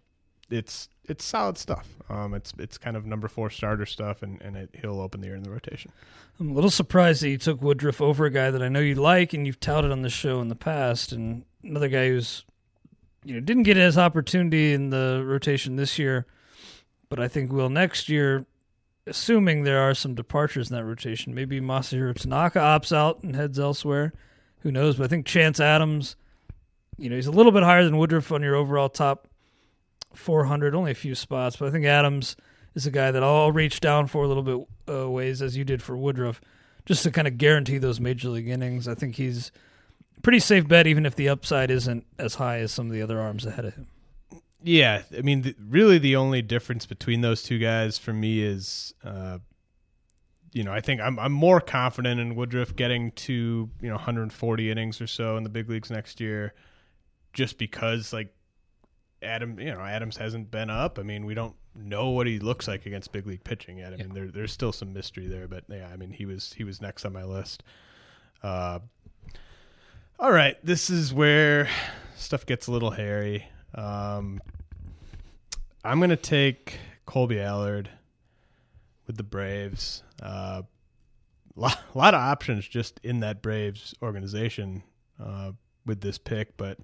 it's 0.50 0.90
it's 1.10 1.26
solid 1.26 1.58
stuff. 1.58 1.88
Um, 2.10 2.34
it's 2.34 2.54
it's 2.58 2.78
kind 2.78 2.96
of 2.96 3.06
number 3.06 3.28
four 3.28 3.50
starter 3.50 3.86
stuff, 3.86 4.22
and 4.22 4.42
and 4.42 4.56
it, 4.56 4.70
he'll 4.82 5.02
open 5.02 5.22
the 5.22 5.28
year 5.28 5.36
in 5.36 5.44
the 5.44 5.50
rotation. 5.50 5.92
I'm 6.40 6.52
a 6.52 6.54
little 6.54 6.70
surprised 6.70 7.22
that 7.24 7.30
you 7.30 7.38
took 7.38 7.62
Woodruff 7.62 8.00
over 8.00 8.26
a 8.26 8.30
guy 8.30 8.52
that 8.52 8.62
I 8.62 8.70
know 8.70 8.80
you 8.80 8.96
like 8.96 9.34
and 9.34 9.46
you've 9.46 9.60
touted 9.60 9.92
on 9.92 10.04
the 10.04 10.10
show 10.10 10.40
in 10.42 10.48
the 10.48 10.56
past, 10.56 11.12
and 11.12 11.44
another 11.64 11.90
guy 11.90 12.10
who's 12.10 12.46
you 13.24 13.34
know 13.34 13.40
didn't 13.40 13.64
get 13.64 13.78
his 13.78 13.98
opportunity 13.98 14.74
in 14.74 14.92
the 14.92 15.24
rotation 15.26 15.76
this 15.76 15.98
year, 16.00 16.26
but 17.10 17.20
I 17.20 17.28
think 17.28 17.52
will 17.52 17.70
next 17.70 18.10
year. 18.10 18.46
Assuming 19.08 19.64
there 19.64 19.80
are 19.80 19.96
some 19.96 20.14
departures 20.14 20.70
in 20.70 20.76
that 20.76 20.84
rotation, 20.84 21.34
maybe 21.34 21.60
Masahiro 21.60 22.14
Tanaka 22.14 22.60
opts 22.60 22.96
out 22.96 23.24
and 23.24 23.36
heads 23.36 23.58
elsewhere. 23.58 24.14
Who 24.60 24.72
knows? 24.72 24.98
But 24.98 25.06
I 25.06 25.08
think 25.08 25.26
Chance 25.26 25.60
Adams, 25.60 26.16
you 26.96 27.10
know, 27.10 27.16
he's 27.16 27.26
a 27.26 27.32
little 27.32 27.52
bit 27.52 27.64
higher 27.64 27.84
than 27.84 27.98
Woodruff 27.98 28.32
on 28.32 28.44
your 28.44 28.54
overall 28.54 28.90
top 28.90 29.29
400, 30.14 30.76
only 30.76 30.92
a 30.92 30.96
few 30.96 31.16
spots. 31.16 31.56
But 31.56 31.68
I 31.68 31.72
think 31.72 31.86
Adams 31.86 32.36
is 32.76 32.86
a 32.86 32.92
guy 32.92 33.12
that 33.12 33.24
I'll 33.24 33.52
reach 33.52 33.80
down 33.80 34.08
for 34.08 34.24
a 34.24 34.28
little 34.28 34.44
bit 34.44 34.68
uh, 34.94 35.10
ways 35.10 35.42
as 35.42 35.58
you 35.58 35.64
did 35.64 35.82
for 35.82 35.98
Woodruff, 35.98 36.42
just 36.86 37.04
to 37.04 37.12
kind 37.12 37.28
of 37.28 37.38
guarantee 37.38 37.78
those 37.78 38.00
major 38.00 38.30
league 38.30 38.48
innings. 38.48 38.88
I 38.88 38.96
think 38.96 39.16
he's 39.16 39.52
pretty 40.22 40.40
safe 40.40 40.68
bet, 40.68 40.88
even 40.88 41.06
if 41.06 41.16
the 41.16 41.30
upside 41.30 41.72
isn't 41.72 42.06
as 42.18 42.36
high 42.36 42.60
as 42.60 42.72
some 42.72 42.88
of 42.88 42.94
the 42.94 43.02
other 43.02 43.20
arms 43.20 43.46
ahead 43.46 43.66
of 43.66 43.76
him. 43.76 43.88
Yeah, 44.62 45.04
I 45.18 45.22
mean, 45.22 45.44
the, 45.44 45.56
really, 45.70 46.00
the 46.00 46.18
only 46.18 46.42
difference 46.42 46.86
between 46.86 47.22
those 47.22 47.44
two 47.44 47.60
guys 47.60 47.98
for 47.98 48.12
me 48.12 48.42
is, 48.42 48.94
uh, 49.04 49.40
you 50.52 50.64
know, 50.64 50.74
I 50.74 50.82
think 50.82 51.00
I'm 51.00 51.18
I'm 51.18 51.32
more 51.32 51.62
confident 51.62 52.20
in 52.20 52.36
Woodruff 52.36 52.76
getting 52.76 53.12
to 53.12 53.70
you 53.82 53.88
know 53.88 53.96
140 53.96 54.72
innings 54.72 55.00
or 55.00 55.08
so 55.08 55.38
in 55.38 55.44
the 55.44 55.50
big 55.50 55.70
leagues 55.70 55.90
next 55.90 56.20
year, 56.20 56.54
just 57.34 57.58
because 57.58 58.12
like 58.12 58.34
Adam, 59.22 59.60
you 59.60 59.74
know, 59.74 59.82
Adams 59.82 60.18
hasn't 60.18 60.52
been 60.52 60.70
up. 60.70 60.98
I 61.00 61.04
mean, 61.04 61.26
we 61.26 61.34
don't 61.34 61.56
know 61.76 62.10
what 62.10 62.28
he 62.28 62.40
looks 62.40 62.68
like 62.68 62.86
against 62.86 63.12
big 63.12 63.28
league 63.28 63.44
pitching 63.44 63.80
yet. 63.80 63.94
I 63.94 63.98
mean, 63.98 64.14
there 64.14 64.28
there's 64.28 64.52
still 64.52 64.72
some 64.72 64.94
mystery 64.94 65.28
there, 65.28 65.48
but 65.48 65.64
yeah, 65.70 65.90
I 65.92 65.98
mean, 65.98 66.12
he 66.12 66.26
was 66.26 66.54
he 66.54 66.64
was 66.64 66.82
next 66.82 67.06
on 67.06 67.14
my 67.14 67.24
list. 67.24 67.64
Uh, 68.42 68.80
all 70.18 70.32
right, 70.32 70.58
this 70.64 70.90
is 70.90 71.14
where 71.14 71.70
stuff 72.16 72.46
gets 72.46 72.68
a 72.68 72.72
little 72.72 72.92
hairy. 72.92 73.48
Um, 73.76 74.42
I'm 75.84 76.00
gonna 76.00 76.16
take 76.16 76.78
Kolby 77.08 77.44
Allard 77.44 77.90
with 79.08 79.18
the 79.18 79.24
Braves. 79.24 80.04
Uh, 80.22 80.64
lot, 81.56 81.80
lot 81.94 82.14
of 82.14 82.22
options 82.22 82.68
just 82.68 83.00
in 83.04 83.22
that 83.22 83.42
Braves 83.42 83.94
organization 84.02 84.84
uh, 85.24 85.52
with 85.86 86.02
this 86.02 86.18
pick, 86.18 86.56
but 86.58 86.78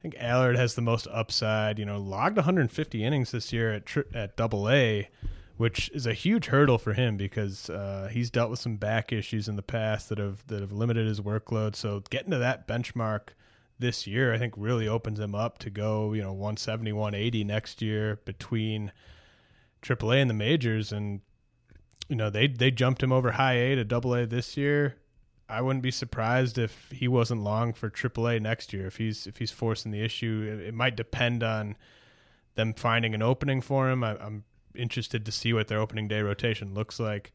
I 0.00 0.02
think 0.02 0.16
Allard 0.18 0.56
has 0.56 0.74
the 0.74 0.82
most 0.82 1.06
upside. 1.12 1.78
You 1.78 1.84
know, 1.84 1.98
logged 1.98 2.36
150 2.36 3.04
innings 3.04 3.32
this 3.32 3.52
year 3.52 3.72
at 3.74 3.84
tri- 3.84 4.04
at 4.14 4.34
Double 4.34 4.70
A, 4.70 5.10
which 5.58 5.90
is 5.92 6.06
a 6.06 6.14
huge 6.14 6.46
hurdle 6.46 6.78
for 6.78 6.94
him 6.94 7.18
because 7.18 7.68
uh, 7.68 8.08
he's 8.10 8.30
dealt 8.30 8.50
with 8.50 8.60
some 8.60 8.76
back 8.76 9.12
issues 9.12 9.46
in 9.46 9.56
the 9.56 9.62
past 9.62 10.08
that 10.08 10.16
have 10.16 10.46
that 10.46 10.62
have 10.62 10.72
limited 10.72 11.06
his 11.06 11.20
workload. 11.20 11.76
So 11.76 12.02
getting 12.08 12.30
to 12.30 12.38
that 12.38 12.66
benchmark 12.66 13.28
this 13.78 14.06
year, 14.06 14.32
I 14.32 14.38
think 14.38 14.54
really 14.56 14.88
opens 14.88 15.20
him 15.20 15.34
up 15.34 15.58
to 15.58 15.70
go, 15.70 16.14
you 16.14 16.22
know, 16.22 16.32
170, 16.32 16.92
180 16.92 17.44
next 17.44 17.82
year 17.82 18.20
between 18.24 18.92
AAA 19.82 20.20
and 20.20 20.30
the 20.30 20.34
majors. 20.34 20.92
And, 20.92 21.20
you 22.08 22.16
know, 22.16 22.30
they, 22.30 22.46
they 22.46 22.70
jumped 22.70 23.02
him 23.02 23.12
over 23.12 23.32
high 23.32 23.54
A 23.54 23.74
to 23.74 23.84
double 23.84 24.14
A 24.14 24.26
this 24.26 24.56
year. 24.56 24.96
I 25.50 25.60
wouldn't 25.60 25.82
be 25.82 25.90
surprised 25.90 26.58
if 26.58 26.90
he 26.90 27.08
wasn't 27.08 27.42
long 27.42 27.72
for 27.72 27.90
AAA 27.90 28.40
next 28.40 28.72
year. 28.72 28.86
If 28.86 28.96
he's, 28.96 29.26
if 29.26 29.38
he's 29.38 29.50
forcing 29.50 29.90
the 29.90 30.02
issue, 30.02 30.48
it, 30.50 30.68
it 30.68 30.74
might 30.74 30.96
depend 30.96 31.42
on 31.42 31.76
them 32.54 32.74
finding 32.74 33.14
an 33.14 33.22
opening 33.22 33.60
for 33.60 33.90
him. 33.90 34.04
I, 34.04 34.16
I'm 34.18 34.44
interested 34.74 35.26
to 35.26 35.32
see 35.32 35.52
what 35.52 35.68
their 35.68 35.80
opening 35.80 36.08
day 36.08 36.20
rotation 36.20 36.74
looks 36.74 37.00
like, 37.00 37.32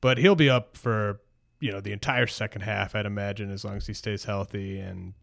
but 0.00 0.18
he'll 0.18 0.36
be 0.36 0.50
up 0.50 0.76
for, 0.76 1.20
you 1.60 1.70
know, 1.70 1.80
the 1.80 1.92
entire 1.92 2.26
second 2.26 2.62
half, 2.62 2.94
I'd 2.94 3.06
imagine, 3.06 3.50
as 3.50 3.64
long 3.64 3.76
as 3.76 3.86
he 3.86 3.94
stays 3.94 4.24
healthy 4.24 4.78
and, 4.78 5.14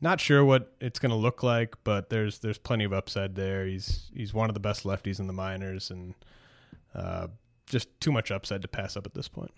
not 0.00 0.20
sure 0.20 0.44
what 0.44 0.74
it's 0.80 0.98
going 0.98 1.10
to 1.10 1.16
look 1.16 1.42
like, 1.42 1.76
but 1.84 2.10
there's 2.10 2.38
there's 2.38 2.58
plenty 2.58 2.84
of 2.84 2.92
upside 2.92 3.34
there. 3.34 3.66
He's 3.66 4.10
he's 4.14 4.34
one 4.34 4.50
of 4.50 4.54
the 4.54 4.60
best 4.60 4.84
lefties 4.84 5.20
in 5.20 5.26
the 5.26 5.32
minors, 5.32 5.90
and 5.90 6.14
uh, 6.94 7.28
just 7.66 7.88
too 8.00 8.12
much 8.12 8.30
upside 8.30 8.62
to 8.62 8.68
pass 8.68 8.96
up 8.96 9.06
at 9.06 9.14
this 9.14 9.28
point. 9.28 9.52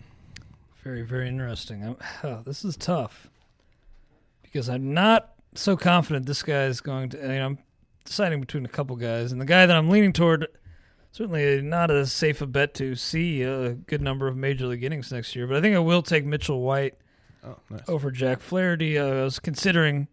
Very, 0.83 1.01
very 1.03 1.27
interesting. 1.27 1.83
I'm, 1.83 1.97
oh, 2.23 2.41
this 2.45 2.65
is 2.65 2.75
tough 2.77 3.29
because 4.41 4.69
I'm 4.69 4.93
not 4.93 5.33
so 5.55 5.75
confident 5.77 6.25
this 6.25 6.43
guy 6.43 6.63
is 6.65 6.81
going 6.81 7.09
to. 7.09 7.23
I 7.23 7.27
mean, 7.27 7.41
I'm 7.41 7.57
deciding 8.05 8.39
between 8.41 8.65
a 8.65 8.69
couple 8.69 8.95
guys, 8.95 9.31
and 9.31 9.39
the 9.39 9.45
guy 9.45 9.65
that 9.65 9.75
I'm 9.75 9.89
leaning 9.89 10.13
toward 10.13 10.47
certainly 11.11 11.61
not 11.61 11.91
as 11.91 12.11
safe 12.11 12.41
a 12.41 12.47
bet 12.47 12.73
to 12.75 12.95
see 12.95 13.41
a 13.41 13.73
good 13.73 14.01
number 14.01 14.27
of 14.27 14.37
major 14.37 14.65
league 14.67 14.83
innings 14.83 15.11
next 15.11 15.35
year. 15.35 15.45
But 15.45 15.57
I 15.57 15.61
think 15.61 15.75
I 15.75 15.79
will 15.79 16.01
take 16.01 16.25
Mitchell 16.25 16.61
White 16.61 16.95
Oh, 17.43 17.57
nice. 17.69 17.81
over 17.87 18.11
Jack 18.11 18.39
Flaherty. 18.39 18.97
Uh, 18.97 19.07
I 19.07 19.23
was 19.23 19.39
considering, 19.39 20.07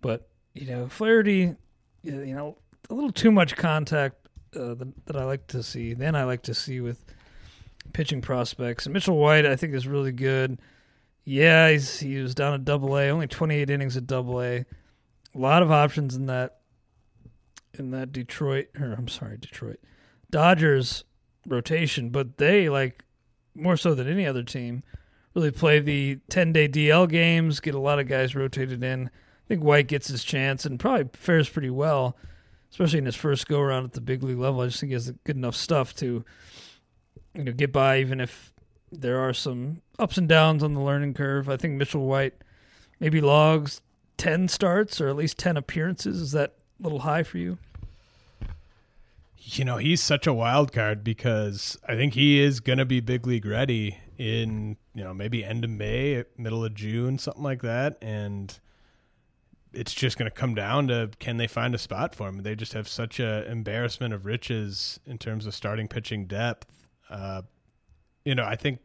but 0.00 0.28
you 0.54 0.66
know, 0.66 0.88
Flaherty, 0.88 1.54
you 2.02 2.20
you 2.22 2.34
know, 2.34 2.56
a 2.88 2.94
little 2.94 3.12
too 3.12 3.30
much 3.30 3.56
contact 3.56 4.28
uh, 4.54 4.74
that, 4.74 5.06
that 5.06 5.16
I 5.16 5.24
like 5.24 5.46
to 5.48 5.62
see. 5.62 5.92
Then 5.92 6.14
I 6.16 6.24
like 6.24 6.42
to 6.44 6.54
see 6.54 6.80
with 6.80 7.04
pitching 7.92 8.20
prospects. 8.20 8.86
And 8.86 8.92
Mitchell 8.92 9.16
White, 9.16 9.46
I 9.46 9.56
think, 9.56 9.74
is 9.74 9.86
really 9.86 10.12
good. 10.12 10.58
Yeah, 11.24 11.70
he's 11.70 11.98
he 11.98 12.18
was 12.18 12.34
down 12.34 12.54
at 12.54 12.64
Double 12.64 12.96
A, 12.96 13.08
only 13.08 13.26
28 13.26 13.68
innings 13.68 13.96
at 13.96 14.06
Double 14.06 14.40
A. 14.40 14.58
A 14.58 14.66
lot 15.34 15.62
of 15.62 15.70
options 15.70 16.14
in 16.14 16.26
that 16.26 16.60
in 17.74 17.90
that 17.90 18.12
Detroit, 18.12 18.68
or 18.78 18.92
I'm 18.92 19.08
sorry, 19.08 19.36
Detroit 19.36 19.80
Dodgers 20.30 21.04
rotation, 21.46 22.10
but 22.10 22.38
they 22.38 22.68
like 22.68 23.04
more 23.54 23.76
so 23.76 23.94
than 23.94 24.08
any 24.08 24.26
other 24.26 24.42
team 24.42 24.82
really 25.36 25.50
play 25.50 25.78
the 25.78 26.18
10 26.30 26.52
day 26.52 26.66
DL 26.66 27.08
games, 27.08 27.60
get 27.60 27.74
a 27.74 27.78
lot 27.78 27.98
of 27.98 28.08
guys 28.08 28.34
rotated 28.34 28.82
in. 28.82 29.08
I 29.08 29.46
think 29.46 29.62
White 29.62 29.86
gets 29.86 30.08
his 30.08 30.24
chance 30.24 30.64
and 30.64 30.80
probably 30.80 31.10
fares 31.12 31.48
pretty 31.48 31.70
well, 31.70 32.16
especially 32.70 32.98
in 32.98 33.06
his 33.06 33.14
first 33.14 33.46
go 33.46 33.60
around 33.60 33.84
at 33.84 33.92
the 33.92 34.00
big 34.00 34.22
league 34.22 34.38
level. 34.38 34.62
I 34.62 34.66
just 34.66 34.80
think 34.80 34.90
he 34.90 34.94
has 34.94 35.12
good 35.24 35.36
enough 35.36 35.54
stuff 35.54 35.94
to 35.96 36.24
you 37.36 37.44
know 37.44 37.52
get 37.52 37.72
by 37.72 38.00
even 38.00 38.20
if 38.20 38.52
there 38.90 39.18
are 39.18 39.32
some 39.32 39.82
ups 39.98 40.16
and 40.18 40.28
downs 40.28 40.62
on 40.62 40.74
the 40.74 40.80
learning 40.80 41.14
curve. 41.14 41.48
I 41.48 41.56
think 41.56 41.74
Mitchell 41.74 42.06
White 42.06 42.34
maybe 43.00 43.20
logs 43.20 43.80
10 44.16 44.48
starts 44.48 45.00
or 45.00 45.08
at 45.08 45.16
least 45.16 45.38
10 45.38 45.56
appearances. 45.56 46.20
Is 46.20 46.32
that 46.32 46.54
a 46.80 46.82
little 46.82 47.00
high 47.00 47.22
for 47.22 47.38
you? 47.38 47.58
You 49.38 49.64
know, 49.64 49.76
he's 49.76 50.02
such 50.02 50.26
a 50.26 50.32
wild 50.32 50.72
card 50.72 51.04
because 51.04 51.78
I 51.86 51.94
think 51.94 52.14
he 52.14 52.40
is 52.40 52.58
going 52.60 52.78
to 52.78 52.84
be 52.84 53.00
big 53.00 53.26
league 53.26 53.46
ready 53.46 53.98
in, 54.18 54.76
you 54.92 55.04
know, 55.04 55.14
maybe 55.14 55.44
end 55.44 55.64
of 55.64 55.70
May, 55.70 56.24
middle 56.36 56.64
of 56.64 56.74
June, 56.74 57.18
something 57.18 57.44
like 57.44 57.62
that. 57.62 57.96
And 58.02 58.58
it's 59.72 59.94
just 59.94 60.18
going 60.18 60.28
to 60.28 60.34
come 60.34 60.54
down 60.54 60.88
to 60.88 61.10
can 61.20 61.36
they 61.36 61.46
find 61.46 61.74
a 61.74 61.78
spot 61.78 62.14
for 62.14 62.28
him? 62.28 62.42
They 62.42 62.56
just 62.56 62.72
have 62.72 62.88
such 62.88 63.20
an 63.20 63.44
embarrassment 63.44 64.14
of 64.14 64.26
riches 64.26 64.98
in 65.06 65.18
terms 65.18 65.46
of 65.46 65.54
starting 65.54 65.86
pitching 65.86 66.26
depth. 66.26 66.85
Uh, 67.10 67.42
you 68.24 68.34
know, 68.34 68.44
I 68.44 68.56
think 68.56 68.80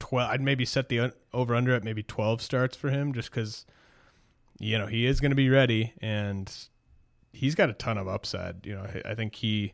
12, 0.00 0.30
I'd 0.30 0.40
maybe 0.40 0.64
set 0.64 0.88
the 0.88 1.00
un- 1.00 1.12
over 1.32 1.54
under 1.54 1.74
at 1.74 1.84
maybe 1.84 2.02
12 2.02 2.42
starts 2.42 2.76
for 2.76 2.90
him 2.90 3.12
just 3.12 3.30
because, 3.30 3.64
you 4.58 4.78
know, 4.78 4.86
he 4.86 5.06
is 5.06 5.20
going 5.20 5.30
to 5.30 5.36
be 5.36 5.48
ready 5.48 5.92
and 6.00 6.52
he's 7.32 7.54
got 7.54 7.70
a 7.70 7.72
ton 7.72 7.98
of 7.98 8.08
upside. 8.08 8.66
You 8.66 8.74
know, 8.74 8.86
I 9.04 9.14
think 9.14 9.34
he 9.34 9.72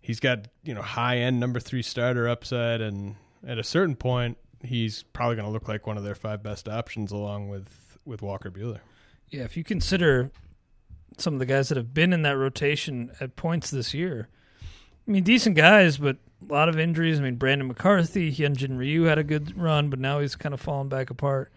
he's 0.00 0.20
got 0.20 0.46
you 0.62 0.72
know 0.72 0.82
high 0.82 1.18
end 1.18 1.40
number 1.40 1.60
three 1.60 1.82
starter 1.82 2.28
upside, 2.28 2.80
and 2.80 3.16
at 3.46 3.58
a 3.58 3.64
certain 3.64 3.96
point, 3.96 4.38
he's 4.62 5.02
probably 5.02 5.36
going 5.36 5.46
to 5.46 5.52
look 5.52 5.68
like 5.68 5.86
one 5.86 5.96
of 5.98 6.04
their 6.04 6.14
five 6.14 6.42
best 6.42 6.68
options, 6.68 7.12
along 7.12 7.48
with 7.48 7.98
with 8.04 8.22
Walker 8.22 8.50
Buehler. 8.50 8.80
Yeah, 9.28 9.42
if 9.42 9.56
you 9.56 9.64
consider 9.64 10.30
some 11.18 11.34
of 11.34 11.40
the 11.40 11.46
guys 11.46 11.68
that 11.68 11.76
have 11.76 11.92
been 11.92 12.12
in 12.12 12.22
that 12.22 12.36
rotation 12.36 13.10
at 13.20 13.36
points 13.36 13.70
this 13.70 13.92
year, 13.92 14.28
I 15.06 15.10
mean, 15.10 15.22
decent 15.22 15.56
guys, 15.56 15.98
but 15.98 16.16
A 16.48 16.52
lot 16.52 16.68
of 16.68 16.78
injuries. 16.78 17.18
I 17.18 17.22
mean, 17.22 17.36
Brandon 17.36 17.66
McCarthy, 17.66 18.30
Hyunjin 18.34 18.76
Ryu 18.78 19.04
had 19.04 19.18
a 19.18 19.24
good 19.24 19.56
run, 19.56 19.88
but 19.90 19.98
now 19.98 20.20
he's 20.20 20.36
kind 20.36 20.52
of 20.52 20.60
fallen 20.60 20.88
back 20.88 21.10
apart. 21.10 21.50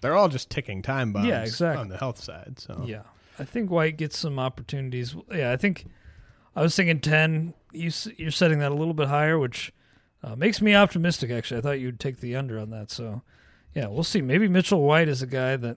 They're 0.00 0.16
all 0.16 0.28
just 0.28 0.50
ticking 0.50 0.82
time 0.82 1.12
bombs 1.12 1.26
Yeah, 1.26 1.42
exactly. 1.42 1.80
on 1.80 1.88
the 1.88 1.96
health 1.98 2.20
side. 2.22 2.58
So 2.58 2.84
Yeah, 2.86 3.02
I 3.38 3.44
think 3.44 3.70
White 3.70 3.96
gets 3.96 4.18
some 4.18 4.38
opportunities. 4.38 5.14
Yeah, 5.32 5.52
I 5.52 5.56
think 5.56 5.86
I 6.56 6.62
was 6.62 6.74
thinking 6.76 7.00
ten. 7.00 7.54
You 7.72 7.90
you're 8.16 8.30
setting 8.30 8.58
that 8.60 8.70
a 8.70 8.74
little 8.74 8.94
bit 8.94 9.08
higher, 9.08 9.38
which 9.38 9.72
uh, 10.22 10.36
makes 10.36 10.60
me 10.62 10.74
optimistic. 10.74 11.30
Actually, 11.30 11.58
I 11.58 11.60
thought 11.62 11.80
you'd 11.80 12.00
take 12.00 12.18
the 12.20 12.36
under 12.36 12.58
on 12.58 12.70
that. 12.70 12.90
So, 12.90 13.22
yeah, 13.74 13.86
we'll 13.88 14.04
see. 14.04 14.20
Maybe 14.22 14.46
Mitchell 14.48 14.80
White 14.82 15.08
is 15.08 15.20
a 15.22 15.26
guy 15.26 15.56
that 15.56 15.76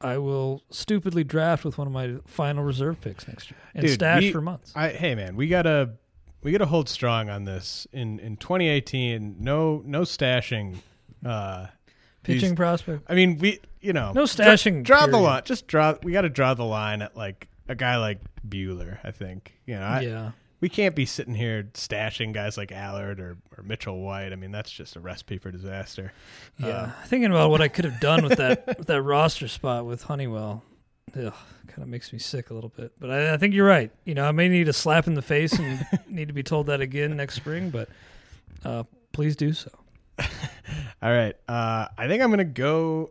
I 0.00 0.18
will 0.18 0.62
stupidly 0.70 1.24
draft 1.24 1.64
with 1.64 1.78
one 1.78 1.86
of 1.86 1.92
my 1.92 2.16
final 2.26 2.64
reserve 2.64 3.00
picks 3.00 3.26
next 3.28 3.50
year 3.50 3.58
and 3.74 3.82
Dude, 3.86 3.94
stash 3.94 4.22
we- 4.22 4.32
for 4.32 4.40
months. 4.42 4.72
I, 4.74 4.88
hey 4.90 5.14
man, 5.14 5.36
we 5.36 5.48
gotta 5.48 5.92
we 6.42 6.52
gotta 6.52 6.66
hold 6.66 6.88
strong 6.88 7.28
on 7.28 7.44
this 7.44 7.86
in 7.92 8.18
in 8.20 8.36
2018. 8.36 9.36
No 9.40 9.82
no 9.84 10.02
stashing. 10.02 10.76
Uh, 11.24 11.66
Pitching 12.22 12.50
these- 12.50 12.56
prospect. 12.56 13.02
I 13.08 13.14
mean, 13.14 13.38
we 13.38 13.60
you 13.80 13.92
know 13.92 14.12
No 14.12 14.24
stashing, 14.24 14.82
Draw, 14.82 15.06
draw 15.06 15.06
the 15.06 15.18
line. 15.18 15.42
Just 15.44 15.66
draw. 15.66 15.94
We 16.02 16.12
got 16.12 16.22
to 16.22 16.28
draw 16.28 16.54
the 16.54 16.64
line 16.64 17.02
at 17.02 17.16
like 17.16 17.48
a 17.68 17.74
guy 17.74 17.96
like 17.98 18.18
Buehler. 18.48 18.98
I 19.04 19.10
think 19.12 19.54
you 19.66 19.74
know. 19.76 19.82
I, 19.82 20.00
yeah. 20.00 20.30
We 20.58 20.70
can't 20.70 20.94
be 20.96 21.04
sitting 21.04 21.34
here 21.34 21.64
stashing 21.74 22.32
guys 22.32 22.56
like 22.56 22.72
Allard 22.72 23.20
or, 23.20 23.36
or 23.56 23.62
Mitchell 23.62 24.00
White. 24.00 24.32
I 24.32 24.36
mean, 24.36 24.52
that's 24.52 24.70
just 24.70 24.96
a 24.96 25.00
recipe 25.00 25.36
for 25.36 25.50
disaster. 25.50 26.12
Yeah, 26.58 26.68
Uh, 26.68 26.90
thinking 27.04 27.30
about 27.30 27.50
what 27.50 27.60
I 27.60 27.68
could 27.68 27.84
have 27.84 28.00
done 28.00 28.22
with 28.24 28.38
that 28.38 28.66
with 28.78 28.86
that 28.86 29.02
roster 29.02 29.48
spot 29.48 29.84
with 29.84 30.02
Honeywell, 30.04 30.64
ugh, 31.14 31.34
kind 31.76 31.84
of 31.84 31.90
makes 31.90 32.10
me 32.10 32.18
sick 32.18 32.48
a 32.48 32.54
little 32.54 32.70
bit. 32.70 32.92
But 32.98 33.10
I, 33.10 33.34
I 33.34 33.36
think 33.36 33.52
you're 33.52 33.66
right. 33.66 33.90
You 34.06 34.14
know, 34.14 34.24
I 34.24 34.32
may 34.32 34.48
need 34.48 34.66
a 34.66 34.72
slap 34.72 35.06
in 35.06 35.12
the 35.12 35.20
face 35.20 35.52
and 35.52 35.86
need 36.08 36.28
to 36.28 36.34
be 36.34 36.42
told 36.42 36.68
that 36.68 36.80
again 36.80 37.14
next 37.14 37.34
spring. 37.34 37.68
But 37.68 37.90
uh, 38.64 38.84
please 39.12 39.36
do 39.36 39.52
so. 39.52 39.70
All 40.18 41.12
right. 41.12 41.36
Uh, 41.46 41.88
I 41.98 42.08
think 42.08 42.22
I'm 42.22 42.30
going 42.30 42.38
to 42.38 42.44
go. 42.44 43.10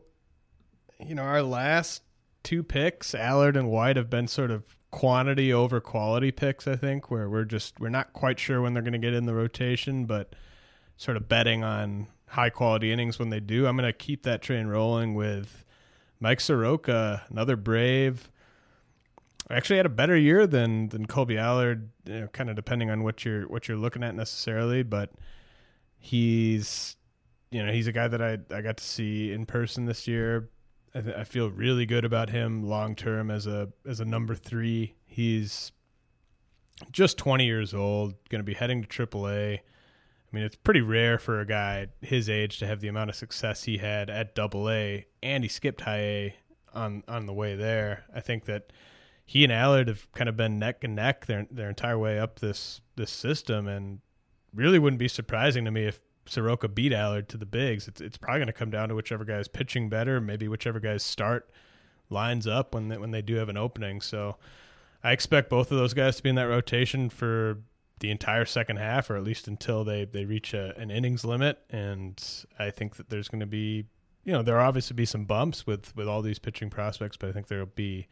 You 1.00 1.14
know, 1.14 1.22
our 1.22 1.44
last 1.44 2.02
two 2.42 2.64
picks, 2.64 3.14
Allard 3.14 3.56
and 3.56 3.70
White, 3.70 3.98
have 3.98 4.10
been 4.10 4.28
sort 4.28 4.50
of 4.50 4.64
quantity 4.90 5.54
over 5.54 5.80
quality 5.80 6.32
picks. 6.32 6.68
I 6.68 6.76
think 6.76 7.12
where 7.12 7.30
we're 7.30 7.46
just 7.46 7.80
we're 7.80 7.90
not 7.90 8.14
quite 8.14 8.40
sure 8.40 8.64
when 8.64 8.74
they're 8.74 8.82
going 8.82 8.94
to 8.94 9.00
get 9.00 9.14
in 9.14 9.28
the 9.28 9.36
rotation, 9.36 10.06
but 10.06 10.34
sort 10.98 11.18
of 11.18 11.30
betting 11.30 11.64
on 11.64 12.08
high 12.30 12.50
quality 12.50 12.92
innings 12.92 13.20
when 13.20 13.30
they 13.30 13.40
do. 13.40 13.68
I'm 13.68 13.78
going 13.78 13.86
to 13.86 13.94
keep 13.94 14.24
that 14.24 14.42
train 14.42 14.66
rolling 14.66 15.14
with 15.14 15.64
Mike 16.20 16.40
Soroka, 16.40 17.22
another 17.30 17.56
Brave. 17.56 18.32
Actually, 19.52 19.78
had 19.78 19.86
a 19.86 19.90
better 19.90 20.18
year 20.18 20.48
than 20.48 20.90
than 20.90 21.06
Kolby 21.06 21.38
Allard. 21.38 21.90
You 22.06 22.22
know, 22.22 22.28
kind 22.28 22.50
of 22.50 22.56
depending 22.56 22.90
on 22.90 23.04
what 23.04 23.24
you're 23.24 23.48
what 23.48 23.68
you're 23.68 23.78
looking 23.78 24.04
at 24.04 24.16
necessarily, 24.16 24.82
but 24.82 25.12
he's 25.98 26.96
you 27.52 27.64
know 27.64 27.72
he's 27.72 27.88
a 27.88 27.92
guy 27.92 28.08
that 28.08 28.22
I 28.22 28.40
I 28.54 28.62
got 28.62 28.78
to 28.78 28.84
see 28.84 29.32
in 29.32 29.46
person 29.46 29.86
this 29.86 30.08
year. 30.08 30.50
I, 30.96 31.02
th- 31.02 31.16
I 31.16 31.24
feel 31.26 31.52
really 31.52 31.86
good 31.86 32.06
about 32.06 32.30
him 32.30 32.64
long 32.64 32.96
term 32.96 33.30
as 33.30 33.46
a 33.46 33.70
as 33.86 34.00
a 34.00 34.06
number 34.06 34.34
three. 34.34 34.96
He's 35.06 35.72
just 36.92 37.18
20 37.18 37.46
years 37.46 37.74
old, 37.74 38.16
going 38.30 38.40
to 38.40 38.44
be 38.44 38.54
heading 38.54 38.84
to 38.84 38.88
AAA. 38.88 39.60
I 39.60 40.36
mean, 40.36 40.44
it's 40.44 40.58
pretty 40.58 40.82
rare 40.82 41.18
for 41.18 41.40
a 41.40 41.46
guy 41.46 41.88
his 42.02 42.30
age 42.30 42.60
to 42.60 42.68
have 42.68 42.82
the 42.82 42.88
amount 42.88 43.10
of 43.10 43.16
success 43.16 43.64
he 43.64 43.78
had 43.78 44.10
at 44.10 44.36
Double 44.36 44.70
A, 44.70 45.06
and 45.22 45.44
he 45.44 45.48
skipped 45.48 45.82
High 45.82 46.00
A 46.00 46.36
on 46.74 47.04
on 47.08 47.26
the 47.26 47.34
way 47.34 47.56
there. 47.56 48.06
I 48.14 48.22
think 48.22 48.46
that 48.46 48.72
he 49.26 49.44
and 49.44 49.52
Allard 49.52 49.88
have 49.88 50.12
kind 50.14 50.30
of 50.30 50.38
been 50.38 50.60
neck 50.60 50.84
and 50.84 50.96
neck 50.96 51.26
their 51.26 51.48
their 51.50 51.70
entire 51.70 51.98
way 51.98 52.20
up 52.20 52.40
this 52.40 52.82
this 52.96 53.12
system, 53.12 53.68
and 53.68 54.00
really 54.54 54.80
wouldn't 54.80 55.00
be 55.00 55.08
surprising 55.08 55.66
to 55.66 55.72
me 55.72 55.86
if 55.86 56.00
Soroka 56.28 56.68
beat 56.68 56.94
Allard 56.94 57.28
to 57.30 57.38
the 57.38 57.46
bigs. 57.46 57.88
It's 57.88 58.02
it's 58.02 58.18
probably 58.18 58.40
going 58.40 58.48
to 58.48 58.54
come 58.54 58.70
down 58.70 58.90
to 58.90 58.96
whichever 58.96 59.26
guy's 59.26 59.48
pitching 59.48 59.90
better, 59.90 60.22
maybe 60.22 60.48
whichever 60.48 60.80
guy's 60.80 61.04
start 61.04 61.50
lines 62.10 62.46
up 62.46 62.76
when 62.76 62.90
they, 62.90 62.98
when 62.98 63.12
they 63.12 63.22
do 63.22 63.36
have 63.36 63.50
an 63.50 63.58
opening. 63.58 64.00
So 64.00 64.38
I 65.04 65.12
expect 65.12 65.50
both 65.50 65.72
of 65.72 65.78
those 65.78 65.94
guys 65.94 66.18
to 66.18 66.24
be 66.24 66.30
in 66.30 66.36
that 66.36 66.44
rotation 66.44 67.10
for 67.10 67.60
the 68.00 68.12
entire 68.12 68.46
second 68.46 68.78
half, 68.78 69.10
or 69.10 69.16
at 69.16 69.24
least 69.24 69.48
until 69.48 69.84
they 69.84 70.06
they 70.06 70.26
reach 70.26 70.54
a, 70.54 70.78
an 70.78 70.92
innings 70.92 71.26
limit. 71.26 71.60
And 71.70 72.22
I 72.60 72.70
think 72.70 72.98
that 72.98 73.10
there's 73.10 73.28
going 73.28 73.40
to 73.40 73.46
be, 73.48 73.86
you 74.24 74.34
know, 74.34 74.44
there'll 74.44 74.66
obviously 74.66 74.96
be 74.96 75.06
some 75.06 75.26
bumps 75.26 75.66
with 75.66 75.96
with 75.96 76.08
all 76.08 76.22
these 76.22 76.40
pitching 76.40 76.70
prospects, 76.70 77.18
but 77.18 77.30
I 77.30 77.32
think 77.32 77.48
there'll 77.48 77.66
be 77.66 78.08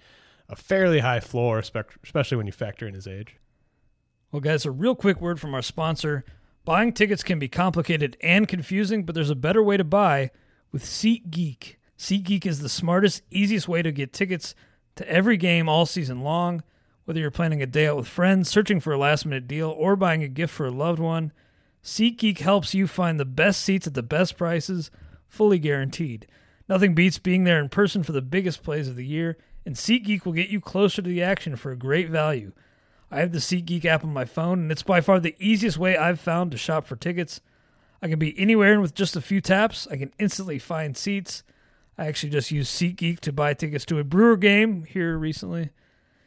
a 0.50 0.56
fairly 0.56 1.00
high 1.00 1.20
floor, 1.20 1.60
especially 1.60 2.38
when 2.38 2.46
you 2.46 2.52
factor 2.52 2.88
in 2.88 2.94
his 2.94 3.08
age. 3.08 3.38
Well, 4.32 4.42
guys, 4.42 4.66
a 4.66 4.72
real 4.72 4.96
quick 4.96 5.22
word 5.22 5.40
from 5.40 5.54
our 5.54 5.62
sponsor. 5.62 6.24
Buying 6.66 6.94
tickets 6.94 7.24
can 7.24 7.40
be 7.40 7.48
complicated 7.48 8.18
and 8.22 8.48
confusing, 8.48 9.04
but 9.04 9.16
there's 9.16 9.30
a 9.30 9.36
better 9.36 9.62
way 9.62 9.78
to 9.78 9.84
buy 9.84 10.32
with 10.72 10.84
SeatGeek. 10.84 11.76
SeatGeek 11.98 12.46
is 12.46 12.60
the 12.60 12.70
smartest, 12.70 13.22
easiest 13.30 13.68
way 13.68 13.82
to 13.82 13.92
get 13.92 14.12
tickets 14.12 14.56
to 14.96 15.08
every 15.10 15.38
game 15.38 15.70
all 15.70 15.86
season 15.86 16.22
long. 16.22 16.64
Whether 17.06 17.20
you're 17.20 17.32
planning 17.32 17.62
a 17.62 17.66
day 17.66 17.88
out 17.88 17.98
with 17.98 18.08
friends, 18.08 18.50
searching 18.50 18.80
for 18.80 18.94
a 18.94 18.98
last 18.98 19.26
minute 19.26 19.48
deal, 19.48 19.70
or 19.70 19.96
buying 19.96 20.24
a 20.24 20.28
gift 20.28 20.54
for 20.54 20.66
a 20.66 20.72
loved 20.72 21.00
one, 21.00 21.34
SeatGeek 21.84 22.40
helps 22.40 22.74
you 22.74 22.88
find 22.88 23.20
the 23.20 23.26
best 23.26 23.62
seats 23.62 23.88
at 23.88 23.94
the 23.94 24.02
best 24.02 24.38
prices, 24.38 24.90
fully 25.28 25.60
guaranteed. 25.60 26.28
Nothing 26.70 26.96
beats 26.96 27.20
being 27.20 27.44
there 27.44 27.60
in 27.60 27.68
person 27.68 28.04
for 28.04 28.14
the 28.14 28.22
biggest 28.22 28.64
plays 28.64 28.88
of 28.88 28.96
the 28.96 29.06
year, 29.06 29.38
and 29.66 29.76
SeatGeek 29.76 30.26
will 30.26 30.34
get 30.34 30.50
you 30.50 30.60
closer 30.60 31.02
to 31.02 31.10
the 31.10 31.24
action 31.24 31.56
for 31.56 31.72
a 31.72 31.78
great 31.78 32.10
value. 32.10 32.52
I 33.12 33.20
have 33.20 33.32
the 33.32 33.40
SeatGeek 33.40 33.86
app 33.86 34.04
on 34.04 34.12
my 34.12 34.26
phone, 34.26 34.60
and 34.60 34.72
it's 34.72 34.84
by 34.84 35.00
far 35.00 35.20
the 35.20 35.36
easiest 35.40 35.78
way 35.78 35.96
I've 35.96 36.20
found 36.20 36.52
to 36.52 36.58
shop 36.58 36.86
for 36.86 36.96
tickets. 36.96 37.42
I 38.02 38.08
can 38.08 38.20
be 38.20 38.38
anywhere, 38.40 38.74
and 38.74 38.82
with 38.82 38.96
just 38.96 39.16
a 39.16 39.22
few 39.22 39.40
taps, 39.40 39.88
I 39.90 39.98
can 39.98 40.12
instantly 40.20 40.60
find 40.60 40.98
seats. 40.98 41.44
I 41.98 42.08
actually 42.08 42.32
just 42.32 42.52
used 42.52 42.74
SeatGeek 42.74 43.20
to 43.20 43.32
buy 43.32 43.54
tickets 43.54 43.86
to 43.86 44.00
a 44.00 44.04
Brewer 44.04 44.36
game 44.36 44.84
here 44.84 45.18
recently. 45.18 45.70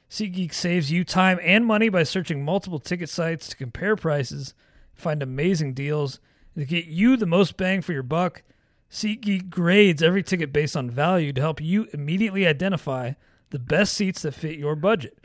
SeatGeek 0.09 0.55
saves 0.55 0.93
you 0.93 1.05
time 1.05 1.41
and 1.43 1.67
money 1.67 1.89
by 1.89 2.05
searching 2.05 2.45
multiple 2.45 2.79
ticket 2.79 3.09
sites 3.09 3.49
to 3.49 3.57
compare 3.57 3.97
prices, 3.97 4.55
find 4.95 5.23
amazing 5.23 5.75
deals, 5.75 6.21
and 6.55 6.67
to 6.67 6.73
get 6.73 6.87
you 6.87 7.17
the 7.17 7.27
most 7.27 7.57
bang 7.57 7.83
for 7.83 7.93
your 7.93 8.05
buck. 8.05 8.43
SeatGeek 8.91 9.51
grades 9.51 10.03
every 10.03 10.23
ticket 10.23 10.53
based 10.53 10.77
on 10.77 10.91
value 10.91 11.33
to 11.33 11.41
help 11.41 11.61
you 11.61 11.89
immediately 11.93 12.47
identify 12.47 13.13
the 13.51 13.59
best 13.59 13.95
seats 13.95 14.23
that 14.23 14.35
fit 14.35 14.59
your 14.59 14.77
budget. 14.77 15.19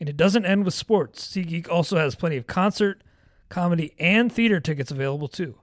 And 0.00 0.08
it 0.08 0.16
doesn't 0.16 0.44
end 0.44 0.64
with 0.64 0.74
sports. 0.74 1.26
SeatGeek 1.28 1.68
also 1.68 1.96
has 1.96 2.14
plenty 2.14 2.36
of 2.36 2.46
concert, 2.46 3.02
comedy, 3.48 3.94
and 3.98 4.32
theater 4.32 4.60
tickets 4.60 4.90
available 4.90 5.28
too. 5.28 5.56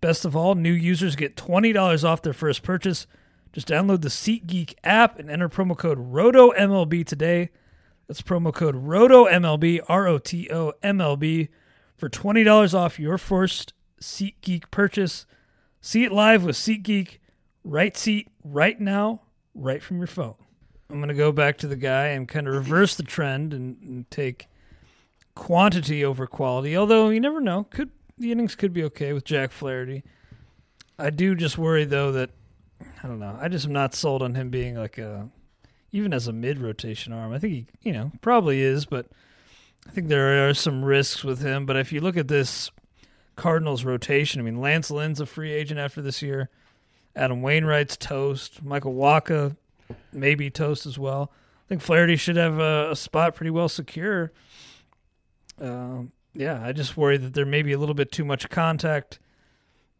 Best 0.00 0.24
of 0.24 0.36
all, 0.36 0.54
new 0.54 0.72
users 0.72 1.16
get 1.16 1.36
$20 1.36 2.04
off 2.04 2.22
their 2.22 2.34
first 2.34 2.62
purchase. 2.62 3.06
Just 3.52 3.68
download 3.68 4.02
the 4.02 4.08
SeatGeek 4.08 4.74
app 4.84 5.18
and 5.18 5.30
enter 5.30 5.48
promo 5.48 5.76
code 5.76 6.12
ROTOMLB 6.12 7.06
today. 7.06 7.50
That's 8.06 8.20
promo 8.20 8.52
code 8.52 8.74
ROTOMLB, 8.74 9.80
R 9.88 10.06
O 10.06 10.18
T 10.18 10.50
O 10.52 10.72
M 10.82 11.00
L 11.00 11.16
B, 11.16 11.48
for 11.96 12.10
$20 12.10 12.74
off 12.74 12.98
your 12.98 13.16
first 13.16 13.72
SeatGeek 14.00 14.70
purchase. 14.70 15.24
See 15.86 16.02
it 16.02 16.12
live 16.12 16.44
with 16.44 16.56
SeatGeek. 16.56 17.18
Right 17.62 17.94
seat, 17.94 18.30
right 18.42 18.80
now, 18.80 19.20
right 19.54 19.82
from 19.82 19.98
your 19.98 20.06
phone. 20.06 20.36
I'm 20.88 20.96
going 20.96 21.08
to 21.08 21.14
go 21.14 21.30
back 21.30 21.58
to 21.58 21.66
the 21.66 21.76
guy 21.76 22.06
and 22.06 22.26
kind 22.26 22.48
of 22.48 22.54
reverse 22.54 22.94
the 22.94 23.02
trend 23.02 23.52
and, 23.52 23.76
and 23.82 24.10
take 24.10 24.48
quantity 25.34 26.02
over 26.02 26.26
quality. 26.26 26.74
Although 26.74 27.10
you 27.10 27.20
never 27.20 27.38
know, 27.38 27.64
could 27.64 27.90
the 28.16 28.32
innings 28.32 28.54
could 28.54 28.72
be 28.72 28.82
okay 28.84 29.12
with 29.12 29.26
Jack 29.26 29.52
Flaherty. 29.52 30.02
I 30.98 31.10
do 31.10 31.34
just 31.34 31.58
worry 31.58 31.84
though 31.84 32.12
that 32.12 32.30
I 33.02 33.06
don't 33.06 33.20
know. 33.20 33.36
I 33.38 33.48
just 33.48 33.66
am 33.66 33.72
not 33.74 33.94
sold 33.94 34.22
on 34.22 34.34
him 34.36 34.48
being 34.48 34.76
like 34.76 34.96
a 34.96 35.28
even 35.92 36.14
as 36.14 36.26
a 36.26 36.32
mid 36.32 36.60
rotation 36.60 37.12
arm. 37.12 37.30
I 37.30 37.38
think 37.38 37.52
he, 37.52 37.66
you 37.82 37.92
know, 37.92 38.10
probably 38.22 38.62
is, 38.62 38.86
but 38.86 39.08
I 39.86 39.90
think 39.90 40.08
there 40.08 40.48
are 40.48 40.54
some 40.54 40.82
risks 40.82 41.22
with 41.22 41.42
him. 41.42 41.66
But 41.66 41.76
if 41.76 41.92
you 41.92 42.00
look 42.00 42.16
at 42.16 42.28
this 42.28 42.70
Cardinals 43.36 43.84
rotation, 43.84 44.40
I 44.40 44.44
mean, 44.44 44.60
Lance 44.60 44.90
Lynn's 44.90 45.20
a 45.20 45.26
free 45.26 45.52
agent 45.52 45.80
after 45.80 46.00
this 46.00 46.22
year. 46.22 46.50
Adam 47.16 47.42
Wainwright's 47.42 47.96
toast. 47.96 48.62
Michael 48.62 48.94
Wacha 48.94 49.56
maybe 50.12 50.50
toast 50.50 50.86
as 50.86 50.98
well. 50.98 51.30
I 51.66 51.68
think 51.68 51.82
Flaherty 51.82 52.16
should 52.16 52.36
have 52.36 52.58
a, 52.58 52.90
a 52.92 52.96
spot 52.96 53.34
pretty 53.34 53.50
well 53.50 53.68
secure. 53.68 54.32
Um, 55.60 56.12
yeah, 56.34 56.60
I 56.62 56.72
just 56.72 56.96
worry 56.96 57.16
that 57.16 57.34
there 57.34 57.46
may 57.46 57.62
be 57.62 57.72
a 57.72 57.78
little 57.78 57.94
bit 57.94 58.10
too 58.10 58.24
much 58.24 58.50
contact, 58.50 59.20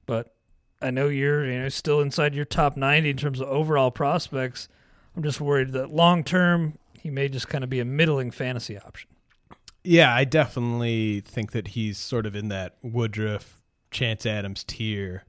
but 0.06 0.34
I 0.82 0.90
know 0.90 1.08
you're 1.08 1.46
you 1.46 1.60
know 1.60 1.68
still 1.68 2.00
inside 2.00 2.34
your 2.34 2.44
top 2.44 2.76
90 2.76 3.10
in 3.10 3.16
terms 3.16 3.40
of 3.40 3.48
overall 3.48 3.90
prospects. 3.90 4.68
I'm 5.16 5.22
just 5.22 5.40
worried 5.40 5.72
that 5.72 5.90
long 5.92 6.24
term 6.24 6.78
he 6.98 7.10
may 7.10 7.28
just 7.28 7.48
kind 7.48 7.62
of 7.62 7.70
be 7.70 7.80
a 7.80 7.84
middling 7.84 8.30
fantasy 8.30 8.78
option. 8.78 9.10
Yeah, 9.84 10.14
I 10.14 10.24
definitely 10.24 11.20
think 11.20 11.52
that 11.52 11.68
he's 11.68 11.98
sort 11.98 12.24
of 12.24 12.34
in 12.34 12.48
that 12.48 12.76
Woodruff, 12.82 13.60
Chance 13.90 14.24
Adams 14.24 14.64
tier, 14.64 15.24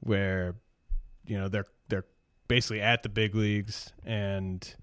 where 0.00 0.56
you 1.26 1.38
know 1.38 1.48
they're 1.48 1.66
they're 1.88 2.06
basically 2.48 2.80
at 2.80 3.02
the 3.02 3.10
big 3.10 3.34
leagues, 3.34 3.92
and 4.04 4.74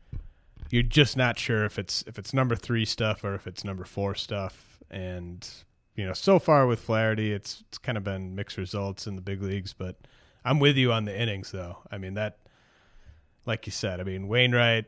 you're 0.69 0.83
just 0.83 1.17
not 1.17 1.39
sure 1.39 1.65
if 1.65 1.79
it's 1.79 2.03
if 2.05 2.19
it's 2.19 2.33
number 2.33 2.55
three 2.55 2.85
stuff 2.85 3.23
or 3.23 3.33
if 3.33 3.47
it's 3.47 3.63
number 3.63 3.83
four 3.83 4.13
stuff, 4.13 4.79
and 4.91 5.47
you 5.95 6.05
know, 6.05 6.13
so 6.13 6.37
far 6.37 6.67
with 6.67 6.79
Flaherty, 6.79 7.33
it's 7.33 7.63
it's 7.67 7.79
kind 7.79 7.97
of 7.97 8.03
been 8.03 8.35
mixed 8.35 8.57
results 8.57 9.07
in 9.07 9.15
the 9.15 9.21
big 9.21 9.41
leagues, 9.41 9.73
but 9.73 9.95
I'm 10.43 10.59
with 10.59 10.77
you 10.77 10.91
on 10.91 11.05
the 11.05 11.19
innings 11.19 11.51
though. 11.51 11.79
I 11.91 11.97
mean 11.97 12.13
that, 12.13 12.37
like 13.47 13.65
you 13.65 13.71
said, 13.71 13.99
I 13.99 14.03
mean 14.03 14.27
Wainwright, 14.27 14.85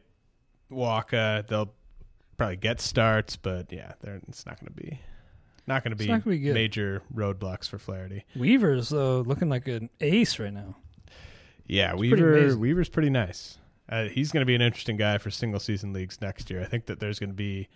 Walker, 0.69 1.43
they'll 1.47 1.73
probably 2.38 2.58
get 2.58 2.80
starts, 2.80 3.36
but 3.36 3.71
yeah, 3.71 3.93
it's 4.28 4.45
not 4.45 4.60
going 4.60 4.73
to 4.73 4.82
be 4.82 5.00
not 5.67 5.84
going 5.84 5.95
to 5.97 6.02
It's 6.04 6.23
be 6.23 6.30
be 6.32 6.39
good. 6.39 6.54
major 6.54 7.02
roadblocks 7.13 7.67
for 7.67 7.78
Flaherty. 7.78 8.23
Weaver's 8.36 8.89
though 8.89 9.21
looking 9.21 9.50
like 9.50 9.67
an 9.67 9.89
ace 10.00 10.39
right 10.39 10.54
now. 10.54 10.76
Yeah, 11.65 11.89
pretty 11.91 12.12
Weaver 12.13 12.38
amazing. 12.38 12.60
Weaver's 12.62 12.89
pretty 12.89 13.10
nice. 13.10 13.58
Uh, 13.89 14.06
he's 14.06 14.32
going 14.32 14.41
to 14.41 14.45
be 14.45 14.56
an 14.56 14.62
interesting 14.62 14.97
guy 14.97 15.17
for 15.17 15.30
single 15.32 15.60
season 15.60 15.93
leagues 15.93 16.19
next 16.21 16.50
year. 16.50 16.62
I 16.62 16.65
think 16.65 16.86
that 16.88 17.00
there's 17.00 17.19
going 17.19 17.30
to 17.30 17.36
be 17.36 17.67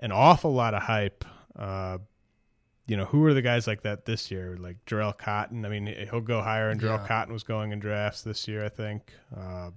an 0.00 0.10
awful 0.12 0.52
lot 0.52 0.74
of 0.74 0.82
hype. 0.82 1.24
Uh, 1.56 1.98
you 2.88 2.96
know, 2.96 3.04
who 3.04 3.24
are 3.26 3.34
the 3.34 3.42
guys 3.42 3.66
like 3.68 3.82
that 3.82 4.04
this 4.04 4.30
year? 4.30 4.56
Like 4.58 4.84
Jharel 4.86 5.16
Cotton. 5.16 5.64
I 5.64 5.68
mean, 5.68 5.86
he'll 6.10 6.20
go 6.20 6.42
higher, 6.42 6.70
and 6.70 6.80
Jharel 6.80 6.98
Yeah. 7.00 7.06
Cotton 7.06 7.32
was 7.32 7.44
going 7.44 7.70
in 7.72 7.78
drafts 7.78 8.22
this 8.22 8.48
year. 8.48 8.64
I 8.64 8.68
think. 8.68 9.12
Uh, 9.36 9.70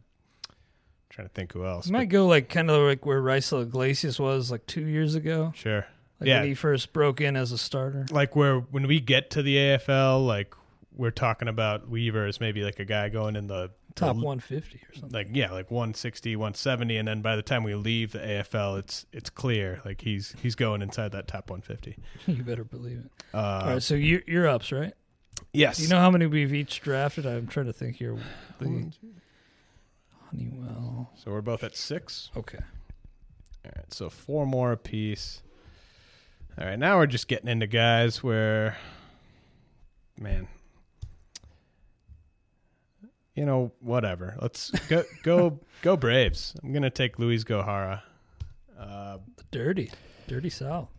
trying 1.10 1.28
to 1.28 1.34
think 1.34 1.54
who 1.54 1.66
else. 1.66 1.86
He 1.86 1.92
might 1.92 2.10
go 2.10 2.28
like 2.28 2.50
kind 2.50 2.70
of 2.70 2.82
like 2.84 3.06
where 3.06 3.22
Raisel 3.22 3.62
Iglesias 3.64 4.20
was 4.20 4.52
like 4.52 4.66
two 4.66 4.86
years 4.86 5.16
ago. 5.16 5.52
sure. 5.56 5.86
Like 6.20 6.28
yeah, 6.30 6.40
when 6.40 6.48
he 6.50 6.56
first 6.56 6.94
broke 6.94 7.20
in 7.20 7.36
as 7.36 7.52
a 7.52 7.58
starter. 7.58 8.06
like 8.12 8.36
where 8.36 8.60
when 8.60 8.88
we 8.88 9.00
get 9.02 9.32
to 9.32 9.42
the 9.42 9.56
AFL, 9.58 10.26
like 10.26 10.54
we're 10.96 11.12
talking 11.12 11.48
about 11.50 11.90
Weaver 11.90 12.26
as 12.26 12.40
maybe 12.40 12.64
like 12.64 12.80
a 12.80 12.86
guy 12.86 13.10
going 13.10 13.36
in 13.36 13.48
the 13.48 13.72
Top 13.96 14.18
the 14.18 14.24
150 14.26 14.78
or 14.78 14.94
something. 14.94 15.10
like 15.12 15.28
yeah 15.32 15.52
like 15.54 15.72
160 15.72 16.36
170 16.36 16.98
and 16.98 17.08
then 17.08 17.22
by 17.22 17.38
the 17.38 17.42
time 17.42 17.64
we 17.64 17.76
leave 17.76 18.12
the 18.12 18.20
AFL 18.20 18.78
it's 18.80 19.06
it's 19.14 19.30
clear 19.30 19.80
like 19.86 20.02
he's 20.02 20.36
he's 20.42 20.54
going 20.56 20.82
inside 20.82 21.14
that 21.14 21.30
top 21.30 21.50
150 21.50 21.98
you 22.28 22.44
better 22.44 22.66
believe 22.66 22.98
it. 23.06 23.12
uh 23.34 23.38
All 23.38 23.68
right, 23.76 23.82
so 23.84 23.96
you, 23.96 24.22
you're 24.28 24.50
ups, 24.50 24.74
right? 24.74 24.94
yes 25.54 25.78
Do 25.78 25.84
you 25.84 25.90
know 25.90 26.00
how 26.00 26.12
many 26.12 26.26
we've 26.26 26.54
each 26.54 26.82
drafted? 26.82 27.26
I'm 27.26 27.48
trying 27.48 27.68
to 27.68 27.74
think 27.74 27.96
here. 27.96 28.18
The 28.60 28.92
Honeywell. 30.38 31.12
so 31.16 31.32
we're 31.32 31.42
both 31.42 31.64
at 31.64 31.76
6 31.76 32.32
Okay. 32.36 32.60
all 33.66 33.72
right 33.76 33.94
so 33.94 34.10
four 34.10 34.46
more 34.46 34.72
apiece 34.74 35.42
all 36.60 36.66
right 36.68 36.80
now 36.80 36.98
we're 36.98 37.08
just 37.08 37.28
getting 37.28 37.48
into 37.50 37.68
guys 37.68 38.24
where 38.24 38.78
man 40.20 40.48
you 43.36 43.46
know 43.46 43.72
whatever 43.80 44.36
let's 44.42 44.72
go 44.88 45.04
go 45.24 45.60
go 45.82 45.98
Braves 45.98 46.56
I'm 46.64 46.72
going 46.72 46.84
to 46.84 46.90
take 46.90 47.20
Luis 47.20 47.44
Gohara 47.44 48.02
uh 48.80 49.18
dirty, 49.52 49.92
dirty 50.28 50.50
South. 50.50 50.90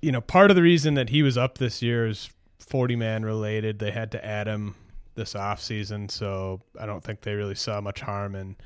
you 0.00 0.12
know, 0.12 0.20
part 0.20 0.50
of 0.50 0.54
the 0.56 0.62
reason 0.62 0.94
that 0.94 1.08
he 1.10 1.22
was 1.22 1.36
up 1.36 1.58
this 1.58 1.82
year 1.82 2.06
is 2.06 2.30
40 2.60 2.94
man 2.94 3.24
related. 3.24 3.80
They 3.80 3.90
had 3.90 4.12
to 4.12 4.24
add 4.24 4.46
him 4.46 4.76
this 5.18 5.34
offseason, 5.34 6.10
so 6.10 6.62
I 6.80 6.86
don't 6.86 7.04
think 7.04 7.20
they 7.20 7.34
really 7.34 7.54
saw 7.54 7.80
much 7.82 8.00
harm 8.00 8.34
in 8.34 8.56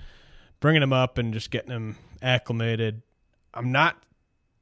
bringing 0.60 0.82
him 0.82 0.92
up 0.92 1.18
and 1.18 1.34
just 1.34 1.50
getting 1.50 1.72
him 1.72 1.96
acclimated. 2.22 3.02
I'm 3.52 3.72
not 3.72 3.96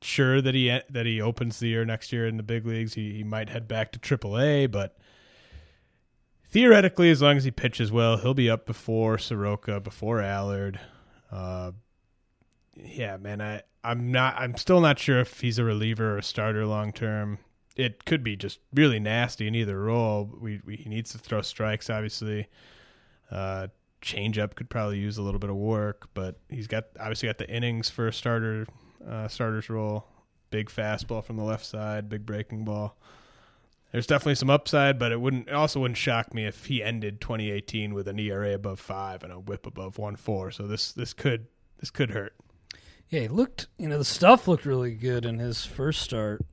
sure 0.01 0.41
that 0.41 0.55
he 0.55 0.69
that 0.91 1.07
he 1.07 1.21
opens 1.21 1.59
the 1.59 1.69
year 1.69 1.85
next 1.85 2.13
year 2.13 2.27
in 2.27 2.37
the 2.37 2.43
big 2.43 2.67
leagues. 2.67 2.95
He, 2.95 3.13
he 3.13 3.25
might 3.25 3.51
head 3.51 3.69
back 3.69 3.93
to 3.93 3.99
AAA, 3.99 4.71
but 4.71 4.97
theoretically, 6.49 7.11
as 7.11 7.21
long 7.21 7.37
as 7.37 7.45
he 7.45 7.51
pitches 7.51 7.93
well, 7.93 8.17
he'll 8.17 8.35
be 8.35 8.51
up 8.51 8.67
before 8.67 9.19
Soroka, 9.19 9.81
before 9.81 10.21
Allard. 10.21 10.81
Uh, 11.31 11.73
yeah, 12.77 13.17
man, 13.17 13.41
I 13.41 13.63
I'm 13.85 14.11
not 14.11 14.35
I'm 14.39 14.57
still 14.57 14.81
not 14.81 14.99
sure 14.99 15.21
if 15.21 15.41
he's 15.41 15.59
a 15.59 15.65
reliever 15.65 16.15
or 16.15 16.19
a 16.19 16.23
starter 16.23 16.67
long 16.67 16.93
term. 16.93 17.39
It 17.81 18.05
could 18.05 18.23
be 18.23 18.37
just 18.37 18.61
really 18.75 19.01
nasty 19.01 19.47
in 19.47 19.55
either 19.55 19.81
role. 19.81 20.31
We, 20.41 20.61
we 20.65 20.77
he 20.77 20.89
needs 20.89 21.13
to 21.13 21.19
throw 21.19 21.43
strikes, 21.43 21.89
obviously. 21.89 22.49
Uh, 23.31 23.69
changeup 24.03 24.55
could 24.55 24.71
probably 24.71 24.99
use 24.99 25.19
a 25.19 25.23
little 25.23 25.41
bit 25.41 25.51
of 25.51 25.57
work, 25.57 26.09
but 26.15 26.39
he's 26.49 26.67
got 26.67 26.85
obviously 26.99 27.29
got 27.29 27.39
the 27.39 27.49
innings 27.49 27.91
for 27.91 28.09
a 28.09 28.13
starter 28.13 28.67
uh, 29.07 29.29
starter's 29.29 29.71
role. 29.71 30.07
Big 30.51 30.69
fastball 30.69 31.23
from 31.25 31.37
the 31.37 31.45
left 31.45 31.65
side, 31.65 32.09
big 32.09 32.27
breaking 32.27 32.65
ball. 32.65 32.97
There's 33.93 34.07
definitely 34.07 34.37
some 34.37 34.51
upside, 34.51 34.99
but 34.99 35.13
it 35.13 35.21
wouldn't 35.21 35.49
it 35.49 35.55
also 35.55 35.81
wouldn't 35.81 35.99
shock 35.99 36.35
me 36.35 36.47
if 36.47 36.67
he 36.67 36.83
ended 36.83 37.21
2018 37.21 37.95
with 37.95 38.09
an 38.09 38.19
ERA 38.19 38.55
above 38.55 38.81
five 38.81 39.23
and 39.23 39.33
a 39.33 39.37
WHIP 39.37 39.67
above 39.67 39.99
one 39.99 40.17
four. 40.17 40.51
So 40.51 40.67
this 40.67 40.93
this 40.93 41.13
could 41.13 41.47
this 41.79 41.91
could 41.91 42.11
hurt. 42.11 42.35
Yeah, 43.09 43.23
he 43.23 43.29
looked, 43.29 43.67
you 43.77 43.89
know, 43.89 43.99
the 43.99 44.05
stuff 44.05 44.47
looked 44.47 44.65
really 44.65 44.95
good 44.95 45.25
in 45.25 45.41
his 45.41 45.65
first 45.65 46.01
start, 46.01 46.45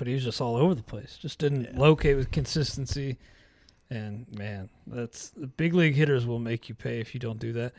but 0.00 0.06
he 0.06 0.14
was 0.14 0.24
just 0.24 0.40
all 0.40 0.56
over 0.56 0.74
the 0.74 0.82
place. 0.82 1.18
Just 1.20 1.38
didn't 1.38 1.76
locate 1.76 2.16
with 2.16 2.30
consistency. 2.30 3.18
And 3.90 4.24
man, 4.34 4.70
that's 4.86 5.28
the 5.28 5.46
big 5.46 5.74
league 5.74 5.94
hitters 5.94 6.24
will 6.24 6.38
make 6.38 6.70
you 6.70 6.74
pay 6.74 7.00
if 7.00 7.12
you 7.12 7.20
don't 7.20 7.38
do 7.38 7.52
that. 7.52 7.74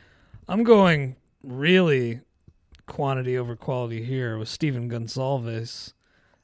I'm 0.46 0.62
going 0.62 1.16
really 1.42 2.20
quantity 2.86 3.36
over 3.36 3.56
quality 3.56 4.04
here 4.04 4.38
with 4.38 4.48
Stephen 4.48 4.88
Gonsalves. 4.88 5.94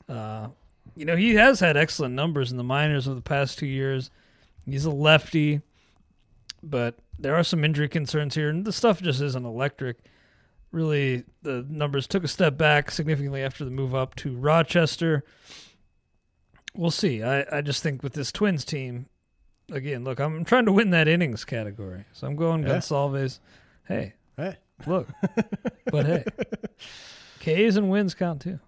Uh, 0.08 0.48
you 0.96 1.04
know, 1.04 1.14
he 1.14 1.36
has 1.36 1.60
had 1.60 1.76
excellent 1.76 2.16
numbers 2.16 2.50
in 2.50 2.56
the 2.56 2.64
minors 2.64 3.06
over 3.06 3.14
the 3.14 3.22
past 3.22 3.56
two 3.56 3.66
years. 3.66 4.10
He's 4.66 4.84
a 4.84 4.90
lefty, 4.90 5.60
but 6.60 6.96
there 7.20 7.36
are 7.36 7.44
some 7.44 7.62
injury 7.64 7.88
concerns 7.88 8.34
here, 8.34 8.48
and 8.48 8.64
the 8.64 8.72
stuff 8.72 9.00
just 9.00 9.20
isn't 9.20 9.46
electric 9.46 9.98
really 10.72 11.24
the 11.42 11.64
numbers 11.68 12.06
took 12.06 12.24
a 12.24 12.28
step 12.28 12.56
back 12.56 12.90
significantly 12.90 13.42
after 13.42 13.64
the 13.64 13.70
move 13.70 13.94
up 13.94 14.14
to 14.16 14.36
Rochester. 14.36 15.24
We'll 16.76 16.90
see. 16.90 17.22
I, 17.22 17.44
I 17.58 17.60
just 17.60 17.82
think 17.82 18.02
with 18.02 18.12
this 18.12 18.30
Twins 18.30 18.64
team, 18.64 19.06
again, 19.70 20.04
look, 20.04 20.20
I'm 20.20 20.44
trying 20.44 20.66
to 20.66 20.72
win 20.72 20.90
that 20.90 21.08
innings 21.08 21.44
category. 21.44 22.04
So 22.12 22.26
I'm 22.26 22.36
going 22.36 22.62
Yeah. 22.62 22.76
Gonsalves. 22.76 23.38
Hey, 23.86 24.14
Hey. 24.36 24.56
look. 24.86 25.08
but 25.90 26.06
hey, 26.06 26.24
K's 27.40 27.76
and 27.76 27.90
wins 27.90 28.14
count 28.14 28.42
too. 28.42 28.60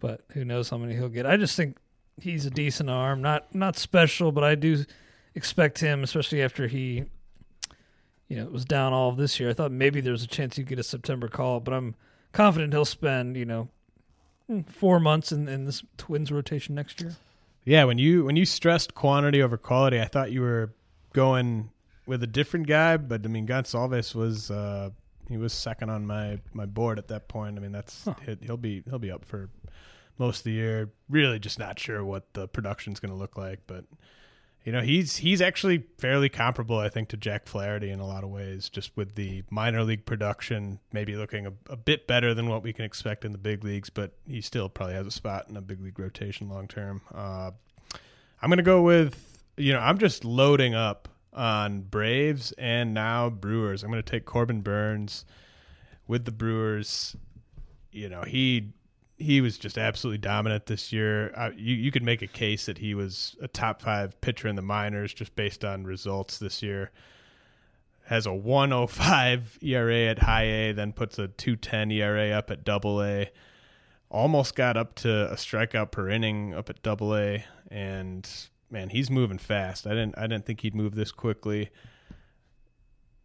But 0.00 0.22
who 0.32 0.44
knows 0.44 0.70
how 0.70 0.78
many 0.78 0.94
he'll 0.94 1.08
get. 1.08 1.26
I 1.26 1.36
just 1.36 1.56
think 1.56 1.76
he's 2.20 2.46
a 2.46 2.50
decent 2.50 2.88
arm. 2.90 3.20
Not 3.22 3.54
not 3.54 3.76
special, 3.76 4.32
but 4.32 4.44
I 4.44 4.54
do 4.54 4.84
expect 5.34 5.78
him, 5.80 6.02
especially 6.02 6.42
after 6.42 6.66
he 6.68 7.04
you 8.28 8.36
know, 8.36 8.44
was 8.46 8.64
down 8.66 8.92
all 8.92 9.08
of 9.08 9.16
this 9.16 9.40
year. 9.40 9.48
I 9.48 9.54
thought 9.54 9.72
maybe 9.72 10.00
there 10.02 10.12
was 10.12 10.22
a 10.22 10.26
chance 10.26 10.56
he'd 10.56 10.66
get 10.66 10.78
a 10.78 10.82
September 10.82 11.28
call, 11.28 11.60
but 11.60 11.72
I'm 11.72 11.94
confident 12.32 12.74
he'll 12.74 12.84
spend, 12.84 13.36
you 13.38 13.46
know, 13.46 13.68
four 14.68 15.00
months 15.00 15.32
in, 15.32 15.48
in 15.48 15.64
this 15.64 15.82
Twins 15.96 16.30
rotation 16.32 16.74
next 16.74 17.00
year. 17.00 17.16
Yeah, 17.64 17.84
when 17.84 17.98
you 17.98 18.24
when 18.24 18.36
you 18.36 18.44
stressed 18.46 18.94
quantity 18.94 19.42
over 19.42 19.56
quality, 19.56 20.00
I 20.00 20.06
thought 20.06 20.32
you 20.32 20.40
were 20.40 20.72
going 21.12 21.70
with 22.06 22.22
a 22.22 22.26
different 22.26 22.66
guy, 22.66 22.96
but 22.96 23.22
I 23.24 23.28
mean 23.28 23.46
Gonsalves 23.46 24.14
was 24.14 24.50
uh, 24.50 24.90
he 25.28 25.36
was 25.36 25.52
second 25.52 25.90
on 25.90 26.06
my, 26.06 26.38
my 26.54 26.64
board 26.64 26.98
at 26.98 27.08
that 27.08 27.28
point. 27.28 27.58
I 27.58 27.60
mean 27.60 27.72
that's 27.72 28.08
he- 28.24 28.38
he'll 28.46 28.56
be 28.56 28.82
he'll 28.88 28.98
be 28.98 29.10
up 29.10 29.24
for 29.24 29.50
most 30.18 30.38
of 30.38 30.44
the 30.44 30.52
year. 30.52 30.90
Really, 31.10 31.38
just 31.38 31.58
not 31.58 31.78
sure 31.78 32.02
what 32.04 32.32
the 32.32 32.48
production's 32.48 33.00
going 33.00 33.12
to 33.12 33.18
look 33.18 33.36
like, 33.36 33.60
but 33.66 33.84
you 34.68 34.72
know 34.72 34.82
he's 34.82 35.16
he's 35.16 35.40
actually 35.40 35.84
fairly 35.96 36.28
comparable, 36.28 36.76
I 36.76 36.90
think, 36.90 37.08
to 37.08 37.16
Jack 37.16 37.46
Flaherty 37.46 37.88
in 37.88 38.00
a 38.00 38.06
lot 38.06 38.22
of 38.22 38.28
ways. 38.28 38.68
Just 38.68 38.94
with 38.98 39.14
the 39.14 39.42
minor 39.48 39.82
league 39.82 40.04
production, 40.04 40.78
maybe 40.92 41.16
looking 41.16 41.46
a, 41.46 41.54
a 41.70 41.76
bit 41.76 42.06
better 42.06 42.34
than 42.34 42.50
what 42.50 42.62
we 42.62 42.74
can 42.74 42.84
expect 42.84 43.24
in 43.24 43.32
the 43.32 43.38
big 43.38 43.64
leagues, 43.64 43.88
but 43.88 44.12
he 44.26 44.42
still 44.42 44.68
probably 44.68 44.94
has 44.94 45.06
a 45.06 45.10
spot 45.10 45.48
in 45.48 45.56
a 45.56 45.62
big 45.62 45.80
league 45.80 45.98
rotation 45.98 46.50
long 46.50 46.68
term. 46.68 47.00
Uh, 47.14 47.50
I'm 48.42 48.50
gonna 48.50 48.62
go 48.62 48.82
with 48.82 49.42
you 49.56 49.72
know 49.72 49.78
I'm 49.78 49.96
just 49.96 50.26
loading 50.26 50.74
up 50.74 51.08
on 51.32 51.80
Braves 51.80 52.52
and 52.58 52.92
now 52.92 53.30
Brewers. 53.30 53.82
I'm 53.82 53.88
gonna 53.88 54.02
take 54.02 54.26
Corbin 54.26 54.60
Burnes 54.60 55.24
with 56.06 56.26
the 56.26 56.30
Brewers. 56.30 57.16
You 57.90 58.10
know 58.10 58.20
he 58.20 58.74
he 59.18 59.40
was 59.40 59.58
just 59.58 59.76
absolutely 59.76 60.18
dominant 60.18 60.66
this 60.66 60.92
year. 60.92 61.32
You 61.56 61.74
you 61.74 61.90
could 61.90 62.04
make 62.04 62.22
a 62.22 62.26
case 62.26 62.66
that 62.66 62.78
he 62.78 62.94
was 62.94 63.36
a 63.42 63.48
top 63.48 63.82
five 63.82 64.18
pitcher 64.20 64.48
in 64.48 64.56
the 64.56 64.62
minors 64.62 65.12
just 65.12 65.34
based 65.34 65.64
on 65.64 65.84
results 65.84 66.38
this 66.38 66.62
year. 66.62 66.92
Has 68.06 68.24
a 68.26 68.32
105 68.32 69.58
ERA 69.60 70.06
at 70.06 70.20
high 70.20 70.44
A, 70.44 70.72
then 70.72 70.92
puts 70.92 71.18
a 71.18 71.28
210 71.28 71.90
ERA 71.90 72.30
up 72.30 72.50
at 72.50 72.64
double 72.64 73.02
A. 73.02 73.30
Almost 74.08 74.54
got 74.54 74.76
up 74.76 74.94
to 74.96 75.30
a 75.30 75.34
strikeout 75.34 75.90
per 75.90 76.08
inning 76.08 76.54
up 76.54 76.70
at 76.70 76.82
double 76.82 77.14
A, 77.14 77.44
and 77.70 78.26
man, 78.70 78.88
he's 78.88 79.10
moving 79.10 79.38
fast. 79.38 79.86
I 79.86 79.90
didn't 79.90 80.16
I 80.16 80.22
didn't 80.22 80.46
think 80.46 80.60
he'd 80.60 80.74
move 80.74 80.94
this 80.94 81.10
quickly. 81.10 81.70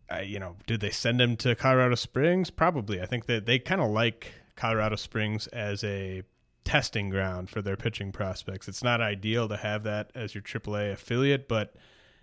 I, 0.09 0.21
you 0.21 0.39
know, 0.39 0.57
did 0.67 0.81
they 0.81 0.89
send 0.89 1.21
him 1.21 1.37
to 1.37 1.55
Colorado 1.55 1.95
Springs? 1.95 2.49
Probably. 2.49 2.99
I 3.01 3.05
think 3.05 3.27
that 3.27 3.45
they 3.45 3.59
kind 3.59 3.79
of 3.79 3.89
like 3.89 4.33
Colorado 4.55 4.95
Springs 4.95 5.47
as 5.47 5.83
a 5.83 6.23
testing 6.63 7.09
ground 7.09 7.49
for 7.49 7.61
their 7.61 7.75
pitching 7.75 8.11
prospects. 8.11 8.67
It's 8.67 8.83
not 8.83 9.01
ideal 9.01 9.47
to 9.49 9.57
have 9.57 9.83
that 9.83 10.11
as 10.15 10.33
your 10.33 10.41
AAA 10.41 10.93
affiliate, 10.93 11.47
but 11.47 11.75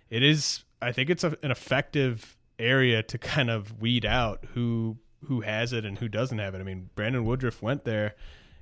it 0.09 0.23
is. 0.23 0.63
I 0.81 0.91
think 0.91 1.09
it's 1.09 1.23
a, 1.23 1.37
an 1.43 1.51
effective 1.51 2.37
area 2.57 3.03
to 3.03 3.17
kind 3.17 3.49
of 3.49 3.81
weed 3.81 4.05
out 4.05 4.45
who 4.53 4.97
who 5.25 5.41
has 5.41 5.71
it 5.73 5.85
and 5.85 5.97
who 5.99 6.07
doesn't 6.07 6.39
have 6.39 6.55
it. 6.55 6.59
I 6.59 6.63
mean, 6.63 6.89
Brandon 6.95 7.23
Woodruff 7.25 7.61
went 7.61 7.83
there 7.83 8.15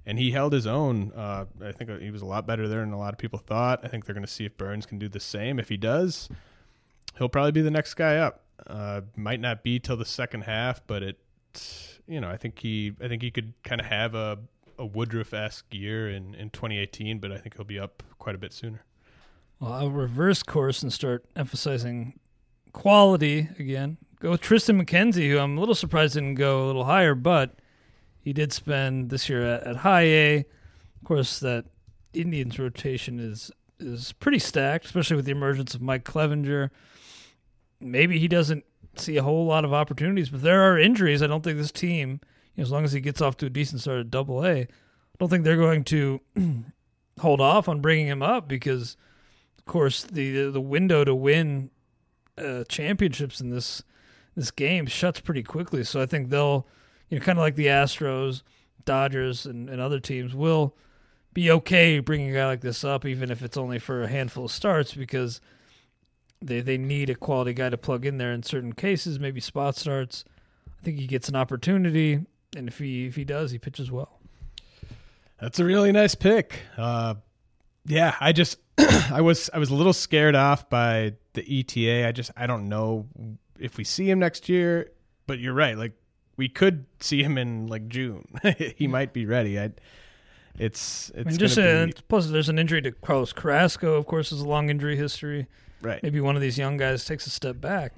and 0.06 0.20
he 0.20 0.32
held 0.32 0.54
his 0.54 0.68
own. 0.68 1.12
Uh, 1.16 1.46
I 1.64 1.72
think 1.72 2.02
he 2.02 2.12
was 2.12 2.22
a 2.22 2.26
lot 2.26 2.46
better 2.46 2.68
there 2.68 2.82
than 2.82 2.92
a 2.92 3.00
lot 3.00 3.14
of 3.14 3.18
people 3.18 3.40
thought. 3.40 3.80
I 3.84 3.88
think 3.88 4.06
they're 4.06 4.16
going 4.16 4.26
to 4.26 4.32
see 4.32 4.46
if 4.46 4.58
Burnes 4.58 4.86
can 4.86 5.00
do 5.00 5.08
the 5.08 5.20
same. 5.20 5.60
If 5.60 5.70
he 5.70 5.78
does, 5.78 6.30
he'll 7.18 7.30
probably 7.30 7.52
be 7.52 7.62
the 7.62 7.72
next 7.72 7.94
guy 7.94 8.18
up. 8.18 8.44
Uh, 8.68 9.02
might 9.16 9.40
not 9.40 9.64
be 9.64 9.80
till 9.80 9.96
the 9.96 10.06
second 10.06 10.42
half, 10.42 10.86
but 10.86 11.02
it, 11.02 11.20
you 12.10 12.20
know, 12.20 12.30
I 12.30 12.38
think 12.38 12.60
he, 12.60 12.94
I 13.02 13.08
think 13.08 13.22
he 13.22 13.32
could 13.32 13.54
kind 13.64 13.80
of 13.80 13.88
have 13.88 14.16
a, 14.16 14.40
a 14.78 14.86
Woodruff 14.86 15.34
esque 15.34 15.74
year 15.74 16.10
in 16.10 16.34
in 16.36 16.50
2018, 16.50 17.20
but 17.20 17.32
I 17.32 17.38
think 17.38 17.56
he'll 17.56 17.66
be 17.66 17.80
up 17.80 18.04
quite 18.18 18.36
a 18.36 18.40
bit 18.40 18.52
sooner. 18.52 18.84
Well, 19.60 19.74
I'll 19.74 19.92
reverse 19.92 20.42
course 20.42 20.82
and 20.82 20.92
start 20.92 21.26
emphasizing 21.36 22.20
quality 22.74 23.50
again. 23.60 23.98
Go 24.20 24.32
with 24.32 24.42
Triston 24.42 24.82
McKenzie, 24.82 25.30
who 25.30 25.38
I'm 25.38 25.58
a 25.58 25.60
little 25.60 25.76
surprised 25.76 26.16
didn't 26.16 26.36
go 26.36 26.66
a 26.66 26.68
little 26.68 26.86
higher, 26.86 27.16
but 27.16 27.60
he 28.22 28.34
did 28.34 28.52
spend 28.52 29.10
this 29.10 29.30
year 29.30 29.46
at, 29.46 29.64
at 29.64 29.76
high 29.78 30.04
A. 30.04 30.38
Of 30.40 31.06
course, 31.06 31.40
that 31.40 31.66
Indians 32.14 32.58
rotation 32.58 33.20
is 33.20 33.52
is 33.80 34.14
pretty 34.14 34.40
stacked, 34.40 34.86
especially 34.86 35.16
with 35.16 35.26
the 35.26 35.32
emergence 35.32 35.76
of 35.76 35.82
Mike 35.82 36.04
Clevinger. 36.04 36.70
Maybe 37.80 38.20
he 38.20 38.28
doesn't 38.28 38.66
see 39.00 39.18
a 39.18 39.24
whole 39.24 39.46
lot 39.46 39.66
of 39.66 39.74
opportunities, 39.74 40.30
but 40.30 40.42
there 40.42 40.62
are 40.62 40.78
injuries. 40.78 41.22
I 41.22 41.28
don't 41.28 41.44
think 41.44 41.58
this 41.58 41.72
team, 41.72 42.20
you 42.56 42.62
know, 42.62 42.64
as 42.64 42.72
long 42.72 42.84
as 42.84 42.92
he 42.92 43.02
gets 43.02 43.22
off 43.22 43.38
to 43.38 43.46
a 43.46 43.50
decent 43.50 43.82
start 43.82 44.00
at 44.00 44.12
Double 44.12 44.46
A, 44.46 44.62
I 44.62 44.68
don't 45.20 45.30
think 45.30 45.44
they're 45.44 45.58
going 45.58 45.84
to 45.86 46.22
hold 47.20 47.42
off 47.42 47.68
on 47.68 47.82
bringing 47.82 48.08
him 48.08 48.22
up 48.22 48.48
because, 48.48 48.98
of 49.58 49.66
course, 49.66 50.04
the 50.04 50.50
the 50.50 50.62
window 50.62 51.04
to 51.04 51.16
win 51.16 51.72
uh, 52.38 52.64
championships 52.70 53.42
in 53.42 53.50
this 53.50 53.84
this 54.36 54.52
game 54.52 54.86
shuts 54.86 55.20
pretty 55.20 55.44
quickly. 55.44 55.84
So 55.84 56.02
I 56.02 56.06
think 56.06 56.30
they'll, 56.30 56.68
you 57.10 57.20
know, 57.20 57.26
kind 57.26 57.38
of 57.38 57.42
like 57.42 57.56
the 57.56 57.68
Astros, 57.68 58.44
Dodgers, 58.86 59.46
and, 59.46 59.70
and 59.70 59.82
other 59.82 60.00
teams 60.00 60.34
will 60.34 60.76
be 61.34 61.52
okay 61.52 62.00
bringing 62.00 62.32
a 62.32 62.34
guy 62.34 62.46
like 62.46 62.62
this 62.62 62.84
up, 62.84 63.06
even 63.06 63.32
if 63.32 63.42
it's 63.42 63.58
only 63.58 63.80
for 63.80 64.04
a 64.04 64.08
handful 64.08 64.46
of 64.46 64.52
starts, 64.52 64.94
because 64.94 65.42
they 66.42 66.62
they 66.62 66.78
need 66.78 67.10
a 67.10 67.16
quality 67.16 67.54
guy 67.54 67.70
to 67.70 67.78
plug 67.78 68.06
in 68.06 68.18
there 68.18 68.32
in 68.32 68.44
certain 68.44 68.74
cases, 68.74 69.20
maybe 69.20 69.40
spot 69.40 69.76
starts. 69.76 70.24
I 70.80 70.84
think 70.84 71.00
he 71.00 71.08
gets 71.08 71.28
an 71.28 71.36
opportunity, 71.36 72.26
and 72.56 72.68
if 72.68 72.80
he 72.80 73.08
if 73.08 73.16
he 73.16 73.26
does, 73.26 73.52
he 73.52 73.58
pitches 73.58 73.92
well. 73.92 74.20
That's 75.40 75.60
a 75.60 75.66
really 75.66 75.92
nice 75.92 76.16
pick. 76.16 76.62
Uh, 76.78 77.16
yeah, 77.86 78.16
I 78.20 78.32
just 78.32 78.58
I 79.12 79.22
was 79.22 79.50
I 79.54 79.58
was 79.58 79.70
a 79.70 79.76
little 79.76 79.94
scared 79.94 80.36
off 80.36 80.70
by 80.70 81.14
the 81.34 81.60
ETA. 81.60 82.08
I 82.08 82.12
just 82.12 82.32
I 82.36 82.48
don't 82.48 82.70
know 82.70 83.08
if 83.60 83.78
we 83.78 83.84
see 83.84 84.10
him 84.10 84.20
next 84.20 84.50
year, 84.50 84.92
but 85.28 85.40
you're 85.40 85.54
right. 85.54 85.78
Like 85.78 85.94
we 86.38 86.48
could 86.48 86.86
see 87.02 87.22
him 87.24 87.38
in 87.38 87.68
like 87.68 87.88
June. 87.90 88.26
he 88.76 88.88
might 88.88 89.12
be 89.12 89.26
ready. 89.26 89.60
I, 89.60 89.72
it's 90.58 91.12
it's 91.14 91.28
I 91.28 91.30
mean, 91.30 91.38
just 91.38 91.58
uh, 91.58 91.88
be- 91.88 91.94
plus 92.08 92.28
there's 92.28 92.50
an 92.50 92.60
injury 92.60 92.82
to 92.82 92.92
Carlos 92.92 93.34
Carrasco. 93.34 93.96
Of 93.96 94.06
course, 94.06 94.30
has 94.30 94.42
a 94.42 94.48
long 94.48 94.70
injury 94.70 94.96
history. 94.96 95.48
Right. 95.82 96.02
Maybe 96.04 96.20
one 96.22 96.36
of 96.36 96.42
these 96.42 96.58
young 96.58 96.78
guys 96.78 97.06
takes 97.06 97.26
a 97.28 97.30
step 97.30 97.60
back. 97.62 97.94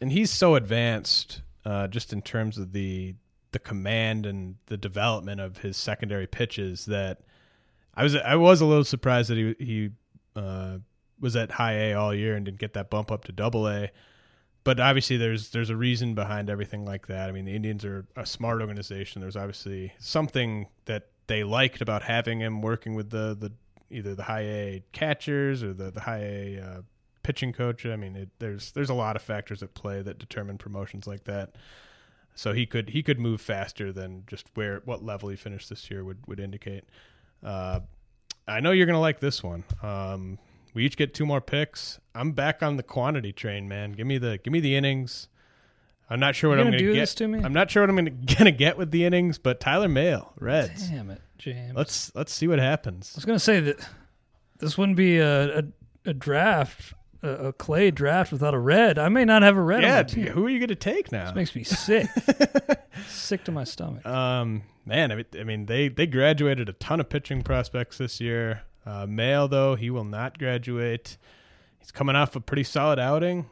and 0.00 0.12
he's 0.12 0.30
so 0.30 0.54
advanced 0.54 1.42
uh, 1.64 1.86
just 1.88 2.12
in 2.12 2.22
terms 2.22 2.58
of 2.58 2.72
the 2.72 3.14
the 3.52 3.58
command 3.58 4.24
and 4.24 4.56
the 4.66 4.76
development 4.78 5.40
of 5.40 5.58
his 5.58 5.76
secondary 5.76 6.26
pitches 6.26 6.86
that 6.86 7.20
I 7.94 8.02
was 8.02 8.16
I 8.16 8.36
was 8.36 8.60
a 8.60 8.66
little 8.66 8.84
surprised 8.84 9.30
that 9.30 9.36
he 9.36 9.54
he 9.64 9.90
uh, 10.34 10.78
was 11.20 11.36
at 11.36 11.52
high 11.52 11.74
A 11.74 11.94
all 11.94 12.14
year 12.14 12.34
and 12.34 12.44
didn't 12.44 12.58
get 12.58 12.72
that 12.74 12.90
bump 12.90 13.12
up 13.12 13.24
to 13.26 13.32
double 13.32 13.68
A. 13.68 13.90
But 14.64 14.80
obviously, 14.80 15.16
there's 15.16 15.50
there's 15.50 15.70
a 15.70 15.76
reason 15.76 16.14
behind 16.14 16.48
everything 16.48 16.84
like 16.84 17.08
that. 17.08 17.28
I 17.28 17.32
mean, 17.32 17.44
the 17.44 17.54
Indians 17.54 17.84
are 17.84 18.06
a 18.16 18.24
smart 18.24 18.60
organization. 18.60 19.20
There's 19.20 19.36
obviously 19.36 19.92
something 19.98 20.68
that 20.86 21.08
they 21.26 21.44
liked 21.44 21.80
about 21.80 22.02
having 22.02 22.40
him 22.40 22.62
working 22.62 22.94
with 22.94 23.10
the 23.10 23.36
the 23.38 23.52
either 23.90 24.14
the 24.14 24.22
high 24.22 24.40
A 24.42 24.84
catchers 24.92 25.62
or 25.62 25.74
the 25.74 25.90
the 25.90 26.00
high 26.00 26.22
A 26.22 26.60
uh, 26.60 26.82
pitching 27.22 27.52
coach. 27.52 27.84
I 27.86 27.96
mean, 27.96 28.16
it, 28.16 28.28
there's 28.38 28.72
there's 28.72 28.90
a 28.90 28.94
lot 28.94 29.16
of 29.16 29.22
factors 29.22 29.62
at 29.62 29.74
play 29.74 30.02
that 30.02 30.18
determine 30.18 30.58
promotions 30.58 31.06
like 31.06 31.24
that. 31.24 31.56
So 32.34 32.52
he 32.52 32.64
could 32.66 32.90
he 32.90 33.02
could 33.02 33.18
move 33.18 33.40
faster 33.40 33.92
than 33.92 34.24
just 34.26 34.46
where 34.54 34.80
what 34.84 35.04
level 35.04 35.28
he 35.28 35.36
finished 35.36 35.68
this 35.68 35.90
year 35.90 36.04
would 36.04 36.18
would 36.26 36.40
indicate. 36.40 36.84
Uh, 37.44 37.80
I 38.48 38.60
know 38.60 38.72
you're 38.72 38.86
gonna 38.86 39.00
like 39.00 39.20
this 39.20 39.42
one. 39.42 39.64
Um, 39.82 40.38
we 40.74 40.84
each 40.86 40.96
get 40.96 41.12
two 41.14 41.26
more 41.26 41.40
picks. 41.40 42.00
I'm 42.14 42.32
back 42.32 42.62
on 42.62 42.76
the 42.76 42.82
quantity 42.82 43.32
train, 43.32 43.68
man. 43.68 43.92
Give 43.92 44.06
me 44.06 44.18
the 44.18 44.38
give 44.42 44.52
me 44.52 44.60
the 44.60 44.74
innings. 44.76 45.28
I'm 46.10 46.20
not 46.20 46.34
sure 46.34 46.50
what 46.50 46.56
You're 46.56 46.66
I'm 46.66 46.72
gonna 46.72 46.78
gonna 46.78 46.88
do 46.90 46.94
get. 46.94 47.00
this 47.00 47.14
to 47.16 47.28
me? 47.28 47.40
I'm 47.42 47.52
not 47.54 47.70
sure 47.70 47.82
what 47.82 47.90
I'm 47.90 47.96
gonna 47.96 48.10
gonna 48.38 48.50
get 48.50 48.76
with 48.76 48.90
the 48.90 49.04
innings, 49.04 49.38
but 49.38 49.60
Tyler 49.60 49.88
Mahle, 49.88 50.28
Reds. 50.38 50.88
Damn 50.88 51.10
it, 51.10 51.20
James. 51.38 51.74
Let's 51.74 52.14
let's 52.14 52.32
see 52.32 52.48
what 52.48 52.58
happens. 52.58 53.12
I 53.14 53.18
was 53.18 53.24
gonna 53.24 53.38
say 53.38 53.60
that 53.60 53.76
this 54.58 54.76
wouldn't 54.76 54.96
be 54.96 55.18
a 55.18 55.58
a, 55.60 55.64
a 56.06 56.14
draft, 56.14 56.94
a, 57.22 57.28
a 57.28 57.52
clay 57.52 57.90
draft 57.90 58.32
without 58.32 58.54
a 58.54 58.58
red. 58.58 58.98
I 58.98 59.08
may 59.08 59.24
not 59.24 59.42
have 59.42 59.56
a 59.56 59.62
red. 59.62 59.84
on 59.84 59.90
Yeah, 60.24 60.30
who 60.30 60.46
are 60.46 60.50
you 60.50 60.58
gonna 60.60 60.74
take 60.74 61.12
now? 61.12 61.26
This 61.26 61.34
makes 61.34 61.54
me 61.54 61.64
sick, 61.64 62.08
sick 63.06 63.44
to 63.44 63.52
my 63.52 63.64
stomach. 63.64 64.04
Um, 64.06 64.62
man, 64.84 65.12
I 65.12 65.16
mean, 65.16 65.24
I 65.38 65.44
mean, 65.44 65.66
they 65.66 65.88
they 65.88 66.06
graduated 66.06 66.68
a 66.68 66.74
ton 66.74 67.00
of 67.00 67.08
pitching 67.08 67.42
prospects 67.42 67.98
this 67.98 68.20
year. 68.20 68.62
Uh, 68.84 69.06
Mahle 69.06 69.48
though, 69.48 69.74
he 69.74 69.90
will 69.90 70.04
not 70.04 70.38
graduate. 70.38 71.16
He's 71.78 71.90
coming 71.90 72.16
off 72.16 72.36
a 72.36 72.40
pretty 72.40 72.64
solid 72.64 72.98
outing. 72.98 73.46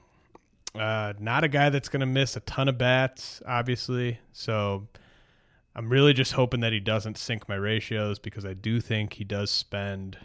Uh, 0.74 1.14
not 1.18 1.42
a 1.42 1.48
guy 1.48 1.68
that's 1.68 1.88
going 1.88 2.00
to 2.00 2.06
miss 2.06 2.36
a 2.36 2.40
ton 2.40 2.68
of 2.68 2.78
bats, 2.78 3.42
obviously. 3.44 4.20
So 4.32 4.86
I'm 5.74 5.88
really 5.88 6.12
just 6.12 6.32
hoping 6.32 6.60
that 6.60 6.72
he 6.72 6.80
doesn't 6.80 7.18
sink 7.18 7.48
my 7.48 7.56
ratios 7.56 8.18
because 8.18 8.44
I 8.44 8.54
do 8.54 8.80
think 8.80 9.14
he 9.14 9.24
does 9.24 9.50
spend, 9.50 10.16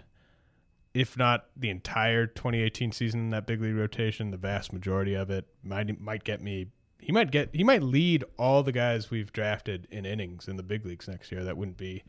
if 0.96 1.18
not 1.18 1.46
the 1.58 1.70
entire 1.70 2.26
2018 2.26 2.92
season 2.94 3.20
in 3.20 3.30
that 3.32 3.46
big 3.46 3.62
league 3.62 3.76
rotation, 3.76 4.32
the 4.32 4.38
vast 4.38 4.72
majority 4.74 5.14
of 5.14 5.30
it 5.30 5.46
might 5.62 6.00
might 6.02 6.24
get 6.24 6.42
me. 6.42 6.68
He 7.00 7.12
might 7.12 7.30
get 7.32 7.50
he 7.54 7.64
might 7.64 7.84
lead 7.84 8.24
all 8.40 8.64
the 8.64 8.72
guys 8.72 9.12
we've 9.12 9.32
drafted 9.34 9.88
in 9.92 10.06
innings 10.06 10.48
in 10.48 10.56
the 10.56 10.64
big 10.64 10.86
leagues 10.86 11.08
next 11.08 11.32
year. 11.32 11.44
That 11.44 11.58
wouldn't 11.58 11.78
be 11.78 12.04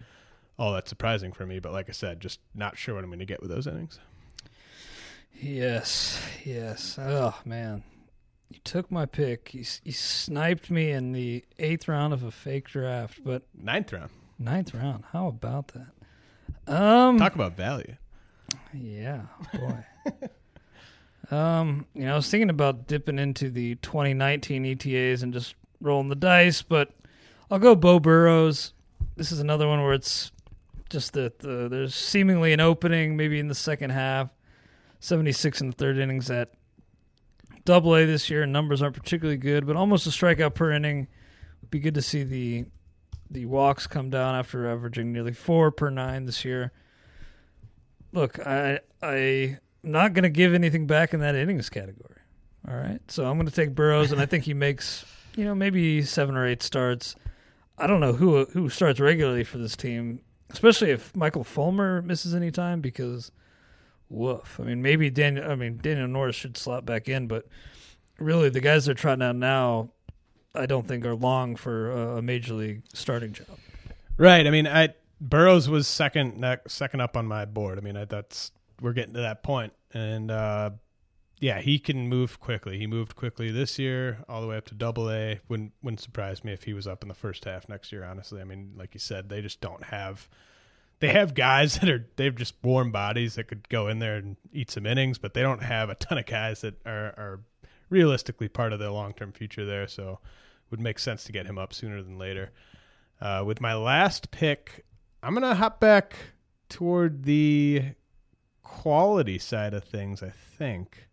all 0.58 0.72
that 0.74 0.88
surprising 0.88 1.32
for 1.32 1.44
me. 1.44 1.58
But 1.58 1.72
like 1.72 1.88
I 1.88 1.92
said, 1.92 2.20
just 2.20 2.38
not 2.54 2.78
sure 2.78 2.94
what 2.94 3.02
I'm 3.04 3.10
going 3.10 3.18
to 3.18 3.26
get 3.26 3.42
with 3.42 3.50
those 3.50 3.66
innings. 3.66 3.98
Yes, 5.38 6.22
yes. 6.44 6.96
Oh 6.98 7.34
man, 7.44 7.82
you 8.48 8.58
took 8.64 8.90
my 8.90 9.04
pick. 9.04 9.52
You, 9.52 9.64
you 9.84 9.92
sniped 9.92 10.70
me 10.70 10.90
in 10.90 11.12
the 11.12 11.44
eighth 11.58 11.88
round 11.88 12.14
of 12.14 12.22
a 12.22 12.30
fake 12.30 12.68
draft, 12.68 13.22
but 13.22 13.42
Ninth 13.52 13.92
round. 13.92 14.10
ninth 14.38 14.72
round. 14.72 15.04
How 15.12 15.26
about 15.26 15.72
that? 15.74 15.88
Um, 16.72 17.18
Talk 17.18 17.34
about 17.34 17.56
value. 17.56 17.96
Yeah, 18.80 19.22
boy. 19.54 19.84
um, 21.34 21.86
you 21.94 22.04
know, 22.04 22.12
I 22.12 22.16
was 22.16 22.30
thinking 22.30 22.50
about 22.50 22.86
dipping 22.86 23.18
into 23.18 23.50
the 23.50 23.76
2019 23.76 24.64
ETAs 24.64 25.22
and 25.22 25.32
just 25.32 25.54
rolling 25.80 26.08
the 26.08 26.14
dice, 26.14 26.62
but 26.62 26.90
I'll 27.50 27.58
go 27.58 27.74
Beau 27.74 28.00
Burrows. 28.00 28.72
This 29.16 29.32
is 29.32 29.40
another 29.40 29.66
one 29.66 29.82
where 29.82 29.92
it's 29.92 30.32
just 30.90 31.14
that 31.14 31.38
the, 31.38 31.68
there's 31.68 31.94
seemingly 31.94 32.52
an 32.52 32.60
opening, 32.60 33.16
maybe 33.16 33.38
in 33.38 33.48
the 33.48 33.54
second 33.54 33.90
half. 33.90 34.30
76 35.00 35.60
in 35.60 35.70
the 35.70 35.76
third 35.76 35.98
innings 35.98 36.30
at 36.30 36.52
Double 37.64 37.94
A 37.94 38.06
this 38.06 38.30
year. 38.30 38.46
Numbers 38.46 38.82
aren't 38.82 38.96
particularly 38.96 39.36
good, 39.36 39.66
but 39.66 39.76
almost 39.76 40.06
a 40.06 40.10
strikeout 40.10 40.54
per 40.54 40.72
inning. 40.72 41.08
Would 41.60 41.70
be 41.70 41.80
good 41.80 41.94
to 41.94 42.02
see 42.02 42.22
the 42.22 42.66
the 43.28 43.44
walks 43.44 43.88
come 43.88 44.08
down 44.08 44.36
after 44.36 44.68
averaging 44.68 45.12
nearly 45.12 45.32
four 45.32 45.72
per 45.72 45.90
nine 45.90 46.26
this 46.26 46.44
year 46.44 46.72
look, 48.16 48.44
I 48.44 48.80
I'm 49.02 49.58
not 49.84 50.14
going 50.14 50.24
to 50.24 50.30
give 50.30 50.54
anything 50.54 50.86
back 50.86 51.14
in 51.14 51.20
that 51.20 51.36
innings 51.36 51.68
category. 51.70 52.16
All 52.68 52.74
right, 52.74 53.00
so 53.08 53.26
I'm 53.26 53.36
going 53.36 53.48
to 53.48 53.54
take 53.54 53.74
Burrows, 53.74 54.10
and 54.10 54.20
I 54.20 54.26
think 54.26 54.44
he 54.44 54.54
makes 54.66 55.04
you 55.36 55.44
know 55.44 55.54
maybe 55.54 56.02
seven 56.02 56.36
or 56.36 56.46
eight 56.46 56.62
starts. 56.62 57.14
I 57.78 57.86
don't 57.86 58.00
know 58.00 58.14
who 58.14 58.46
who 58.46 58.68
starts 58.68 58.98
regularly 58.98 59.44
for 59.44 59.58
this 59.58 59.76
team, 59.76 60.22
especially 60.50 60.90
if 60.90 61.14
Michael 61.14 61.44
Fulmer 61.44 62.02
misses 62.02 62.34
any 62.34 62.50
time 62.50 62.80
because 62.80 63.30
woof. 64.08 64.58
I 64.58 64.64
mean, 64.64 64.82
maybe 64.82 65.10
Daniel. 65.10 65.48
I 65.48 65.54
mean, 65.54 65.78
Daniel 65.80 66.08
Norris 66.08 66.36
should 66.36 66.56
slot 66.56 66.84
back 66.84 67.08
in, 67.08 67.28
but 67.28 67.46
really, 68.18 68.48
the 68.48 68.60
guys 68.60 68.86
they're 68.86 68.94
trotting 68.94 69.22
out 69.22 69.36
now, 69.36 69.90
I 70.54 70.66
don't 70.66 70.88
think 70.88 71.04
are 71.04 71.14
long 71.14 71.54
for 71.54 71.92
a, 71.92 72.16
a 72.16 72.22
major 72.22 72.54
league 72.54 72.82
starting 72.94 73.32
job. 73.32 73.58
Right. 74.16 74.46
I 74.46 74.50
mean, 74.50 74.66
I 74.66 74.94
Burrows 75.20 75.68
was 75.68 75.86
second 75.86 76.44
second 76.66 77.00
up 77.00 77.16
on 77.16 77.26
my 77.26 77.44
board. 77.44 77.78
I 77.78 77.80
mean, 77.80 77.96
I, 77.96 78.04
that's 78.04 78.52
we're 78.80 78.92
getting 78.92 79.14
to 79.14 79.20
that 79.20 79.42
point, 79.42 79.72
and 79.92 80.30
uh, 80.30 80.70
yeah, 81.40 81.60
he 81.60 81.78
can 81.78 82.08
move 82.08 82.40
quickly. 82.40 82.78
He 82.78 82.86
moved 82.86 83.14
quickly 83.14 83.50
this 83.50 83.78
year, 83.78 84.18
all 84.28 84.40
the 84.40 84.46
way 84.46 84.56
up 84.56 84.64
to 84.66 84.74
Double 84.74 85.10
A. 85.10 85.40
Wouldn't 85.48 85.72
wouldn't 85.82 86.00
surprise 86.00 86.42
me 86.42 86.52
if 86.52 86.64
he 86.64 86.72
was 86.72 86.86
up 86.86 87.02
in 87.02 87.08
the 87.08 87.14
first 87.14 87.44
half 87.44 87.68
next 87.68 87.92
year. 87.92 88.04
Honestly, 88.04 88.40
I 88.40 88.44
mean, 88.44 88.72
like 88.76 88.94
you 88.94 89.00
said, 89.00 89.28
they 89.28 89.42
just 89.42 89.60
don't 89.60 89.84
have. 89.84 90.28
They 91.00 91.08
have 91.08 91.34
guys 91.34 91.78
that 91.80 91.90
are 91.90 92.06
they've 92.16 92.34
just 92.34 92.54
warm 92.62 92.90
bodies 92.90 93.34
that 93.34 93.48
could 93.48 93.68
go 93.68 93.88
in 93.88 93.98
there 93.98 94.16
and 94.16 94.36
eat 94.50 94.70
some 94.70 94.86
innings, 94.86 95.18
but 95.18 95.34
they 95.34 95.42
don't 95.42 95.62
have 95.62 95.90
a 95.90 95.94
ton 95.94 96.16
of 96.16 96.24
guys 96.24 96.62
that 96.62 96.74
are, 96.86 97.14
are 97.18 97.40
realistically 97.90 98.48
part 98.48 98.72
of 98.72 98.78
their 98.78 98.90
long 98.90 99.12
term 99.12 99.32
future 99.32 99.66
there. 99.66 99.86
So, 99.86 100.20
would 100.70 100.80
make 100.80 100.98
sense 100.98 101.24
to 101.24 101.32
get 101.32 101.46
him 101.46 101.58
up 101.58 101.74
sooner 101.74 102.02
than 102.02 102.18
later. 102.18 102.50
Uh, 103.20 103.42
with 103.46 103.60
my 103.60 103.74
last 103.74 104.30
pick, 104.30 104.85
I'm 105.26 105.34
gonna 105.34 105.54
hop 105.56 105.80
back 105.80 106.14
toward 106.68 107.24
the 107.24 107.82
quality 108.62 109.38
side 109.38 109.74
of 109.74 109.82
things. 109.82 110.22
I 110.22 110.30
think. 110.30 111.08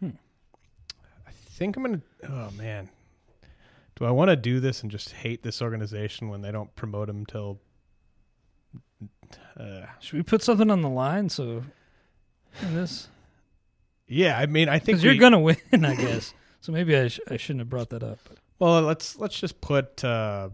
Hmm. 0.00 0.10
I 1.26 1.30
think 1.30 1.76
I'm 1.76 1.82
gonna. 1.82 2.00
Oh 2.26 2.50
man, 2.52 2.88
do 3.96 4.06
I 4.06 4.10
want 4.10 4.30
to 4.30 4.36
do 4.36 4.60
this 4.60 4.80
and 4.82 4.90
just 4.90 5.12
hate 5.12 5.42
this 5.42 5.60
organization 5.60 6.30
when 6.30 6.40
they 6.40 6.50
don't 6.52 6.74
promote 6.74 7.08
him 7.08 7.26
till? 7.26 7.60
Uh, 9.58 9.82
Should 10.00 10.16
we 10.16 10.22
put 10.22 10.42
something 10.42 10.70
on 10.70 10.80
the 10.80 10.88
line? 10.88 11.28
So 11.28 11.64
this, 12.62 13.08
yeah, 14.08 14.38
I 14.38 14.46
mean, 14.46 14.70
I 14.70 14.78
think 14.78 14.98
because 14.98 15.04
you're 15.04 15.16
gonna 15.16 15.38
win, 15.40 15.58
I 15.84 15.94
guess. 15.96 16.32
So 16.62 16.72
maybe 16.72 16.96
I, 16.96 17.08
sh- 17.08 17.20
I 17.28 17.36
shouldn't 17.36 17.60
have 17.60 17.68
brought 17.68 17.90
that 17.90 18.02
up. 18.02 18.20
But 18.26 18.38
Well, 18.58 18.80
let's 18.82 19.18
let's 19.18 19.38
just 19.38 19.60
put 19.60 20.02
uh 20.02 20.48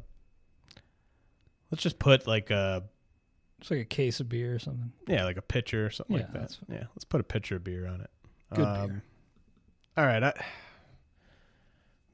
let's 1.71 1.83
just 1.83 1.99
put 1.99 2.27
like 2.27 2.51
a 2.51 2.85
it's 3.61 3.71
like 3.71 3.81
a 3.81 3.85
case 3.85 4.21
of 4.21 4.29
beer 4.29 4.55
or 4.55 4.59
something. 4.59 4.93
yeah, 5.07 5.25
like 5.25 5.37
a 5.37 5.43
pitcher 5.43 5.87
or 5.87 5.91
something 5.91 6.17
Yeah, 6.17 6.23
like 6.23 6.33
that. 6.33 6.41
that's 6.41 6.59
Yeah, 6.69 6.85
let's 6.95 7.05
put 7.05 7.21
a 7.21 7.25
pitcher 7.25 7.57
of 7.57 7.65
beer 7.65 7.87
on 7.87 8.01
it. 8.01 8.11
Good 8.55 8.65
Um, 8.67 8.89
beer. 8.89 9.03
All 9.99 10.07
right, 10.07 10.23
I, 10.23 10.33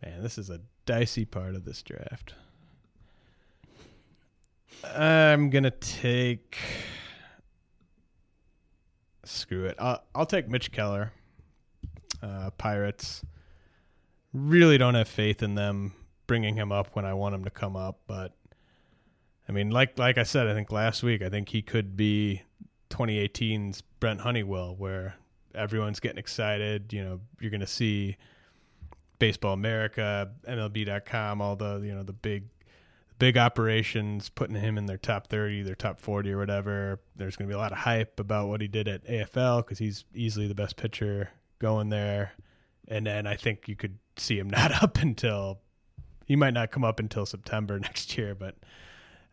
man, 0.02 0.22
this 0.22 0.38
is 0.38 0.50
a 0.50 0.60
dicey 0.86 1.24
part 1.24 1.54
of 1.54 1.64
this 1.64 1.82
draft. 1.82 2.34
I'm 4.84 5.50
gonna 5.50 5.70
take. 5.70 6.56
Screw 9.24 9.64
it. 9.64 9.76
I'll, 9.78 10.02
I'll 10.14 10.26
take 10.26 10.48
Mitch 10.48 10.70
Keller. 10.72 11.12
Uh, 12.22 12.50
Pirates. 12.50 13.24
Really 14.32 14.78
don't 14.78 14.94
have 14.94 15.08
faith 15.08 15.42
in 15.42 15.54
them 15.54 15.92
bringing 16.26 16.56
him 16.56 16.70
up 16.72 16.94
when 16.94 17.04
I 17.04 17.14
want 17.14 17.34
him 17.34 17.44
to 17.44 17.50
come 17.50 17.76
up, 17.76 18.00
but 18.06 18.35
I 19.48 19.52
mean, 19.52 19.70
like 19.70 19.98
like 19.98 20.18
I 20.18 20.24
said, 20.24 20.48
I 20.48 20.54
think 20.54 20.72
last 20.72 21.02
week, 21.02 21.22
I 21.22 21.28
think 21.28 21.48
he 21.48 21.62
could 21.62 21.96
be 21.96 22.42
2018's 22.90 23.82
Brent 24.00 24.20
Honeywell, 24.20 24.74
where 24.76 25.14
everyone's 25.54 26.00
getting 26.00 26.18
excited. 26.18 26.92
You 26.92 27.04
know, 27.04 27.20
you're 27.40 27.50
going 27.50 27.60
to 27.60 27.66
see 27.66 28.16
Baseball 29.18 29.52
America, 29.52 30.30
MLB.com, 30.48 31.40
all 31.40 31.56
the 31.56 31.80
you 31.84 31.94
know 31.94 32.02
the 32.02 32.12
big 32.12 32.44
big 33.18 33.38
operations 33.38 34.28
putting 34.28 34.56
him 34.56 34.76
in 34.76 34.86
their 34.86 34.98
top 34.98 35.28
30, 35.28 35.62
their 35.62 35.74
top 35.74 35.98
40 35.98 36.32
or 36.32 36.38
whatever. 36.38 37.00
There's 37.16 37.36
going 37.36 37.48
to 37.48 37.52
be 37.52 37.56
a 37.56 37.58
lot 37.58 37.72
of 37.72 37.78
hype 37.78 38.20
about 38.20 38.48
what 38.48 38.60
he 38.60 38.68
did 38.68 38.88
at 38.88 39.06
AFL 39.06 39.58
because 39.58 39.78
he's 39.78 40.04
easily 40.14 40.46
the 40.48 40.54
best 40.54 40.76
pitcher 40.76 41.30
going 41.58 41.88
there. 41.88 42.32
And 42.88 43.06
then 43.06 43.26
I 43.26 43.36
think 43.36 43.68
you 43.68 43.76
could 43.76 43.98
see 44.16 44.38
him 44.38 44.50
not 44.50 44.82
up 44.82 44.98
until 44.98 45.60
he 46.26 46.36
might 46.36 46.54
not 46.54 46.70
come 46.70 46.84
up 46.84 47.00
until 47.00 47.24
September 47.24 47.78
next 47.80 48.16
year, 48.18 48.34
but 48.34 48.56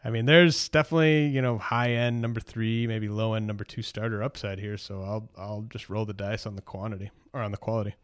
I 0.06 0.10
mean, 0.10 0.26
there's 0.26 0.68
definitely 0.70 1.28
you 1.28 1.42
know 1.42 1.58
high 1.58 1.92
end 1.92 2.22
number 2.22 2.40
three, 2.40 2.88
maybe 2.88 3.08
low 3.08 3.34
end 3.34 3.48
number 3.48 3.64
two 3.64 3.82
starter 3.82 4.22
upside 4.22 4.60
here. 4.60 4.78
So 4.78 5.02
I'll 5.02 5.30
I'll 5.38 5.66
just 5.70 5.90
roll 5.90 6.06
the 6.06 6.14
dice 6.14 6.46
on 6.46 6.56
the 6.56 6.62
quantity 6.62 7.12
or 7.32 7.42
on 7.42 7.52
the 7.52 7.58
quality. 7.58 7.96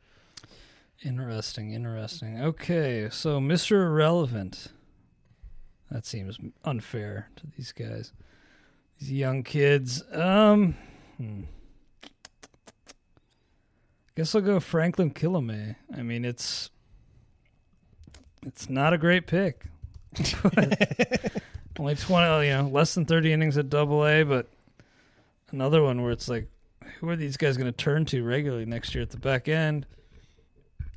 Interesting, 1.03 1.71
interesting. 1.71 2.41
Okay, 2.41 3.09
so 3.11 3.39
Mr. 3.39 3.85
Irrelevant. 3.85 4.67
That 5.91 6.05
seems 6.05 6.37
unfair 6.63 7.29
to 7.37 7.47
these 7.47 7.71
guys. 7.71 8.13
These 8.99 9.11
young 9.11 9.43
kids. 9.43 10.03
Um 10.13 10.75
hmm. 11.17 11.43
Guess 14.15 14.35
I'll 14.35 14.41
go 14.41 14.59
Franklin 14.59 15.11
Kilome. 15.11 15.75
I 15.95 16.03
mean 16.03 16.25
it's 16.25 16.69
it's 18.45 18.69
not 18.69 18.93
a 18.93 18.97
great 18.97 19.25
pick. 19.25 19.65
Only 21.79 21.95
twenty 21.95 22.47
you 22.47 22.53
know, 22.53 22.67
less 22.67 22.93
than 22.93 23.05
thirty 23.05 23.31
innings 23.31 23.57
at 23.57 23.69
double 23.69 24.05
A, 24.05 24.23
but 24.23 24.47
another 25.51 25.81
one 25.81 26.03
where 26.03 26.11
it's 26.11 26.27
like 26.27 26.47
who 26.99 27.09
are 27.09 27.15
these 27.15 27.37
guys 27.37 27.55
gonna 27.55 27.71
turn 27.71 28.05
to 28.05 28.21
regularly 28.21 28.65
next 28.65 28.93
year 28.93 29.01
at 29.01 29.11
the 29.11 29.17
back 29.17 29.47
end? 29.47 29.85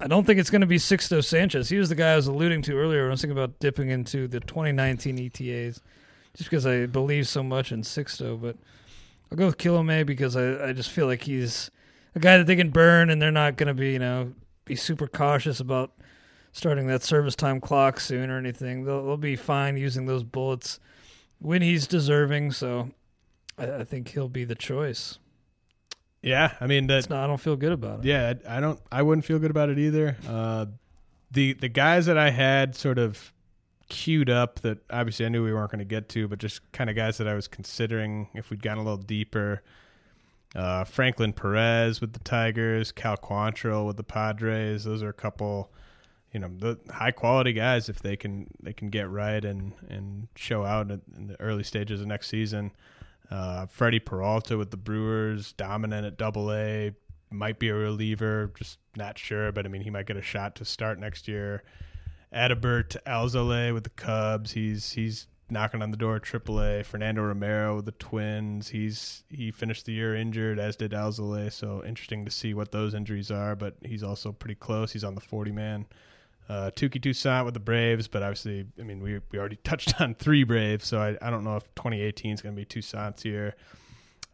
I 0.03 0.09
don't 0.09 0.27
think 0.27 0.41
it's 0.41 0.51
going 0.51 0.63
to 0.63 0.67
be 0.67 0.79
Sixto 0.79 1.23
Sanchez. 1.23 1.69
He 1.69 1.79
was 1.79 1.89
the 1.89 1.95
guy 1.95 2.15
I 2.15 2.17
was 2.17 2.27
alluding 2.27 2.63
to 2.63 2.77
earlier 2.77 3.03
when 3.03 3.11
I 3.11 3.13
was 3.13 3.21
thinking 3.21 3.39
about 3.39 3.61
dipping 3.61 3.89
into 3.89 4.27
the 4.27 4.41
2019 4.41 5.17
ETAs, 5.17 5.81
just 6.37 6.51
because 6.51 6.67
I 6.67 6.87
believe 6.87 7.29
so 7.29 7.45
much 7.45 7.71
in 7.71 7.83
Sixto. 7.83 8.41
But 8.41 8.57
I'll 9.31 9.39
go 9.39 9.47
with 9.47 9.59
Kilome 9.59 10.05
because 10.05 10.35
I, 10.35 10.71
I 10.71 10.73
just 10.73 10.91
feel 10.91 11.07
like 11.07 11.23
he's 11.23 11.71
a 12.17 12.19
guy 12.19 12.37
that 12.37 12.49
they 12.49 12.57
can 12.57 12.71
burn, 12.71 13.11
and 13.11 13.23
they're 13.23 13.31
not 13.31 13.57
going 13.57 13.69
to 13.69 13.75
be 13.75 13.93
you 13.93 14.01
know 14.01 14.33
be 14.65 14.75
super 14.75 15.07
cautious 15.07 15.61
about 15.61 15.93
starting 16.53 16.87
that 16.87 17.03
service 17.03 17.35
time 17.35 17.61
clock 17.61 17.99
soon 17.99 18.31
or 18.31 18.39
anything. 18.39 18.85
They'll, 18.85 19.05
they'll 19.05 19.17
be 19.17 19.37
fine 19.37 19.77
using 19.77 20.07
those 20.07 20.23
bullets 20.23 20.79
when 21.39 21.63
he's 21.63 21.87
deserving. 21.87 22.53
So 22.53 22.91
I, 23.59 23.71
I 23.71 23.85
think 23.85 24.09
he'll 24.09 24.29
be 24.29 24.45
the 24.45 24.55
choice. 24.55 25.19
Yeah, 26.23 26.55
I 26.61 26.67
mean 26.69 26.87
that. 26.87 27.11
Not, 27.11 27.25
I 27.25 27.27
don't 27.27 27.41
feel 27.41 27.57
good 27.57 27.73
about 27.73 28.01
it. 28.01 28.05
Yeah, 28.05 28.35
I 28.49 28.61
don't. 28.61 28.79
I 28.93 29.03
wouldn't 29.03 29.25
feel 29.25 29.41
good 29.41 29.51
about 29.51 29.71
it 29.71 29.79
either. 29.79 30.17
Uh, 30.29 30.67
the 31.33 31.55
the 31.55 31.69
guys 31.69 32.07
that 32.07 32.17
I 32.17 32.31
had 32.31 32.77
sort 32.77 32.99
of 32.99 33.33
queued 33.89 34.31
up 34.31 34.61
that 34.61 34.79
obviously 34.91 35.27
I 35.27 35.29
knew 35.29 35.45
we 35.45 35.53
weren't 35.53 35.71
going 35.71 35.81
to 35.81 35.85
get 35.85 36.09
to, 36.11 36.29
but 36.29 36.39
just 36.39 36.71
kind 36.73 36.89
of 36.89 36.97
guys 36.97 37.19
that 37.19 37.29
I 37.29 37.35
was 37.35 37.49
considering 37.49 38.29
if 38.35 38.51
we'd 38.51 38.63
gone 38.63 38.79
a 38.79 38.83
little 38.83 38.97
deeper. 38.97 39.63
Uh, 40.55 40.85
Franklin 40.85 41.33
Perez 41.33 42.01
with 42.01 42.13
the 42.13 42.19
Tigers, 42.21 42.93
Cal 42.93 43.17
Quantrill 43.17 43.87
with 43.87 43.97
the 43.97 44.03
Padres. 44.03 44.85
Those 44.85 45.03
are 45.03 45.09
a 45.09 45.15
couple, 45.15 45.73
you 46.33 46.41
know, 46.41 46.49
the 46.49 46.79
high 46.91 47.11
quality 47.11 47.53
guys 47.53 47.89
if 47.89 48.01
they 48.01 48.17
can 48.17 48.49
they 48.63 48.73
can 48.73 48.89
get 48.89 49.09
right 49.11 49.45
and 49.45 49.75
and 49.89 50.29
show 50.35 50.65
out 50.65 50.91
in, 50.91 51.03
the 51.27 51.41
early 51.41 51.63
stages 51.63 52.01
of 52.01 52.07
next 52.07 52.29
season. 52.29 52.73
Uh, 53.31 53.67
Freddie 53.67 54.01
Peralta 54.01 54.59
with 54.59 54.71
the 54.71 54.77
Brewers, 54.77 55.53
dominant 55.53 56.07
at 56.07 56.19
Double 56.19 56.53
A, 56.53 56.93
might 57.31 57.59
be 57.59 57.69
a 57.69 57.75
reliever, 57.75 58.53
just 58.59 58.79
not 58.97 59.19
sure. 59.19 59.53
But 59.53 59.67
I 59.67 59.69
mean, 59.69 59.83
he 59.83 59.91
might 59.91 60.07
get 60.07 60.17
a 60.17 60.23
shot 60.23 60.57
to 60.57 60.65
start 60.65 60.99
next 60.99 61.29
year. 61.29 61.63
Adbert 62.33 62.97
Alzolay 63.07 63.75
with 63.75 63.85
the 63.85 63.91
Cubs, 63.91 64.53
he's 64.53 64.93
he's 64.93 65.27
knocking 65.51 65.83
on 65.83 65.91
the 65.91 65.99
door 65.99 66.19
Triple 66.19 66.63
A. 66.63 66.83
Fernando 66.83 67.21
Romero 67.23 67.77
with 67.77 67.85
the 67.85 67.93
Twins, 67.93 68.69
he's 68.69 69.23
he 69.29 69.51
finished 69.51 69.85
the 69.85 69.93
year 69.93 70.17
injured, 70.17 70.59
as 70.59 70.77
did 70.77 70.93
Alzole. 70.93 71.53
So 71.53 71.85
interesting 71.85 72.25
to 72.25 72.31
see 72.31 72.55
what 72.55 72.73
those 72.73 72.95
injuries 72.95 73.31
are. 73.31 73.55
But 73.55 73.77
he's 73.85 74.03
also 74.03 74.33
pretty 74.33 74.55
close. 74.55 74.93
He's 74.93 75.05
on 75.05 75.15
the 75.15 75.21
forty 75.21 75.53
man. 75.53 75.87
Uh, 76.53 76.71
Touki 76.71 77.01
Toussaint 77.01 77.47
with 77.47 77.55
the 77.55 77.61
Braves, 77.61 78.09
but 78.09 78.23
obviously, 78.23 78.67
I 78.79 78.83
mean, 78.83 79.03
we 79.03 79.21
we 79.31 79.39
already 79.39 79.57
touched 79.65 79.99
on 80.03 80.15
three 80.15 80.45
Braves, 80.45 80.87
so 80.87 81.01
I, 81.01 81.17
I 81.27 81.31
don't 81.31 81.45
know 81.45 81.57
if 81.57 81.63
2018 81.77 82.35
is 82.35 82.43
going 82.43 82.55
to 82.55 82.61
be 82.61 82.67
Toussaint's 82.67 83.25
year. 83.25 83.55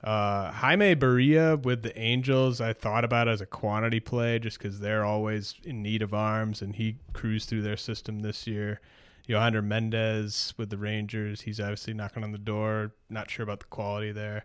Uh, 0.03 0.51
Jaime 0.51 0.97
Barria 0.97 1.63
with 1.63 1.83
the 1.83 1.97
Angels, 1.97 2.61
I 2.61 2.73
thought 2.73 3.05
about 3.05 3.29
as 3.29 3.41
a 3.41 3.47
quantity 3.47 4.01
play 4.01 4.41
just 4.41 4.59
because 4.59 4.81
they're 4.81 5.05
always 5.05 5.55
in 5.63 5.81
need 5.81 6.03
of 6.03 6.13
arms, 6.13 6.61
and 6.61 6.75
he 6.75 6.97
cruised 7.13 7.49
through 7.49 7.63
their 7.63 7.77
system 7.77 8.19
this 8.19 8.49
year. 8.49 8.81
Yohander 9.29 9.63
Mendez 9.63 10.55
with 10.57 10.71
the 10.71 10.79
Rangers, 10.79 11.43
he's 11.43 11.61
obviously 11.61 11.95
knocking 11.95 12.25
on 12.25 12.33
the 12.33 12.39
door. 12.39 12.95
Not 13.09 13.31
sure 13.31 13.45
about 13.45 13.61
the 13.61 13.67
quality 13.67 14.11
there. 14.11 14.45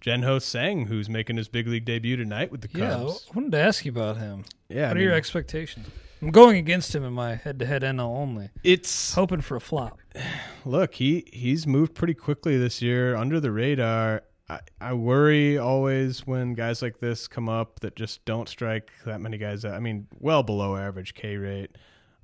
Jen-Ho 0.00 0.38
Tseng, 0.38 0.86
who's 0.86 1.08
making 1.08 1.38
his 1.38 1.48
big 1.48 1.66
league 1.66 1.86
debut 1.86 2.16
tonight 2.16 2.52
with 2.52 2.60
the 2.60 2.78
Yeah, 2.78 2.90
Cubs. 2.90 3.26
I 3.32 3.34
wanted 3.34 3.50
to 3.52 3.58
ask 3.58 3.84
you 3.84 3.90
about 3.90 4.18
him. 4.18 4.44
Yeah, 4.68 4.88
what 4.88 4.96
I 4.96 5.00
are 5.00 5.02
your 5.02 5.12
expectations? 5.14 5.88
I'm 6.22 6.30
going 6.30 6.56
against 6.56 6.94
him 6.94 7.02
in 7.02 7.12
my 7.12 7.34
head-to-head 7.34 7.82
NL 7.82 8.00
only, 8.00 8.50
It's 8.62 9.14
hoping 9.14 9.40
for 9.40 9.56
a 9.56 9.60
flop. 9.60 9.98
look, 10.64 10.94
he 10.94 11.24
he's 11.32 11.66
moved 11.66 11.94
pretty 11.94 12.14
quickly 12.14 12.58
this 12.58 12.82
year 12.82 13.16
under 13.16 13.40
the 13.40 13.50
radar. 13.50 14.22
I, 14.48 14.60
I 14.80 14.92
worry 14.92 15.56
always 15.56 16.26
when 16.26 16.54
guys 16.54 16.82
like 16.82 16.98
this 16.98 17.26
come 17.28 17.48
up 17.48 17.80
that 17.80 17.96
just 17.96 18.24
don't 18.24 18.48
strike 18.48 18.90
that 19.06 19.20
many 19.20 19.38
guys. 19.38 19.64
out. 19.64 19.74
I 19.74 19.80
mean, 19.80 20.08
well 20.18 20.42
below 20.42 20.76
average 20.76 21.14
K 21.14 21.36
rate. 21.36 21.76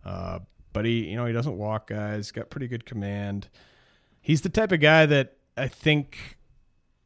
Uh, 0.05 0.41
but 0.73 0.85
he, 0.85 1.09
you 1.09 1.17
know, 1.17 1.25
he 1.25 1.33
doesn't 1.33 1.57
walk 1.57 1.89
guys. 1.89 2.31
Got 2.33 2.51
pretty 2.51 2.69
good 2.69 2.85
command. 2.85 3.49
He's 4.21 4.43
the 4.43 4.49
type 4.49 4.73
of 4.73 4.81
guy 4.81 5.07
that 5.07 5.37
I 5.57 5.69
think, 5.69 6.37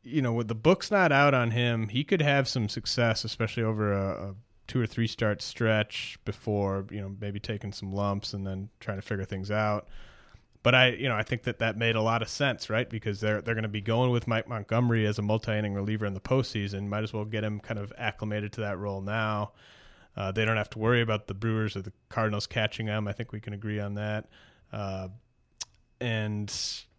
you 0.03 0.23
know, 0.23 0.33
with 0.33 0.49
the 0.49 0.55
book's 0.55 0.91
not 0.91 1.13
out 1.13 1.35
on 1.35 1.53
him, 1.53 1.89
he 1.89 2.03
could 2.03 2.23
have 2.23 2.49
some 2.49 2.69
success, 2.69 3.23
especially 3.23 3.63
over 3.63 3.93
a, 3.93 4.31
a 4.31 4.35
two 4.71 4.81
or 4.81 4.87
three 4.87 5.09
start 5.09 5.43
stretch 5.43 6.17
before, 6.25 6.87
you 6.93 7.01
know, 7.01 7.13
maybe 7.21 7.41
taking 7.41 7.73
some 7.73 7.93
lumps 7.93 8.35
and 8.35 8.47
then 8.47 8.69
trying 8.79 8.99
to 8.99 9.03
figure 9.03 9.25
things 9.25 9.51
out. 9.51 9.89
But 10.63 10.77
I, 10.77 10.91
you 10.91 11.09
know, 11.09 11.17
I 11.17 11.25
think 11.25 11.43
that 11.43 11.59
that 11.59 11.77
made 11.77 11.97
a 11.97 12.01
lot 12.01 12.23
of 12.23 12.29
sense, 12.29 12.71
right? 12.71 12.89
Because 12.89 13.19
they're 13.19 13.43
they're 13.43 13.57
going 13.57 13.65
to 13.65 13.69
be 13.69 13.81
going 13.81 14.13
with 14.13 14.29
Mike 14.29 14.49
Montgomery 14.49 15.09
as 15.09 15.19
a 15.19 15.23
multi-inning 15.23 15.75
reliever 15.75 16.07
in 16.07 16.15
the 16.15 16.21
postseason. 16.21 16.87
Might 16.87 17.03
as 17.03 17.13
well 17.13 17.25
get 17.25 17.43
him 17.43 17.59
kind 17.59 17.81
of 17.81 17.93
acclimated 17.99 18.53
to 18.53 18.61
that 18.61 18.79
role 18.79 19.01
now. 19.01 19.51
Uh, 20.17 20.31
they 20.31 20.45
don't 20.45 20.57
have 20.57 20.71
to 20.71 20.79
worry 20.79 21.01
about 21.01 21.27
the 21.27 21.35
Brewers 21.35 21.77
or 21.77 21.83
the 21.83 21.93
Cardinals 22.09 22.47
catching 22.47 22.87
them. 22.87 23.09
I 23.09 23.13
think 23.13 23.33
we 23.33 23.41
can 23.41 23.55
agree 23.55 23.81
on 23.81 23.95
that. 23.95 24.29
Uh, 24.73 25.09
and 26.01 26.55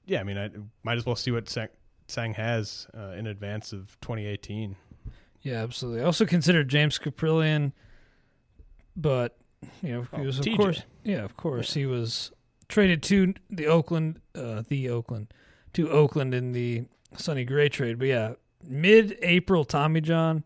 yeah, 0.06 0.20
I 0.20 0.24
mean, 0.24 0.38
I 0.38 0.50
might 0.84 0.98
as 0.98 1.06
well 1.06 1.16
see 1.16 1.32
what 1.32 1.46
Tseng, 1.46 1.70
Tseng 2.10 2.34
has 2.34 2.88
uh, 2.98 3.14
in 3.18 3.28
advance 3.28 3.72
of 3.72 3.96
2018. 4.02 4.76
Yeah, 5.42 5.64
absolutely. 5.64 6.02
I 6.02 6.06
also 6.06 6.26
considered 6.26 6.70
James 6.70 7.00
Kaprielian, 7.00 7.72
but 8.96 9.38
you 9.82 9.92
know, 9.94 10.02
he 10.16 10.22
Oh, 10.22 10.24
was 10.26 10.40
of 10.40 10.46
TJ. 10.46 10.58
course, 10.58 10.84
yeah, 11.04 11.24
of 11.24 11.36
course, 11.38 11.74
he 11.74 11.86
was 11.86 12.32
traded 12.68 13.04
to 13.04 13.34
the 13.50 13.68
Oakland, 13.68 14.20
uh, 14.36 14.64
the 14.68 14.90
Oakland, 14.90 15.34
to 15.74 15.90
Oakland 15.90 16.34
in 16.34 16.52
the 16.52 16.86
Sonny 17.18 17.44
Gray 17.46 17.70
trade. 17.70 17.98
But 18.00 18.08
yeah, 18.08 18.34
mid-April, 18.68 19.66
Tommy 19.66 20.02
John. 20.02 20.44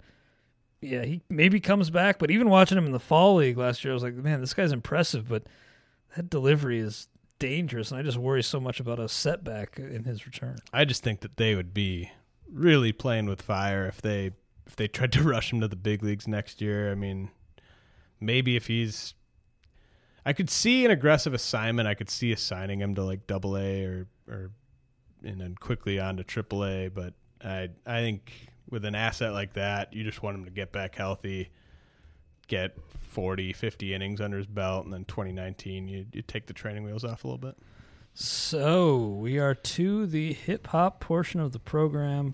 Yeah, 0.81 1.03
he 1.03 1.21
maybe 1.29 1.59
comes 1.59 1.89
back, 1.89 2.19
but 2.19 2.29
even 2.29 2.49
watching 2.49 2.77
him 2.77 2.85
in 2.85 2.91
the 2.91 2.99
fall 2.99 3.35
league 3.35 3.57
last 3.57 3.83
year, 3.83 3.91
I 3.93 3.95
was 3.95 4.03
like, 4.03 4.13
man, 4.13 4.39
this 4.41 4.53
guy's 4.53 4.71
impressive, 4.71 5.27
but 5.27 5.43
that 6.15 6.29
delivery 6.29 6.77
is 6.79 7.07
dangerous, 7.39 7.89
and 7.91 7.99
I 7.99 8.03
just 8.03 8.17
worry 8.17 8.43
so 8.43 8.59
much 8.59 8.79
about 8.79 8.99
a 8.99 9.09
setback 9.09 9.77
in 9.79 10.03
his 10.03 10.25
return. 10.27 10.57
I 10.71 10.85
just 10.85 11.01
think 11.03 11.21
that 11.21 11.37
they 11.37 11.55
would 11.55 11.73
be 11.73 12.11
really 12.51 12.91
playing 12.91 13.25
with 13.25 13.41
fire 13.41 13.87
if 13.87 14.01
they 14.01 14.31
if 14.65 14.75
they 14.75 14.87
tried 14.87 15.11
to 15.13 15.23
rush 15.23 15.51
him 15.51 15.61
to 15.61 15.67
the 15.67 15.75
big 15.75 16.03
leagues 16.03 16.27
next 16.27 16.61
year. 16.61 16.91
I 16.91 16.95
mean, 16.95 17.29
maybe 18.19 18.55
if 18.55 18.67
he's 18.67 19.13
I 20.25 20.33
could 20.33 20.49
see 20.49 20.83
an 20.85 20.91
aggressive 20.91 21.33
assignment. 21.33 21.87
I 21.87 21.93
could 21.93 22.09
see 22.09 22.31
assigning 22.31 22.79
him 22.79 22.95
to 22.95 23.03
like 23.03 23.27
double 23.27 23.57
A 23.57 23.83
or 23.85 24.07
or 24.27 24.51
and 25.23 25.39
then 25.39 25.55
quickly 25.55 25.99
on 25.99 26.17
to 26.17 26.23
triple 26.23 26.65
A, 26.65 26.87
but 26.87 27.13
I 27.43 27.69
I 27.85 27.99
think 27.99 28.31
with 28.69 28.85
an 28.85 28.95
asset 28.95 29.33
like 29.33 29.53
that, 29.53 29.93
you 29.93 30.03
just 30.03 30.23
want 30.23 30.37
him 30.37 30.45
to 30.45 30.51
get 30.51 30.71
back 30.71 30.95
healthy, 30.95 31.51
get 32.47 32.75
40, 33.15 33.53
50 33.53 33.93
innings 33.93 34.19
under 34.19 34.37
his 34.37 34.47
belt, 34.47 34.85
and 34.85 34.93
then 34.93 35.05
2019, 35.05 35.87
you, 35.87 36.05
you 36.11 36.21
take 36.21 36.47
the 36.47 36.53
training 36.53 36.83
wheels 36.83 37.03
off 37.03 37.23
a 37.23 37.27
little 37.27 37.37
bit. 37.37 37.55
So 38.13 38.97
we 38.97 39.37
are 39.37 39.53
to 39.53 40.07
the 40.07 40.33
hip 40.33 40.67
hop 40.67 40.99
portion 40.99 41.39
of 41.39 41.51
the 41.51 41.59
program. 41.59 42.33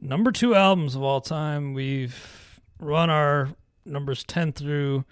Number 0.00 0.32
two 0.32 0.54
albums 0.54 0.94
of 0.94 1.02
all 1.02 1.20
time. 1.20 1.74
We've 1.74 2.60
run 2.78 3.10
our 3.10 3.50
numbers 3.84 4.24
10 4.24 4.52
through 4.52 5.04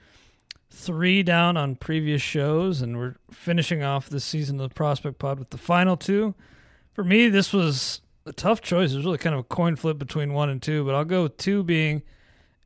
three 0.71 1.23
down 1.23 1.57
on 1.59 1.77
previous 1.77 2.23
shows, 2.23 2.81
and 2.81 2.97
we're 2.97 3.17
finishing 3.31 3.83
off 3.83 4.09
this 4.09 4.25
season 4.25 4.59
of 4.61 4.69
the 4.71 4.75
Prospect 4.75 5.19
Pod 5.19 5.39
with 5.39 5.51
the 5.51 5.59
final 5.59 5.97
two. 5.97 6.35
For 6.95 7.05
me, 7.05 7.29
this 7.29 7.53
was 7.53 8.01
a 8.25 8.33
tough 8.33 8.63
choice. 8.63 8.93
It 8.93 8.97
was 8.97 9.05
really 9.05 9.19
kind 9.19 9.35
of 9.35 9.41
a 9.41 9.45
coin 9.45 9.77
flip 9.77 9.99
between 9.99 10.33
one 10.33 10.49
and 10.49 10.63
two, 10.63 10.85
but 10.85 10.95
I'll 10.95 11.05
go 11.05 11.25
with 11.25 11.37
two 11.37 11.63
being 11.63 12.03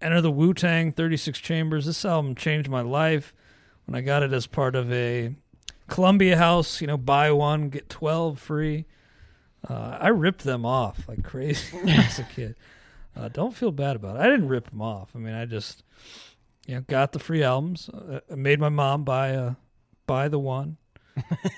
Enter 0.01 0.21
the 0.21 0.31
Wu 0.31 0.55
Tang 0.55 0.93
36 0.93 1.39
Chambers. 1.39 1.87
This 1.87 2.05
album 2.05 2.35
changed 2.35 2.69
my 2.69 2.83
life 2.83 3.35
when 3.87 3.97
I 3.97 4.01
got 4.01 4.23
it 4.23 4.33
as 4.33 4.47
part 4.47 4.75
of 4.75 4.93
a 4.93 5.35
Columbia 5.89 6.37
House, 6.37 6.81
you 6.81 6.87
know, 6.87 6.97
buy 6.97 7.31
one, 7.31 7.69
get 7.69 7.89
12 7.89 8.39
free. 8.39 8.87
Uh, 9.69 9.99
I 10.01 10.09
ripped 10.09 10.45
them 10.45 10.65
off 10.67 11.09
like 11.09 11.23
crazy 11.23 11.77
as 11.89 12.19
a 12.19 12.25
kid. 12.35 12.57
Uh, 13.17 13.29
don't 13.29 13.55
feel 13.55 13.71
bad 13.73 13.97
about 13.97 14.17
it. 14.17 14.21
I 14.21 14.25
didn't 14.29 14.49
rip 14.49 14.71
them 14.71 14.81
off. 14.83 15.11
I 15.15 15.19
mean, 15.19 15.35
I 15.35 15.45
just, 15.45 15.83
you 16.67 16.77
know, 16.77 16.81
got 16.89 17.13
the 17.13 17.19
free 17.19 17.43
albums. 17.43 17.89
Uh, 17.91 18.21
I 18.31 18.35
made 18.35 18.59
my 18.59 18.71
mom 18.71 19.05
buy 19.05 19.29
a 19.29 19.55
buy 20.07 20.29
the 20.29 20.39
one. 20.39 20.79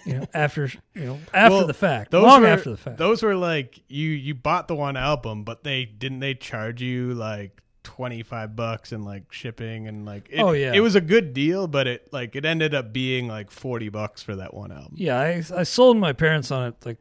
you 0.05 0.15
know, 0.19 0.27
after 0.35 0.69
you 0.95 1.05
know, 1.05 1.19
after 1.33 1.57
Well, 1.59 1.67
the 1.67 1.75
fact, 1.75 2.11
Those 2.11 2.25
long 2.25 2.43
were, 2.43 2.49
after 2.49 2.71
the 2.71 2.77
fact. 2.77 2.99
Those 2.99 3.23
were 3.23 3.37
like 3.37 3.81
you 3.89 4.09
you 4.11 4.35
bought 4.35 4.67
the 4.69 4.75
one 4.75 4.97
album, 4.97 5.45
but 5.45 5.63
they 5.63 5.85
didn't 5.85 6.19
they 6.21 6.35
charge 6.35 6.83
you 6.83 7.15
like 7.15 7.63
twenty 7.85 8.23
five 8.25 8.57
bucks 8.57 8.91
and 8.91 9.05
like 9.05 9.31
shipping 9.33 9.87
and 9.87 10.05
like 10.05 10.27
it, 10.31 10.41
Oh, 10.41 10.51
yeah. 10.53 10.73
it 10.75 10.81
was 10.81 10.97
a 10.97 11.01
good 11.01 11.33
deal, 11.33 11.69
but 11.69 11.87
it 11.87 12.09
like 12.13 12.35
it 12.35 12.45
ended 12.45 12.75
up 12.75 12.93
being 12.93 13.29
like 13.29 13.51
forty 13.53 13.89
bucks 13.91 14.25
for 14.25 14.35
that 14.35 14.53
one 14.55 14.73
album. 14.73 14.95
Yeah, 14.97 15.21
I 15.21 15.43
I 15.55 15.63
sold 15.63 15.99
my 15.99 16.13
parents 16.13 16.51
on 16.51 16.67
it 16.69 16.75
like 16.85 16.99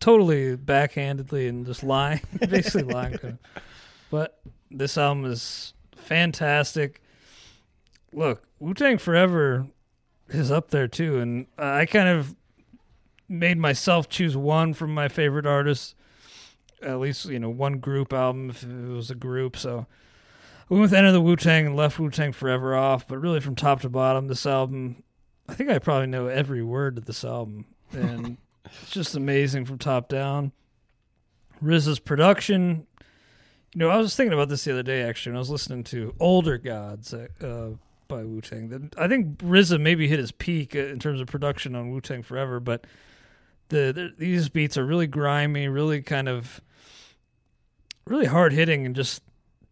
totally 0.00 0.56
backhandedly 0.56 1.48
and 1.48 1.66
just 1.66 1.82
lying, 1.82 2.20
basically 2.48 2.82
lying. 2.82 3.12
to 3.12 3.18
them. 3.18 3.38
But 4.10 4.40
this 4.70 4.96
album 4.96 5.24
is 5.24 5.74
fantastic. 5.96 7.02
Look, 8.12 8.46
Wu 8.58 8.74
Tang 8.74 8.98
Forever 8.98 9.66
is 10.28 10.50
up 10.50 10.70
there 10.70 10.88
too, 10.88 11.18
and 11.18 11.46
I 11.58 11.86
kind 11.86 12.08
of 12.08 12.34
made 13.28 13.58
myself 13.58 14.08
choose 14.08 14.36
one 14.36 14.72
from 14.74 14.94
my 14.94 15.08
favorite 15.08 15.46
artists. 15.46 15.94
At 16.80 17.00
least 17.00 17.26
you 17.26 17.38
know 17.38 17.50
one 17.50 17.78
group 17.78 18.12
album 18.12 18.50
if 18.50 18.62
it 18.62 18.88
was 18.88 19.10
a 19.10 19.14
group. 19.14 19.56
So 19.56 19.86
I 20.70 20.74
went 20.74 20.82
with 20.82 20.94
Enter 20.94 21.12
the 21.12 21.20
Wu 21.20 21.36
Tang 21.36 21.66
and 21.66 21.76
left 21.76 21.98
Wu 21.98 22.08
Tang 22.08 22.32
Forever 22.32 22.76
off. 22.76 23.06
But 23.06 23.18
really, 23.18 23.40
from 23.40 23.56
top 23.56 23.80
to 23.82 23.88
bottom, 23.88 24.28
this 24.28 24.46
album 24.46 25.02
I 25.48 25.54
think 25.54 25.70
I 25.70 25.78
probably 25.78 26.08
know 26.08 26.26
every 26.26 26.62
word 26.62 26.98
of 26.98 27.06
this 27.06 27.24
album, 27.24 27.64
and 27.92 28.36
it's 28.82 28.90
just 28.90 29.14
amazing 29.14 29.64
from 29.64 29.78
top 29.78 30.08
down. 30.08 30.52
RZA's 31.62 31.98
production, 31.98 32.86
you 33.74 33.80
know, 33.80 33.90
I 33.90 33.98
was 33.98 34.16
thinking 34.16 34.32
about 34.32 34.48
this 34.48 34.64
the 34.64 34.72
other 34.72 34.82
day 34.82 35.02
actually, 35.02 35.32
when 35.32 35.36
I 35.36 35.40
was 35.40 35.50
listening 35.50 35.84
to 35.84 36.14
"Older 36.18 36.56
Gods" 36.56 37.12
uh, 37.12 37.70
by 38.08 38.24
Wu 38.24 38.40
Tang. 38.40 38.90
I 38.96 39.08
think 39.08 39.38
RZA 39.38 39.80
maybe 39.80 40.08
hit 40.08 40.18
his 40.18 40.32
peak 40.32 40.74
uh, 40.74 40.80
in 40.80 40.98
terms 40.98 41.20
of 41.20 41.26
production 41.26 41.74
on 41.74 41.90
Wu 41.90 42.00
Tang 42.00 42.22
Forever, 42.22 42.60
but 42.60 42.86
the, 43.68 43.92
the 43.92 44.14
these 44.16 44.48
beats 44.48 44.78
are 44.78 44.86
really 44.86 45.06
grimy, 45.06 45.68
really 45.68 46.02
kind 46.02 46.28
of 46.28 46.60
really 48.06 48.26
hard 48.26 48.52
hitting, 48.52 48.86
and 48.86 48.96
just 48.96 49.22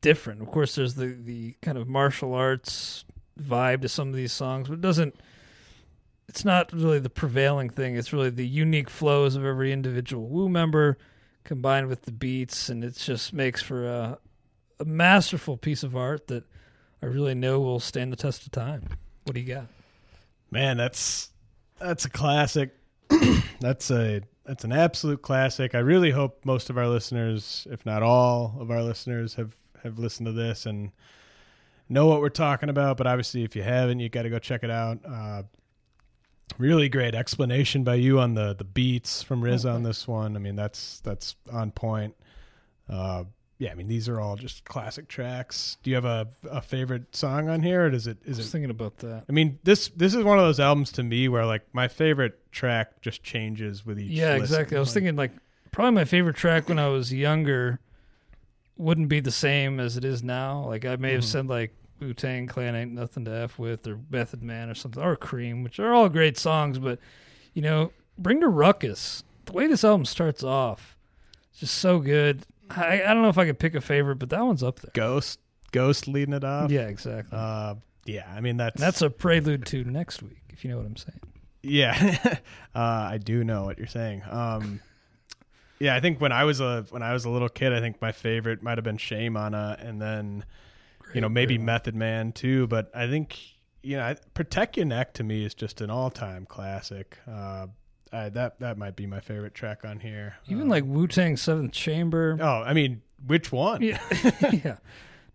different. 0.00 0.42
Of 0.42 0.48
course, 0.48 0.74
there's 0.74 0.94
the 0.94 1.06
the 1.06 1.54
kind 1.62 1.78
of 1.78 1.88
martial 1.88 2.34
arts 2.34 3.04
vibe 3.40 3.82
to 3.82 3.88
some 3.88 4.08
of 4.08 4.14
these 4.14 4.32
songs, 4.32 4.68
but 4.68 4.74
it 4.74 4.80
doesn't 4.82 5.16
it's 6.28 6.44
not 6.44 6.72
really 6.72 6.98
the 6.98 7.10
prevailing 7.10 7.70
thing. 7.70 7.96
It's 7.96 8.12
really 8.12 8.30
the 8.30 8.46
unique 8.46 8.90
flows 8.90 9.36
of 9.36 9.44
every 9.44 9.72
individual 9.72 10.28
Wu 10.28 10.48
member 10.48 10.98
combined 11.44 11.86
with 11.86 12.02
the 12.02 12.12
beats, 12.12 12.68
and 12.68 12.82
it 12.82 12.96
just 12.96 13.32
makes 13.32 13.62
for 13.62 13.86
a, 13.86 14.18
a 14.80 14.84
masterful 14.84 15.56
piece 15.56 15.82
of 15.82 15.96
art 15.96 16.26
that 16.26 16.44
I 17.02 17.06
really 17.06 17.34
know 17.34 17.60
will 17.60 17.80
stand 17.80 18.12
the 18.12 18.16
test 18.16 18.44
of 18.44 18.52
time. 18.52 18.88
What 19.24 19.34
do 19.34 19.40
you 19.40 19.54
got? 19.54 19.66
Man, 20.50 20.76
that's 20.76 21.30
that's 21.78 22.04
a 22.04 22.10
classic. 22.10 22.74
that's 23.60 23.90
a 23.90 24.22
that's 24.44 24.64
an 24.64 24.72
absolute 24.72 25.22
classic. 25.22 25.74
I 25.74 25.78
really 25.78 26.10
hope 26.10 26.44
most 26.44 26.70
of 26.70 26.78
our 26.78 26.88
listeners, 26.88 27.66
if 27.70 27.84
not 27.86 28.02
all 28.02 28.56
of 28.58 28.70
our 28.70 28.82
listeners, 28.82 29.34
have 29.34 29.56
have 29.82 29.98
listened 29.98 30.26
to 30.26 30.32
this 30.32 30.66
and 30.66 30.92
know 31.88 32.06
what 32.06 32.20
we're 32.20 32.28
talking 32.28 32.68
about. 32.68 32.96
But 32.96 33.06
obviously, 33.06 33.44
if 33.44 33.54
you 33.54 33.62
haven't, 33.62 34.00
you 34.00 34.08
got 34.08 34.22
to 34.22 34.30
go 34.30 34.38
check 34.38 34.64
it 34.64 34.70
out. 34.70 34.98
Uh, 35.06 35.42
really 36.58 36.88
great 36.88 37.14
explanation 37.14 37.84
by 37.84 37.94
you 37.96 38.18
on 38.20 38.34
the 38.34 38.54
the 38.54 38.64
beats 38.64 39.22
from 39.22 39.42
Riz 39.42 39.64
on 39.66 39.82
this 39.82 40.06
one. 40.08 40.36
I 40.36 40.38
mean, 40.38 40.56
that's 40.56 41.00
that's 41.00 41.36
on 41.52 41.70
point. 41.70 42.14
Uh, 42.88 43.24
yeah, 43.58 43.70
I 43.70 43.74
mean 43.74 43.88
these 43.88 44.08
are 44.08 44.20
all 44.20 44.36
just 44.36 44.64
classic 44.64 45.08
tracks. 45.08 45.78
Do 45.82 45.90
you 45.90 45.96
have 45.96 46.04
a, 46.04 46.28
a 46.50 46.60
favorite 46.60 47.16
song 47.16 47.48
on 47.48 47.62
here, 47.62 47.86
or 47.86 47.90
does 47.90 48.06
it 48.06 48.18
I 48.26 48.30
is 48.30 48.36
was 48.38 48.48
it 48.48 48.50
thinking 48.50 48.70
about 48.70 48.98
that. 48.98 49.24
I 49.28 49.32
mean, 49.32 49.58
this 49.64 49.88
this 49.96 50.14
is 50.14 50.22
one 50.24 50.38
of 50.38 50.44
those 50.44 50.60
albums 50.60 50.92
to 50.92 51.02
me 51.02 51.28
where 51.28 51.46
like 51.46 51.62
my 51.72 51.88
favorite 51.88 52.52
track 52.52 53.00
just 53.00 53.22
changes 53.22 53.84
with 53.86 53.98
each. 53.98 54.10
Yeah, 54.10 54.32
listen. 54.34 54.42
exactly. 54.42 54.76
I 54.76 54.80
was 54.80 54.90
Like, 54.90 54.94
thinking 54.94 55.16
like 55.16 55.32
probably 55.72 55.92
my 55.92 56.04
favorite 56.04 56.36
track 56.36 56.68
when 56.68 56.78
I 56.78 56.88
was 56.88 57.12
younger 57.12 57.80
wouldn't 58.76 59.08
be 59.08 59.20
the 59.20 59.30
same 59.30 59.80
as 59.80 59.96
it 59.96 60.04
is 60.04 60.22
now. 60.22 60.66
Like 60.66 60.84
I 60.84 60.96
may 60.96 61.12
have 61.12 61.22
Mhm. 61.22 61.24
said 61.24 61.46
like 61.46 61.74
Wu 62.00 62.12
Tang 62.14 62.46
Clan 62.46 62.74
ain't 62.74 62.92
nothing 62.92 63.24
to 63.24 63.30
f 63.30 63.58
with, 63.58 63.86
or 63.86 63.98
Method 64.10 64.42
Man 64.42 64.68
or 64.68 64.74
something, 64.74 65.02
or 65.02 65.16
Cream, 65.16 65.62
which 65.62 65.78
are 65.78 65.92
all 65.92 66.08
great 66.08 66.38
songs. 66.38 66.78
But 66.78 66.98
you 67.54 67.62
know, 67.62 67.92
bring 68.18 68.40
to 68.40 68.48
Ruckus. 68.48 69.22
The 69.46 69.52
way 69.52 69.66
this 69.66 69.84
album 69.84 70.04
starts 70.04 70.42
off, 70.42 70.96
it's 71.50 71.60
just 71.60 71.76
so 71.76 72.00
good. 72.00 72.42
I 72.70 73.02
I 73.02 73.14
don't 73.14 73.22
know 73.22 73.28
if 73.28 73.38
I 73.38 73.46
could 73.46 73.58
pick 73.58 73.74
a 73.74 73.80
favorite, 73.80 74.16
but 74.16 74.30
that 74.30 74.44
one's 74.44 74.62
up 74.62 74.80
there. 74.80 74.90
Ghost, 74.94 75.38
Ghost 75.72 76.08
leading 76.08 76.34
it 76.34 76.44
off. 76.44 76.70
Yeah, 76.70 76.88
exactly. 76.88 77.38
Uh, 77.38 77.76
yeah. 78.04 78.26
I 78.34 78.40
mean 78.40 78.56
that's 78.56 78.74
And 78.76 78.82
that's 78.82 79.02
a 79.02 79.10
prelude 79.10 79.66
to 79.66 79.84
next 79.84 80.22
week, 80.22 80.42
if 80.50 80.64
you 80.64 80.70
know 80.70 80.78
what 80.78 80.86
I'm 80.86 80.96
saying. 80.96 81.20
yeah. 81.62 82.38
uh, 82.74 82.78
I 82.78 83.18
do 83.22 83.44
know 83.44 83.64
what 83.64 83.78
you're 83.78 83.86
saying. 83.86 84.22
Um, 84.28 84.80
yeah, 85.78 85.94
I 85.94 86.00
think 86.00 86.20
when 86.20 86.32
I 86.32 86.44
was 86.44 86.60
a 86.60 86.86
when 86.90 87.02
I 87.02 87.12
was 87.12 87.24
a 87.24 87.30
little 87.30 87.48
kid, 87.48 87.72
I 87.72 87.80
think 87.80 88.00
my 88.00 88.12
favorite 88.12 88.62
might 88.62 88.78
have 88.78 88.84
been 88.84 88.96
Shame 88.96 89.36
on 89.36 89.54
a, 89.54 89.76
and 89.78 90.00
then 90.00 90.44
you 91.14 91.20
know 91.20 91.28
maybe. 91.28 91.58
Method 91.58 91.94
Man 91.94 92.32
too. 92.32 92.66
But 92.66 92.90
I 92.94 93.06
think 93.08 93.38
you 93.82 93.96
know 93.96 94.04
I- 94.04 94.16
Protect 94.34 94.76
Your 94.76 94.86
Neck 94.86 95.14
to 95.14 95.24
me 95.24 95.44
is 95.44 95.54
just 95.54 95.80
an 95.80 95.90
all 95.90 96.10
time 96.10 96.46
classic. 96.46 97.18
Uh, 97.30 97.66
I, 98.12 98.28
that 98.30 98.60
that 98.60 98.78
might 98.78 98.96
be 98.96 99.06
my 99.06 99.20
favorite 99.20 99.54
track 99.54 99.84
on 99.84 100.00
here. 100.00 100.36
Even 100.48 100.62
Um, 100.64 100.68
like 100.68 100.84
Wu 100.84 101.06
Tang 101.08 101.36
Seventh 101.36 101.72
Chamber. 101.72 102.38
oh, 102.40 102.62
I 102.64 102.72
mean, 102.72 103.02
which 103.26 103.50
one? 103.52 103.82
Yeah, 103.82 104.00
yeah. 104.52 104.76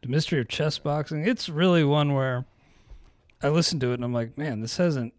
The 0.02 0.08
mystery 0.08 0.40
of 0.40 0.48
chess 0.48 0.80
boxing. 0.80 1.28
It's 1.28 1.48
really 1.50 1.84
one 1.84 2.14
where 2.14 2.46
I 3.44 3.50
listen 3.50 3.80
to 3.82 3.92
it 3.92 3.96
and 3.96 4.04
I'm 4.04 4.14
like, 4.14 4.38
man, 4.38 4.62
this 4.62 4.78
hasn't 4.78 5.14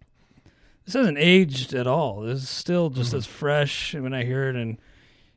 this 0.85 0.95
hasn't 0.95 1.19
aged 1.19 1.75
at 1.75 1.87
all. 1.87 2.23
This 2.23 2.43
is 2.43 2.49
still 2.49 2.91
just 2.91 3.13
as 3.15 3.27
fresh 3.27 3.95
when 3.95 4.13
I 4.15 4.25
hear 4.25 4.49
it, 4.49 4.57
and 4.57 4.79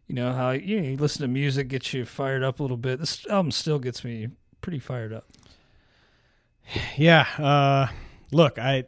you 0.08 0.16
know 0.16 0.34
how 0.34 0.52
you, 0.52 0.82
know, 0.82 0.88
you 0.90 0.98
listen 0.98 1.22
to 1.22 1.28
music 1.28 1.68
gets 1.68 1.94
you 1.94 2.06
fired 2.06 2.44
up 2.44 2.60
a 2.60 2.64
little 2.64 2.78
bit. 2.78 3.00
This 3.00 3.26
album 3.28 3.52
still 3.52 3.78
gets 3.78 4.04
me 4.04 4.30
pretty 4.66 4.80
fired 4.80 5.14
up. 5.14 5.26
Yeah. 6.98 7.26
Uh, 7.38 7.88
look, 8.32 8.58
I 8.58 8.86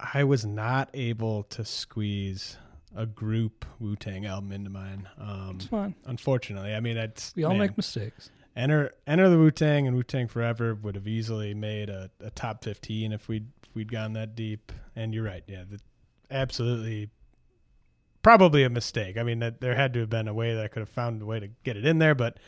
I 0.00 0.24
was 0.24 0.44
not 0.44 0.90
able 0.94 1.44
to 1.44 1.64
squeeze 1.64 2.56
a 2.96 3.06
group 3.06 3.64
Wu 3.78 3.94
Tang 3.94 4.26
album 4.26 4.50
into 4.50 4.68
mine. 4.70 5.08
Um, 5.16 5.52
It's 5.56 5.66
fine. 5.66 5.94
unfortunately, 6.06 6.74
I 6.74 6.80
mean, 6.80 6.96
it's 6.96 7.32
We 7.36 7.44
all 7.44 7.50
man, 7.52 7.60
make 7.60 7.76
mistakes. 7.76 8.30
enter 8.56 8.90
enter 9.06 9.28
the 9.28 9.38
Wu 9.38 9.52
Tang 9.52 9.86
and 9.86 9.94
Wu 9.96 10.02
Tang 10.02 10.26
Forever 10.26 10.74
would 10.74 10.96
have 10.96 11.06
easily 11.06 11.54
made 11.54 11.88
a, 11.88 12.10
a 12.20 12.30
top 12.30 12.64
fifteen 12.64 13.12
if 13.12 13.28
we'd 13.28 13.46
if 13.62 13.74
we'd 13.76 13.92
gone 13.92 14.14
that 14.14 14.34
deep. 14.34 14.72
And 14.96 15.14
you're 15.14 15.22
right, 15.24 15.44
yeah, 15.46 15.62
the, 15.70 15.78
absolutely 16.32 17.10
probably 18.22 18.64
a 18.64 18.70
mistake. 18.70 19.16
I 19.16 19.22
mean, 19.22 19.38
that 19.38 19.60
there 19.60 19.76
had 19.76 19.94
to 19.94 20.00
have 20.00 20.10
been 20.10 20.26
a 20.26 20.34
way 20.34 20.54
that 20.56 20.64
I 20.64 20.68
could 20.68 20.80
have 20.80 20.88
found 20.88 21.22
a 21.22 21.24
way 21.26 21.38
to 21.38 21.48
get 21.62 21.76
it 21.76 21.86
in 21.86 21.98
there, 22.00 22.16
but 22.16 22.38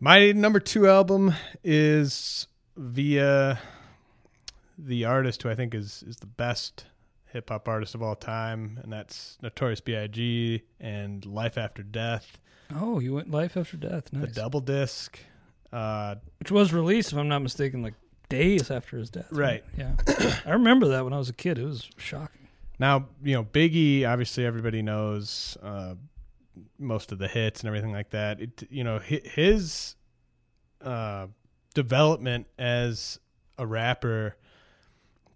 my 0.00 0.32
number 0.32 0.60
two 0.60 0.88
album 0.88 1.34
is 1.62 2.46
via 2.76 3.58
the 4.76 5.04
artist 5.04 5.42
who 5.42 5.50
I 5.50 5.54
think 5.54 5.74
is 5.74 6.02
is 6.06 6.16
the 6.16 6.26
best 6.26 6.86
hip 7.26 7.48
hop 7.50 7.68
artist 7.68 7.94
of 7.94 8.02
all 8.02 8.14
time, 8.16 8.78
and 8.82 8.92
that's 8.92 9.38
Notorious 9.42 9.80
B.I.G. 9.80 10.62
and 10.80 11.24
Life 11.26 11.58
After 11.58 11.82
Death, 11.82 12.38
Oh, 12.74 12.98
you 12.98 13.14
went 13.14 13.30
Life 13.30 13.56
After 13.56 13.76
Death. 13.76 14.12
Nice. 14.12 14.28
The 14.28 14.40
double 14.40 14.60
disc. 14.60 15.18
Uh, 15.72 16.16
Which 16.38 16.50
was 16.50 16.72
released, 16.72 17.12
if 17.12 17.18
I'm 17.18 17.28
not 17.28 17.40
mistaken, 17.42 17.82
like 17.82 17.94
days 18.28 18.70
after 18.70 18.98
his 18.98 19.10
death. 19.10 19.26
Right. 19.30 19.64
Yeah. 19.76 19.92
I 20.46 20.52
remember 20.52 20.88
that 20.88 21.04
when 21.04 21.12
I 21.12 21.18
was 21.18 21.28
a 21.28 21.32
kid. 21.34 21.58
It 21.58 21.64
was 21.64 21.88
shocking. 21.96 22.48
Now, 22.78 23.06
you 23.22 23.34
know, 23.34 23.44
Biggie, 23.44 24.08
obviously 24.08 24.46
everybody 24.46 24.82
knows 24.82 25.56
uh, 25.62 25.94
most 26.78 27.12
of 27.12 27.18
the 27.18 27.28
hits 27.28 27.60
and 27.60 27.68
everything 27.68 27.92
like 27.92 28.10
that. 28.10 28.40
It, 28.40 28.64
you 28.70 28.84
know, 28.84 28.98
his 28.98 29.96
uh, 30.80 31.28
development 31.74 32.46
as 32.58 33.18
a 33.58 33.66
rapper 33.66 34.36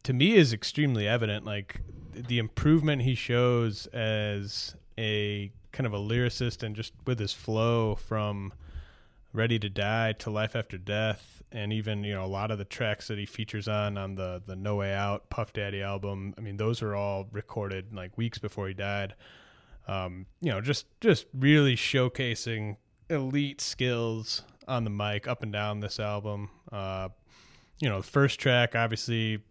to 0.05 0.13
me 0.13 0.37
is 0.37 0.53
extremely 0.53 1.07
evident. 1.07 1.45
Like 1.45 1.81
the 2.15 2.39
improvement 2.39 3.03
he 3.03 3.15
shows 3.15 3.87
as 3.89 4.75
a 4.99 5.53
kind 5.73 5.87
of 5.87 5.93
a 5.93 5.99
lyricist 5.99 6.63
and 6.63 6.75
just 6.75 6.93
with 7.07 7.19
his 7.19 7.33
flow 7.33 7.95
from 7.95 8.53
Ready 9.35 9.59
to 9.59 9.69
Die 9.69 10.15
to 10.15 10.31
Life 10.31 10.57
After 10.57 10.79
Death, 10.79 11.43
and 11.53 11.71
even 11.71 12.03
you 12.03 12.15
know 12.15 12.25
a 12.25 12.27
lot 12.27 12.51
of 12.51 12.57
the 12.57 12.65
tracks 12.65 13.09
that 13.09 13.19
he 13.19 13.27
features 13.27 13.69
on 13.69 13.99
on 13.99 14.15
the 14.15 14.43
the 14.45 14.57
No 14.57 14.77
Way 14.77 14.95
Out 14.95 15.29
Puff 15.29 15.53
Daddy 15.53 15.83
album. 15.83 16.35
I 16.39 16.41
mean, 16.41 16.57
those 16.57 16.81
are 16.81 16.97
all 16.97 17.29
recorded 17.31 17.95
like 17.95 18.17
weeks 18.17 18.39
before 18.39 18.69
he 18.69 18.75
died. 18.75 19.15
Um, 19.89 20.27
you 20.41 20.51
know, 20.51 20.61
just 20.61 20.87
just 21.01 21.27
really 21.33 21.75
showcasing 21.75 22.77
elite 23.09 23.61
skills 23.61 24.43
on 24.69 24.85
the 24.85 24.91
mic 24.91 25.27
up 25.27 25.43
and 25.43 25.53
down 25.53 25.81
this 25.81 25.99
album. 25.99 26.51
Uh, 26.71 27.09
you 27.81 27.89
know, 27.89 27.99
the 27.99 28.07
first 28.07 28.39
track 28.39 28.77
obviously 28.77 29.43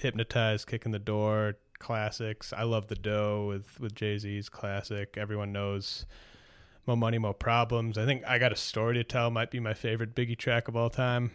hypnotized, 0.00 0.68
kicking 0.68 0.92
the 0.92 0.98
door, 0.98 1.56
classics. 1.78 2.52
I 2.52 2.62
love 2.62 2.86
the 2.86 2.94
dough 2.94 3.46
with 3.48 3.80
with 3.80 3.94
Jay 3.94 4.16
Z's 4.16 4.48
classic. 4.48 5.16
Everyone 5.16 5.52
knows 5.52 6.06
Mo 6.86 6.94
Money, 6.94 7.18
Mo 7.18 7.32
Problems. 7.32 7.98
I 7.98 8.06
think 8.06 8.22
I 8.26 8.38
Got 8.38 8.52
a 8.52 8.56
Story 8.56 8.94
to 8.94 9.04
Tell 9.04 9.30
might 9.30 9.50
be 9.50 9.58
my 9.58 9.74
favorite 9.74 10.14
Biggie 10.14 10.38
track 10.38 10.68
of 10.68 10.76
all 10.76 10.90
time. 10.90 11.32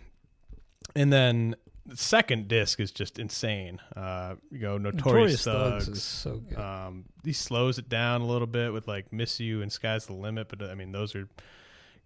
And 0.96 1.12
then 1.12 1.56
the 1.86 1.98
second 1.98 2.48
disc 2.48 2.80
is 2.80 2.92
just 2.92 3.20
insane. 3.20 3.80
Uh, 3.96 4.36
you 4.52 4.60
go 4.60 4.78
Notorious, 4.78 5.06
Notorious 5.06 5.44
Thugs 5.44 5.86
Thugs. 5.86 5.98
is 5.98 6.04
so 6.04 6.38
good. 6.38 6.58
Um, 6.58 7.06
he 7.24 7.34
slows 7.34 7.78
it 7.78 7.90
down 7.90 8.22
a 8.22 8.26
little 8.26 8.48
bit 8.48 8.74
with 8.74 8.88
like 8.88 9.14
Miss 9.14 9.40
You 9.40 9.62
and 9.62 9.72
Sky's 9.72 10.06
the 10.06 10.14
Limit, 10.14 10.48
but 10.50 10.64
I 10.64 10.76
mean 10.76 10.92
those 10.92 11.16
are 11.16 11.28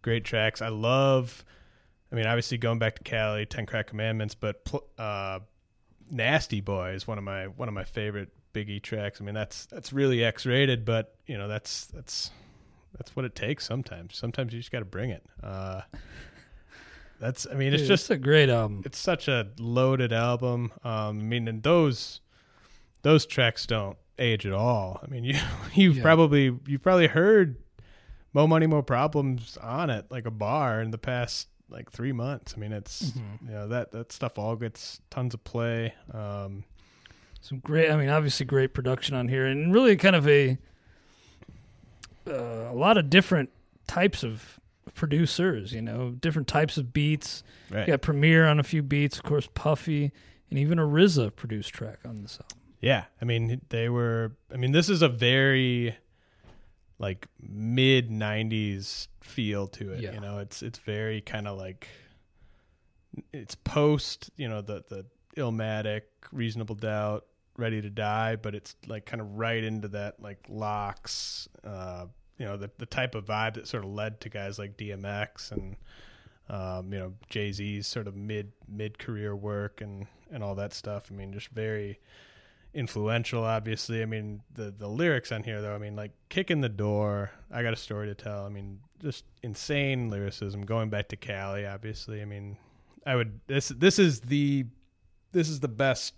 great 0.02 0.26
tracks. 0.26 0.62
I 0.62 0.70
love. 0.70 1.44
I 2.12 2.16
mean, 2.16 2.26
obviously 2.26 2.58
going 2.58 2.80
back 2.80 2.96
to 2.96 3.04
Cali, 3.04 3.46
Ten 3.46 3.66
Crack 3.66 3.88
Commandments, 3.88 4.34
but 4.36 4.66
pl- 4.66 4.88
uh, 4.98 5.40
Nasty 6.10 6.60
Boy 6.60 6.92
is 6.92 7.08
one 7.08 7.18
of 7.18 7.24
my 7.24 7.48
one 7.48 7.68
of 7.68 7.74
my 7.74 7.84
favorite 7.84 8.30
Biggie 8.54 8.82
tracks. 8.82 9.22
I 9.22 9.24
mean, 9.24 9.36
that's 9.36 9.66
that's 9.68 9.94
really 9.94 10.24
X 10.24 10.46
rated, 10.46 10.84
but 10.86 11.16
you 11.28 11.38
know 11.38 11.48
that's 11.48 11.86
that's 11.86 12.32
that's 12.98 13.16
what 13.16 13.26
it 13.26 13.36
takes 13.36 13.66
sometimes. 13.66 14.18
Sometimes 14.18 14.54
you 14.54 14.60
just 14.60 14.72
got 14.72 14.80
to 14.80 14.86
bring 14.86 15.12
it. 15.12 15.24
Uh, 15.44 15.82
that's 17.20 17.46
I 17.50 17.54
mean, 17.56 17.74
it's 17.74 17.82
Dude, 17.84 17.88
just 17.90 18.10
a 18.10 18.18
great 18.18 18.50
album. 18.50 18.82
it's 18.86 18.98
such 18.98 19.28
a 19.28 19.50
loaded 19.60 20.14
album. 20.14 20.72
Um, 20.84 21.20
I 21.20 21.24
mean, 21.24 21.48
and 21.48 21.62
those 21.64 22.22
those 23.02 23.26
tracks 23.26 23.66
don't 23.66 23.98
age 24.18 24.46
at 24.46 24.54
all. 24.54 25.00
I 25.04 25.08
mean, 25.08 25.24
you 25.26 25.36
you've 25.74 25.98
Yeah. 25.98 26.04
probably 26.04 26.58
you've 26.68 26.82
probably 26.84 27.08
heard 27.08 27.58
"Mo 28.34 28.48
Money 28.48 28.68
Mo 28.68 28.82
Problems" 28.82 29.58
on 29.62 29.90
it 29.90 30.06
like 30.10 30.26
a 30.26 30.32
bar 30.32 30.82
in 30.82 30.92
the 30.92 30.98
past 30.98 31.48
like 31.70 31.92
three 31.92 32.12
months. 32.12 32.54
I 32.58 32.60
mean, 32.60 32.72
it's 32.74 33.14
you 33.46 33.52
know 33.52 33.68
that 33.68 33.92
that 33.92 34.12
stuff 34.12 34.38
all 34.40 34.56
gets 34.56 35.02
tons 35.10 35.34
of 35.34 35.44
play. 35.44 35.94
Um, 36.14 36.64
Some 37.42 37.60
great, 37.60 37.90
I 37.92 37.96
mean, 37.96 38.10
obviously 38.10 38.46
great 38.46 38.74
production 38.74 39.16
on 39.16 39.28
here, 39.28 39.46
and 39.46 39.74
really 39.74 39.96
kind 39.96 40.16
of 40.16 40.28
a 40.28 40.58
uh, 42.28 42.70
a 42.72 42.74
lot 42.76 42.98
of 42.98 43.10
different 43.10 43.50
types 43.88 44.24
of 44.24 44.59
producers. 44.94 45.74
You 45.74 45.82
know, 45.82 46.12
different 46.12 46.48
types 46.48 46.78
of 46.78 46.94
beats. 46.94 47.44
right. 47.70 47.88
You 47.88 47.94
got 47.94 48.02
Premier 48.02 48.48
on 48.48 48.60
a 48.60 48.64
few 48.64 48.82
beats, 48.82 49.18
of 49.18 49.24
course, 49.24 49.48
Puffy, 49.54 50.12
and 50.50 50.60
even 50.60 50.80
a 50.80 50.86
RZA 50.86 51.36
produced 51.36 51.74
track 51.74 52.00
on 52.06 52.22
this 52.22 52.40
album. 52.42 52.58
Yeah, 52.82 53.06
I 53.22 53.26
mean 53.26 53.62
they 53.70 53.90
were. 53.90 54.34
I 54.54 54.58
mean 54.58 54.72
this 54.72 54.90
is 54.90 55.02
a 55.02 55.10
very 55.10 55.98
like 56.98 57.28
mid 57.42 58.10
'90s 58.10 59.08
feel 59.22 59.68
to 59.68 59.94
it. 59.94 60.02
Yeah. 60.02 60.14
You 60.14 60.20
know, 60.22 60.40
it's 60.40 60.62
it's 60.62 60.80
very 60.80 61.22
kind 61.22 61.48
of 61.48 61.58
like 61.58 61.88
it's 63.34 63.56
post. 63.56 64.30
You 64.38 64.48
know, 64.50 64.62
the 64.62 64.84
the 64.90 65.06
Illmatic, 65.38 66.02
Reasonable 66.32 66.76
Doubt, 66.76 67.26
Ready 67.58 67.82
to 67.82 67.90
Die, 67.90 68.36
but 68.38 68.56
it's 68.56 68.76
like 68.88 69.06
kind 69.06 69.22
of 69.22 69.38
right 69.38 69.64
into 69.64 69.90
that 69.90 70.22
like 70.22 70.40
locks. 70.48 71.50
Uh, 71.64 72.06
you 72.40 72.46
know, 72.46 72.58
the 72.58 72.72
the 72.80 72.86
type 72.88 73.14
of 73.14 73.26
vibe 73.26 73.56
that 73.56 73.68
sort 73.68 73.84
of 73.84 73.92
led 73.92 74.20
to 74.22 74.30
guys 74.30 74.58
like 74.58 74.78
DMX 74.78 75.52
and 75.52 75.76
um, 76.50 76.92
you 76.92 76.98
know 76.98 77.14
Jay 77.30 77.52
Z's 77.52 77.86
sort 77.86 78.08
of 78.08 78.16
mid 78.16 78.52
mid 78.68 78.98
career 78.98 79.36
work 79.36 79.82
and 79.82 80.08
and 80.32 80.44
all 80.44 80.56
that 80.56 80.74
stuff. 80.74 81.06
I 81.12 81.14
mean, 81.14 81.34
just 81.34 81.50
very 81.50 82.00
influential 82.74 83.44
obviously. 83.44 84.02
I 84.02 84.06
mean 84.06 84.42
the 84.54 84.72
the 84.72 84.88
lyrics 84.88 85.32
on 85.32 85.44
here 85.44 85.62
though 85.62 85.74
i 85.74 85.80
mean 85.80 85.96
like 85.96 86.12
kick 86.30 86.52
in 86.52 86.62
the 86.62 86.70
door 86.70 87.32
i 87.52 87.64
got 87.64 87.74
a 87.74 87.78
story 87.78 88.08
to 88.08 88.16
tell. 88.16 88.46
I 88.46 88.50
mean 88.50 88.80
just 89.02 89.26
insane 89.42 90.10
lyricism 90.10 90.66
going 90.66 90.90
back 90.90 91.10
to 91.10 91.16
cali 91.16 91.66
obviously. 91.66 92.22
I 92.22 92.26
mean 92.26 92.58
i 93.06 93.16
would 93.16 93.40
this 93.48 93.70
this 93.70 93.98
is 93.98 94.22
the 94.22 94.66
this 95.32 95.50
is 95.50 95.60
the 95.62 95.68
best 95.68 96.14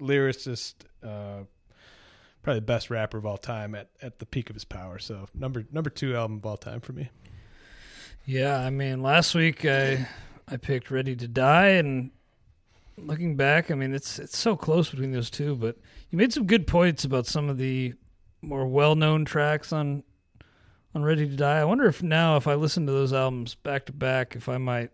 lyricist 0.00 0.74
uh 1.02 1.44
probably 2.42 2.60
the 2.60 2.66
best 2.66 2.90
rapper 2.90 3.18
of 3.18 3.26
all 3.26 3.38
time 3.38 3.74
at 3.74 3.88
at 4.02 4.18
the 4.18 4.26
peak 4.26 4.50
of 4.50 4.56
his 4.56 4.64
power 4.64 4.98
so 4.98 5.28
number 5.34 5.64
number 5.72 5.90
two 5.90 6.16
album 6.16 6.38
of 6.38 6.46
all 6.46 6.56
time 6.56 6.80
for 6.80 6.92
me 6.92 7.08
Yeah, 8.26 8.58
I 8.58 8.70
mean, 8.70 9.02
last 9.02 9.34
week 9.34 9.64
I 9.64 10.06
I 10.46 10.56
picked 10.56 10.90
Ready 10.90 11.16
to 11.16 11.28
Die, 11.28 11.68
and 11.68 12.10
looking 12.96 13.36
back, 13.36 13.70
I 13.70 13.74
mean, 13.74 13.94
it's 13.94 14.18
it's 14.18 14.36
so 14.38 14.56
close 14.56 14.90
between 14.90 15.12
those 15.12 15.30
two. 15.30 15.56
But 15.56 15.76
you 16.10 16.18
made 16.18 16.32
some 16.32 16.46
good 16.46 16.66
points 16.66 17.04
about 17.04 17.26
some 17.26 17.48
of 17.48 17.56
the 17.56 17.94
more 18.42 18.66
well 18.66 18.94
known 18.94 19.24
tracks 19.24 19.72
on 19.72 20.02
on 20.94 21.02
Ready 21.02 21.28
to 21.28 21.36
Die. 21.36 21.58
I 21.58 21.64
wonder 21.64 21.86
if 21.86 22.02
now, 22.02 22.36
if 22.36 22.46
I 22.46 22.54
listen 22.54 22.86
to 22.86 22.92
those 22.92 23.12
albums 23.12 23.54
back 23.54 23.86
to 23.86 23.92
back, 23.92 24.36
if 24.36 24.48
I 24.48 24.58
might 24.58 24.90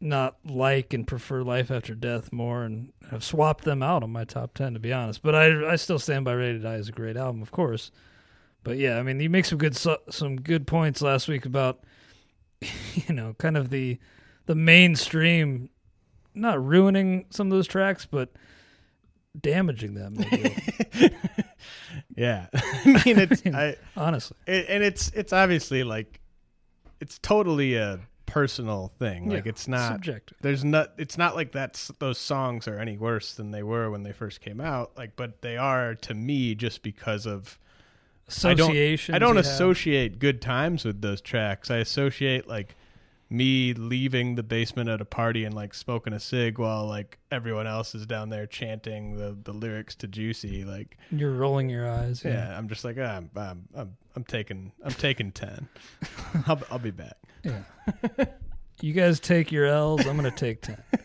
not 0.00 0.36
like 0.44 0.92
and 0.92 1.06
prefer 1.06 1.42
Life 1.42 1.70
After 1.70 1.94
Death 1.94 2.32
more, 2.32 2.64
and 2.64 2.92
have 3.10 3.24
swapped 3.24 3.64
them 3.64 3.82
out 3.82 4.02
on 4.02 4.10
my 4.10 4.24
top 4.24 4.54
ten. 4.54 4.74
To 4.74 4.80
be 4.80 4.92
honest, 4.92 5.22
but 5.22 5.34
I 5.34 5.72
I 5.72 5.76
still 5.76 5.98
stand 5.98 6.24
by 6.24 6.34
Ready 6.34 6.54
to 6.54 6.58
Die 6.58 6.74
as 6.74 6.88
a 6.88 6.92
great 6.92 7.16
album, 7.16 7.42
of 7.42 7.50
course. 7.50 7.90
But 8.62 8.78
yeah, 8.78 8.98
I 8.98 9.02
mean, 9.02 9.20
you 9.20 9.30
make 9.30 9.44
some 9.44 9.58
good 9.58 9.76
some 9.76 10.36
good 10.36 10.66
points 10.66 11.02
last 11.02 11.28
week 11.28 11.46
about 11.46 11.84
you 12.94 13.14
know, 13.14 13.34
kind 13.38 13.56
of 13.56 13.70
the 13.70 13.98
the 14.46 14.54
mainstream 14.54 15.70
not 16.34 16.62
ruining 16.64 17.26
some 17.30 17.46
of 17.46 17.52
those 17.52 17.66
tracks, 17.66 18.06
but 18.06 18.30
damaging 19.40 19.94
them. 19.94 20.18
Yeah 22.16 22.46
i 22.54 23.02
mean 23.04 23.18
it's 23.18 23.42
i 23.46 23.76
honestly. 23.96 24.36
it, 24.46 24.66
and 24.68 24.84
it's 24.84 25.10
it's 25.14 25.32
obviously 25.32 25.82
like 25.82 26.20
it's 27.00 27.18
totally 27.18 27.74
a 27.74 28.00
personal 28.34 28.90
thing 28.98 29.28
like 29.30 29.46
it's 29.46 29.68
not 29.68 29.92
subjective. 29.92 30.36
there's 30.40 30.64
not 30.64 30.90
it's 30.98 31.16
not 31.16 31.36
like 31.36 31.52
that's 31.52 31.92
those 32.00 32.18
songs 32.18 32.66
are 32.66 32.80
any 32.80 32.98
worse 32.98 33.34
than 33.34 33.52
they 33.52 33.62
were 33.62 33.88
when 33.92 34.02
they 34.02 34.10
first 34.10 34.40
came 34.40 34.60
out 34.60 34.90
like 34.96 35.14
but 35.14 35.40
they 35.40 35.56
are 35.56 35.94
to 35.94 36.14
me 36.14 36.52
just 36.52 36.82
because 36.82 37.26
of 37.26 37.58
Associations. 38.26 39.14
I 39.14 39.18
don't 39.18 39.36
you 39.36 39.42
have. 39.42 39.44
associate 39.44 40.18
good 40.18 40.40
times 40.40 40.84
with 40.84 41.02
those 41.02 41.20
tracks. 41.20 41.70
I 41.70 41.76
associate 41.76 42.48
like 42.48 42.74
me 43.30 43.72
leaving 43.74 44.34
the 44.34 44.42
basement 44.42 44.88
at 44.88 45.00
a 45.00 45.04
party 45.04 45.44
and 45.44 45.54
like 45.54 45.74
smoking 45.74 46.12
a 46.12 46.20
cig 46.20 46.58
while 46.58 46.86
like 46.86 47.18
everyone 47.30 47.66
else 47.66 47.94
is 47.94 48.06
down 48.06 48.28
there 48.28 48.46
chanting 48.46 49.16
the, 49.16 49.36
the 49.44 49.52
lyrics 49.52 49.94
to 49.96 50.06
Juicy. 50.06 50.64
Like, 50.64 50.96
You're 51.10 51.32
rolling 51.32 51.68
your 51.70 51.88
eyes. 51.88 52.22
yeah, 52.24 52.32
Yeah. 52.50 52.58
I'm 52.58 52.68
just 52.68 52.84
like, 52.84 52.96
ah, 52.98 53.16
I'm, 53.16 53.30
I'm, 53.34 53.68
I'm, 53.74 53.96
I'm 54.14 54.24
taking, 54.24 54.72
I'm 54.84 54.92
taking 54.92 55.32
10. 55.32 55.68
I'll, 56.46 56.60
I'll 56.70 56.78
be 56.78 56.90
back. 56.90 57.16
Yeah. 57.42 57.62
you 58.80 58.92
guys 58.92 59.20
take 59.20 59.50
your 59.52 59.66
L's. 59.66 60.06
I'm 60.06 60.16
gonna 60.16 60.30
take 60.30 60.62
ten. 60.62 60.82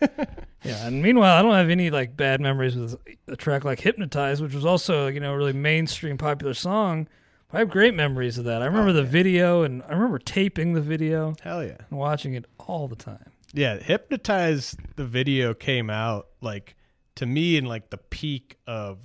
yeah. 0.64 0.86
And 0.86 1.02
meanwhile, 1.02 1.36
I 1.38 1.42
don't 1.42 1.54
have 1.54 1.70
any 1.70 1.90
like 1.90 2.16
bad 2.16 2.40
memories 2.40 2.76
with 2.76 2.96
a 3.28 3.36
track 3.36 3.64
like 3.64 3.80
"Hypnotized," 3.80 4.42
which 4.42 4.54
was 4.54 4.64
also 4.64 5.06
you 5.08 5.20
know 5.20 5.32
a 5.34 5.36
really 5.36 5.52
mainstream 5.52 6.16
popular 6.18 6.54
song. 6.54 7.08
I 7.52 7.58
have 7.58 7.70
great 7.70 7.94
memories 7.94 8.38
of 8.38 8.44
that. 8.44 8.62
I 8.62 8.66
remember 8.66 8.92
the 8.92 9.02
video, 9.02 9.62
and 9.62 9.82
I 9.88 9.92
remember 9.92 10.18
taping 10.18 10.72
the 10.74 10.80
video 10.80 11.34
Hell 11.42 11.64
yeah. 11.64 11.76
and 11.90 11.98
watching 11.98 12.34
it 12.34 12.44
all 12.58 12.86
the 12.88 12.96
time. 12.96 13.30
Yeah, 13.52 13.76
Hypnotize 13.78 14.76
the 14.96 15.04
video 15.04 15.54
came 15.54 15.90
out 15.90 16.28
like 16.40 16.76
to 17.16 17.26
me 17.26 17.56
in 17.56 17.64
like 17.64 17.90
the 17.90 17.96
peak 17.98 18.56
of 18.66 18.98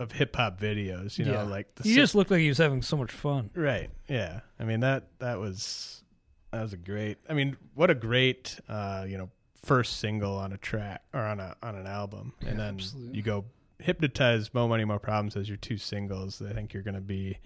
of 0.00 0.10
hip 0.12 0.34
hop 0.34 0.58
videos. 0.60 1.16
You 1.18 1.26
know, 1.26 1.32
Yeah. 1.34 1.42
like 1.42 1.74
the 1.76 1.84
He 1.84 1.90
si- 1.90 1.94
just 1.96 2.14
looked 2.16 2.30
like 2.32 2.40
he 2.40 2.48
was 2.48 2.58
having 2.58 2.82
so 2.82 2.96
much 2.96 3.12
fun. 3.12 3.50
right. 3.54 3.88
Yeah, 4.08 4.40
I 4.58 4.64
mean 4.64 4.80
that 4.80 5.04
that 5.20 5.38
was 5.38 6.02
that 6.50 6.60
was 6.62 6.72
a 6.72 6.76
great. 6.76 7.18
I 7.28 7.34
mean, 7.34 7.56
what 7.74 7.88
a 7.90 7.94
great 7.94 8.58
uh, 8.68 9.06
you 9.08 9.16
know 9.18 9.30
first 9.64 9.98
single 10.00 10.36
on 10.36 10.52
a 10.52 10.58
track 10.58 11.02
or 11.14 11.20
on 11.20 11.38
a 11.38 11.54
on 11.62 11.76
an 11.76 11.86
album, 11.86 12.32
and 12.44 12.58
then 12.58 12.74
absolutely. 12.74 13.16
you 13.16 13.22
go 13.22 13.44
hypnotize 13.78 14.52
Mo 14.52 14.66
Money 14.66 14.84
Mo 14.84 14.98
Problems 14.98 15.36
as 15.36 15.48
your 15.48 15.56
two 15.58 15.76
singles. 15.78 16.42
I 16.42 16.52
think 16.52 16.74
you're 16.74 16.82
going 16.82 16.94
to 16.96 17.00
be 17.00 17.38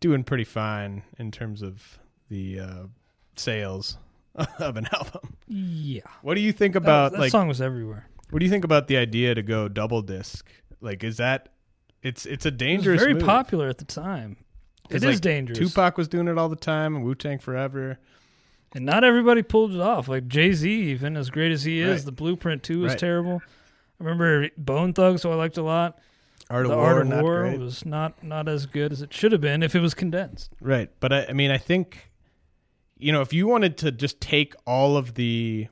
doing 0.00 0.24
pretty 0.24 0.44
fine 0.44 1.02
in 1.18 1.30
terms 1.30 1.62
of 1.62 1.98
the 2.28 2.60
uh, 2.60 2.82
sales 3.36 3.96
of 4.58 4.76
an 4.76 4.88
album. 4.92 5.36
Yeah. 5.46 6.02
What 6.22 6.34
do 6.34 6.40
you 6.40 6.52
think 6.52 6.74
about 6.74 7.12
that, 7.12 7.20
like 7.20 7.30
song 7.30 7.48
was 7.48 7.60
everywhere. 7.60 8.06
what 8.30 8.38
do 8.38 8.44
you 8.44 8.50
think 8.50 8.64
about 8.64 8.86
the 8.88 8.96
idea 8.96 9.34
to 9.34 9.42
go 9.42 9.68
double 9.68 10.02
disc? 10.02 10.48
Like, 10.80 11.04
is 11.04 11.18
that 11.18 11.50
it's 12.02 12.24
it's 12.26 12.46
a 12.46 12.48
It 12.48 12.52
was 12.52 12.58
dangerous, 12.58 13.00
very 13.00 13.14
move. 13.14 13.24
popular 13.24 13.68
at 13.68 13.78
the 13.78 13.84
time. 13.84 14.36
It 14.88 14.94
'Cause, 14.94 15.04
is 15.04 15.20
dangerous. 15.20 15.58
Tupac 15.58 15.96
was 15.98 16.08
doing 16.08 16.26
it 16.28 16.36
all 16.38 16.48
the 16.48 16.56
time, 16.56 16.96
and 16.96 17.04
Wu 17.04 17.14
Tang 17.14 17.38
Forever. 17.38 17.98
And 18.72 18.84
not 18.86 19.04
everybody 19.04 19.42
pulled 19.42 19.72
it 19.74 19.80
off. 19.80 20.08
Like 20.08 20.26
Jay 20.28 20.52
Z, 20.52 20.70
even 20.70 21.16
as 21.16 21.28
great 21.30 21.52
as 21.52 21.64
he 21.64 21.80
is, 21.80 21.98
Right. 21.98 22.04
the 22.06 22.12
Blueprint 22.12 22.62
Two 22.62 22.80
was 22.80 22.92
Right. 22.92 22.98
terrible. 22.98 23.42
I 24.00 24.04
remember 24.04 24.48
Bone 24.56 24.92
Thugs, 24.94 25.22
who 25.24 25.30
I 25.30 25.34
liked 25.34 25.58
a 25.58 25.62
lot. 25.62 25.98
Art 26.50 26.66
of 26.66 26.72
the 26.72 26.76
War, 26.76 26.86
Art 26.86 27.02
of 27.02 27.08
not 27.08 27.22
War 27.22 27.40
great. 27.42 27.60
was 27.60 27.86
not 27.86 28.22
not 28.24 28.48
as 28.48 28.66
good 28.66 28.92
as 28.92 29.00
it 29.02 29.14
should 29.14 29.30
have 29.32 29.40
been 29.40 29.62
if 29.62 29.74
it 29.74 29.80
was 29.80 29.94
condensed. 29.94 30.52
Right. 30.60 30.90
But 30.98 31.12
I, 31.12 31.26
I 31.28 31.32
mean, 31.32 31.50
I 31.52 31.58
think, 31.58 32.10
you 32.98 33.12
know, 33.12 33.20
if 33.20 33.32
you 33.32 33.46
wanted 33.46 33.78
to 33.78 33.92
just 33.92 34.20
take 34.20 34.54
all 34.66 34.96
of 34.96 35.14
the, 35.14 35.68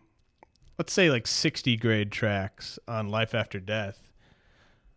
let's 0.78 0.92
say 0.92 1.10
like 1.10 1.26
60 1.26 1.76
grade 1.76 2.12
tracks 2.12 2.78
on 2.86 3.08
Life 3.08 3.34
After 3.34 3.58
Death, 3.58 4.00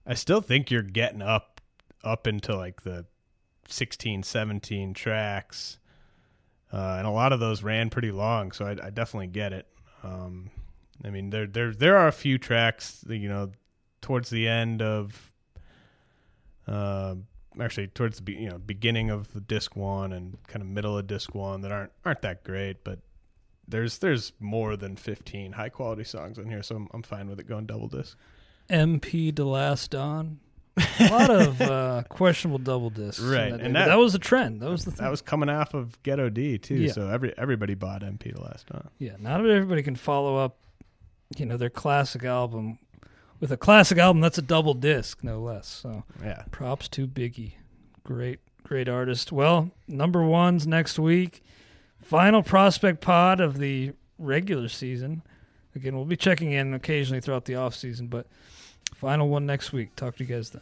I 0.05 0.13
still 0.13 0.41
think 0.41 0.69
you're 0.69 0.83
getting 0.83 1.21
up, 1.23 1.61
up 2.03 2.27
into 2.27 2.55
like 2.55 2.83
the 2.83 3.05
16, 3.67 4.21
17 4.23 4.93
tracks. 4.93 5.79
Uh, 6.71 6.95
and 6.99 7.07
a 7.07 7.11
lot 7.11 7.33
of 7.33 7.39
those 7.39 7.63
ran 7.63 7.89
pretty 7.89 8.11
long. 8.11 8.51
So 8.51 8.65
I, 8.65 8.71
I 8.71 8.89
definitely 8.91 9.27
get 9.27 9.51
it. 9.51 9.67
Um, 10.03 10.51
I 11.03 11.09
mean, 11.09 11.31
there, 11.31 11.47
there, 11.47 11.73
there 11.73 11.97
are 11.97 12.07
a 12.07 12.13
few 12.13 12.37
tracks, 12.37 13.01
that, 13.07 13.17
you 13.17 13.27
know, 13.27 13.51
towards 14.01 14.29
the 14.29 14.47
end 14.47 14.81
of, 14.81 15.30
uh, 16.67 17.15
actually 17.59 17.87
towards 17.87 18.17
the 18.17 18.23
be- 18.23 18.33
you 18.33 18.49
know 18.49 18.57
beginning 18.57 19.09
of 19.09 19.33
the 19.33 19.41
disc 19.41 19.75
one 19.75 20.13
and 20.13 20.37
kind 20.47 20.61
of 20.61 20.67
middle 20.69 20.97
of 20.97 21.07
disc 21.07 21.33
one 21.35 21.61
that 21.61 21.71
aren't 21.71 21.91
aren't 22.05 22.21
that 22.21 22.43
great, 22.43 22.83
but 22.83 22.99
there's 23.67 23.99
there's 23.99 24.33
more 24.39 24.75
than 24.75 24.95
15 24.95 25.53
high 25.53 25.69
quality 25.69 26.03
songs 26.03 26.37
on 26.37 26.45
here, 26.49 26.63
so 26.63 26.75
I'm, 26.75 26.87
I'm 26.93 27.03
fine 27.03 27.29
with 27.29 27.39
it 27.39 27.47
going 27.47 27.65
double 27.65 27.87
disc. 27.87 28.17
MP 28.69 29.33
Da 29.33 29.43
Last 29.43 29.91
Don. 29.91 30.39
A 31.01 31.09
lot 31.09 31.29
of 31.29 31.59
uh, 31.61 32.03
questionable 32.07 32.57
double 32.57 32.89
discs. 32.89 33.19
Right, 33.21 33.51
that, 33.51 33.59
and 33.59 33.75
that- 33.75 33.87
that 33.87 33.97
was 33.97 34.15
a 34.15 34.19
trend. 34.19 34.61
That 34.61 34.69
was 34.69 34.85
the 34.85 34.91
thing. 34.91 35.03
That 35.03 35.11
was 35.11 35.21
coming 35.21 35.49
off 35.49 35.73
of 35.73 36.01
Ghetto 36.03 36.29
D 36.29 36.57
too, 36.57 36.75
Yeah. 36.75 36.91
so 36.93 37.09
every 37.09 37.37
everybody 37.37 37.73
bought 37.75 38.01
MP 38.03 38.33
the 38.33 38.41
last 38.41 38.67
time. 38.67 38.87
Yeah, 38.97 39.15
not 39.19 39.41
everybody 39.45 39.83
can 39.83 39.95
follow 39.97 40.37
up, 40.37 40.57
you 41.37 41.45
know, 41.45 41.57
their 41.57 41.69
classic 41.69 42.23
album 42.23 42.79
with 43.41 43.51
a 43.51 43.57
classic 43.57 43.97
album 43.97 44.21
that's 44.21 44.37
a 44.37 44.41
double 44.41 44.73
disc, 44.73 45.21
no 45.23 45.41
less. 45.41 45.67
So 45.67 46.03
Yeah, 46.23 46.43
props 46.51 46.87
to 46.89 47.07
Biggie. 47.07 47.53
Great, 48.05 48.39
great 48.63 48.87
artist. 48.87 49.31
Well, 49.33 49.71
number 49.87 50.23
one's 50.23 50.65
next 50.65 50.97
week. 50.97 51.43
Final 52.01 52.41
prospect 52.43 53.01
pod 53.01 53.41
of 53.41 53.57
the 53.57 53.91
regular 54.17 54.69
season. 54.69 55.23
Again, 55.75 55.95
we'll 55.95 56.05
be 56.05 56.17
checking 56.17 56.51
in 56.51 56.73
occasionally 56.73 57.21
throughout 57.21 57.45
the 57.45 57.55
off 57.55 57.75
season, 57.75 58.07
but 58.07 58.27
final 58.95 59.27
one 59.27 59.45
next 59.45 59.73
week. 59.73 59.95
Talk 59.95 60.17
to 60.17 60.23
you 60.23 60.33
guys 60.33 60.51
then. 60.51 60.61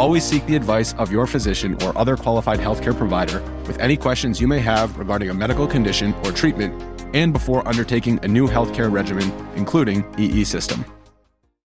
Always 0.00 0.24
seek 0.24 0.46
the 0.46 0.56
advice 0.56 0.94
of 0.94 1.12
your 1.12 1.26
physician 1.26 1.76
or 1.82 1.96
other 1.98 2.16
qualified 2.16 2.58
healthcare 2.58 2.96
provider 2.96 3.42
with 3.66 3.78
any 3.80 3.98
questions 3.98 4.40
you 4.40 4.48
may 4.48 4.58
have 4.58 4.98
regarding 4.98 5.28
a 5.28 5.34
medical 5.34 5.66
condition 5.66 6.14
or 6.24 6.32
treatment 6.32 6.72
and 7.14 7.34
before 7.34 7.68
undertaking 7.68 8.18
a 8.22 8.26
new 8.26 8.48
healthcare 8.48 8.90
regimen, 8.90 9.30
including 9.56 10.02
EE 10.18 10.44
system. 10.44 10.86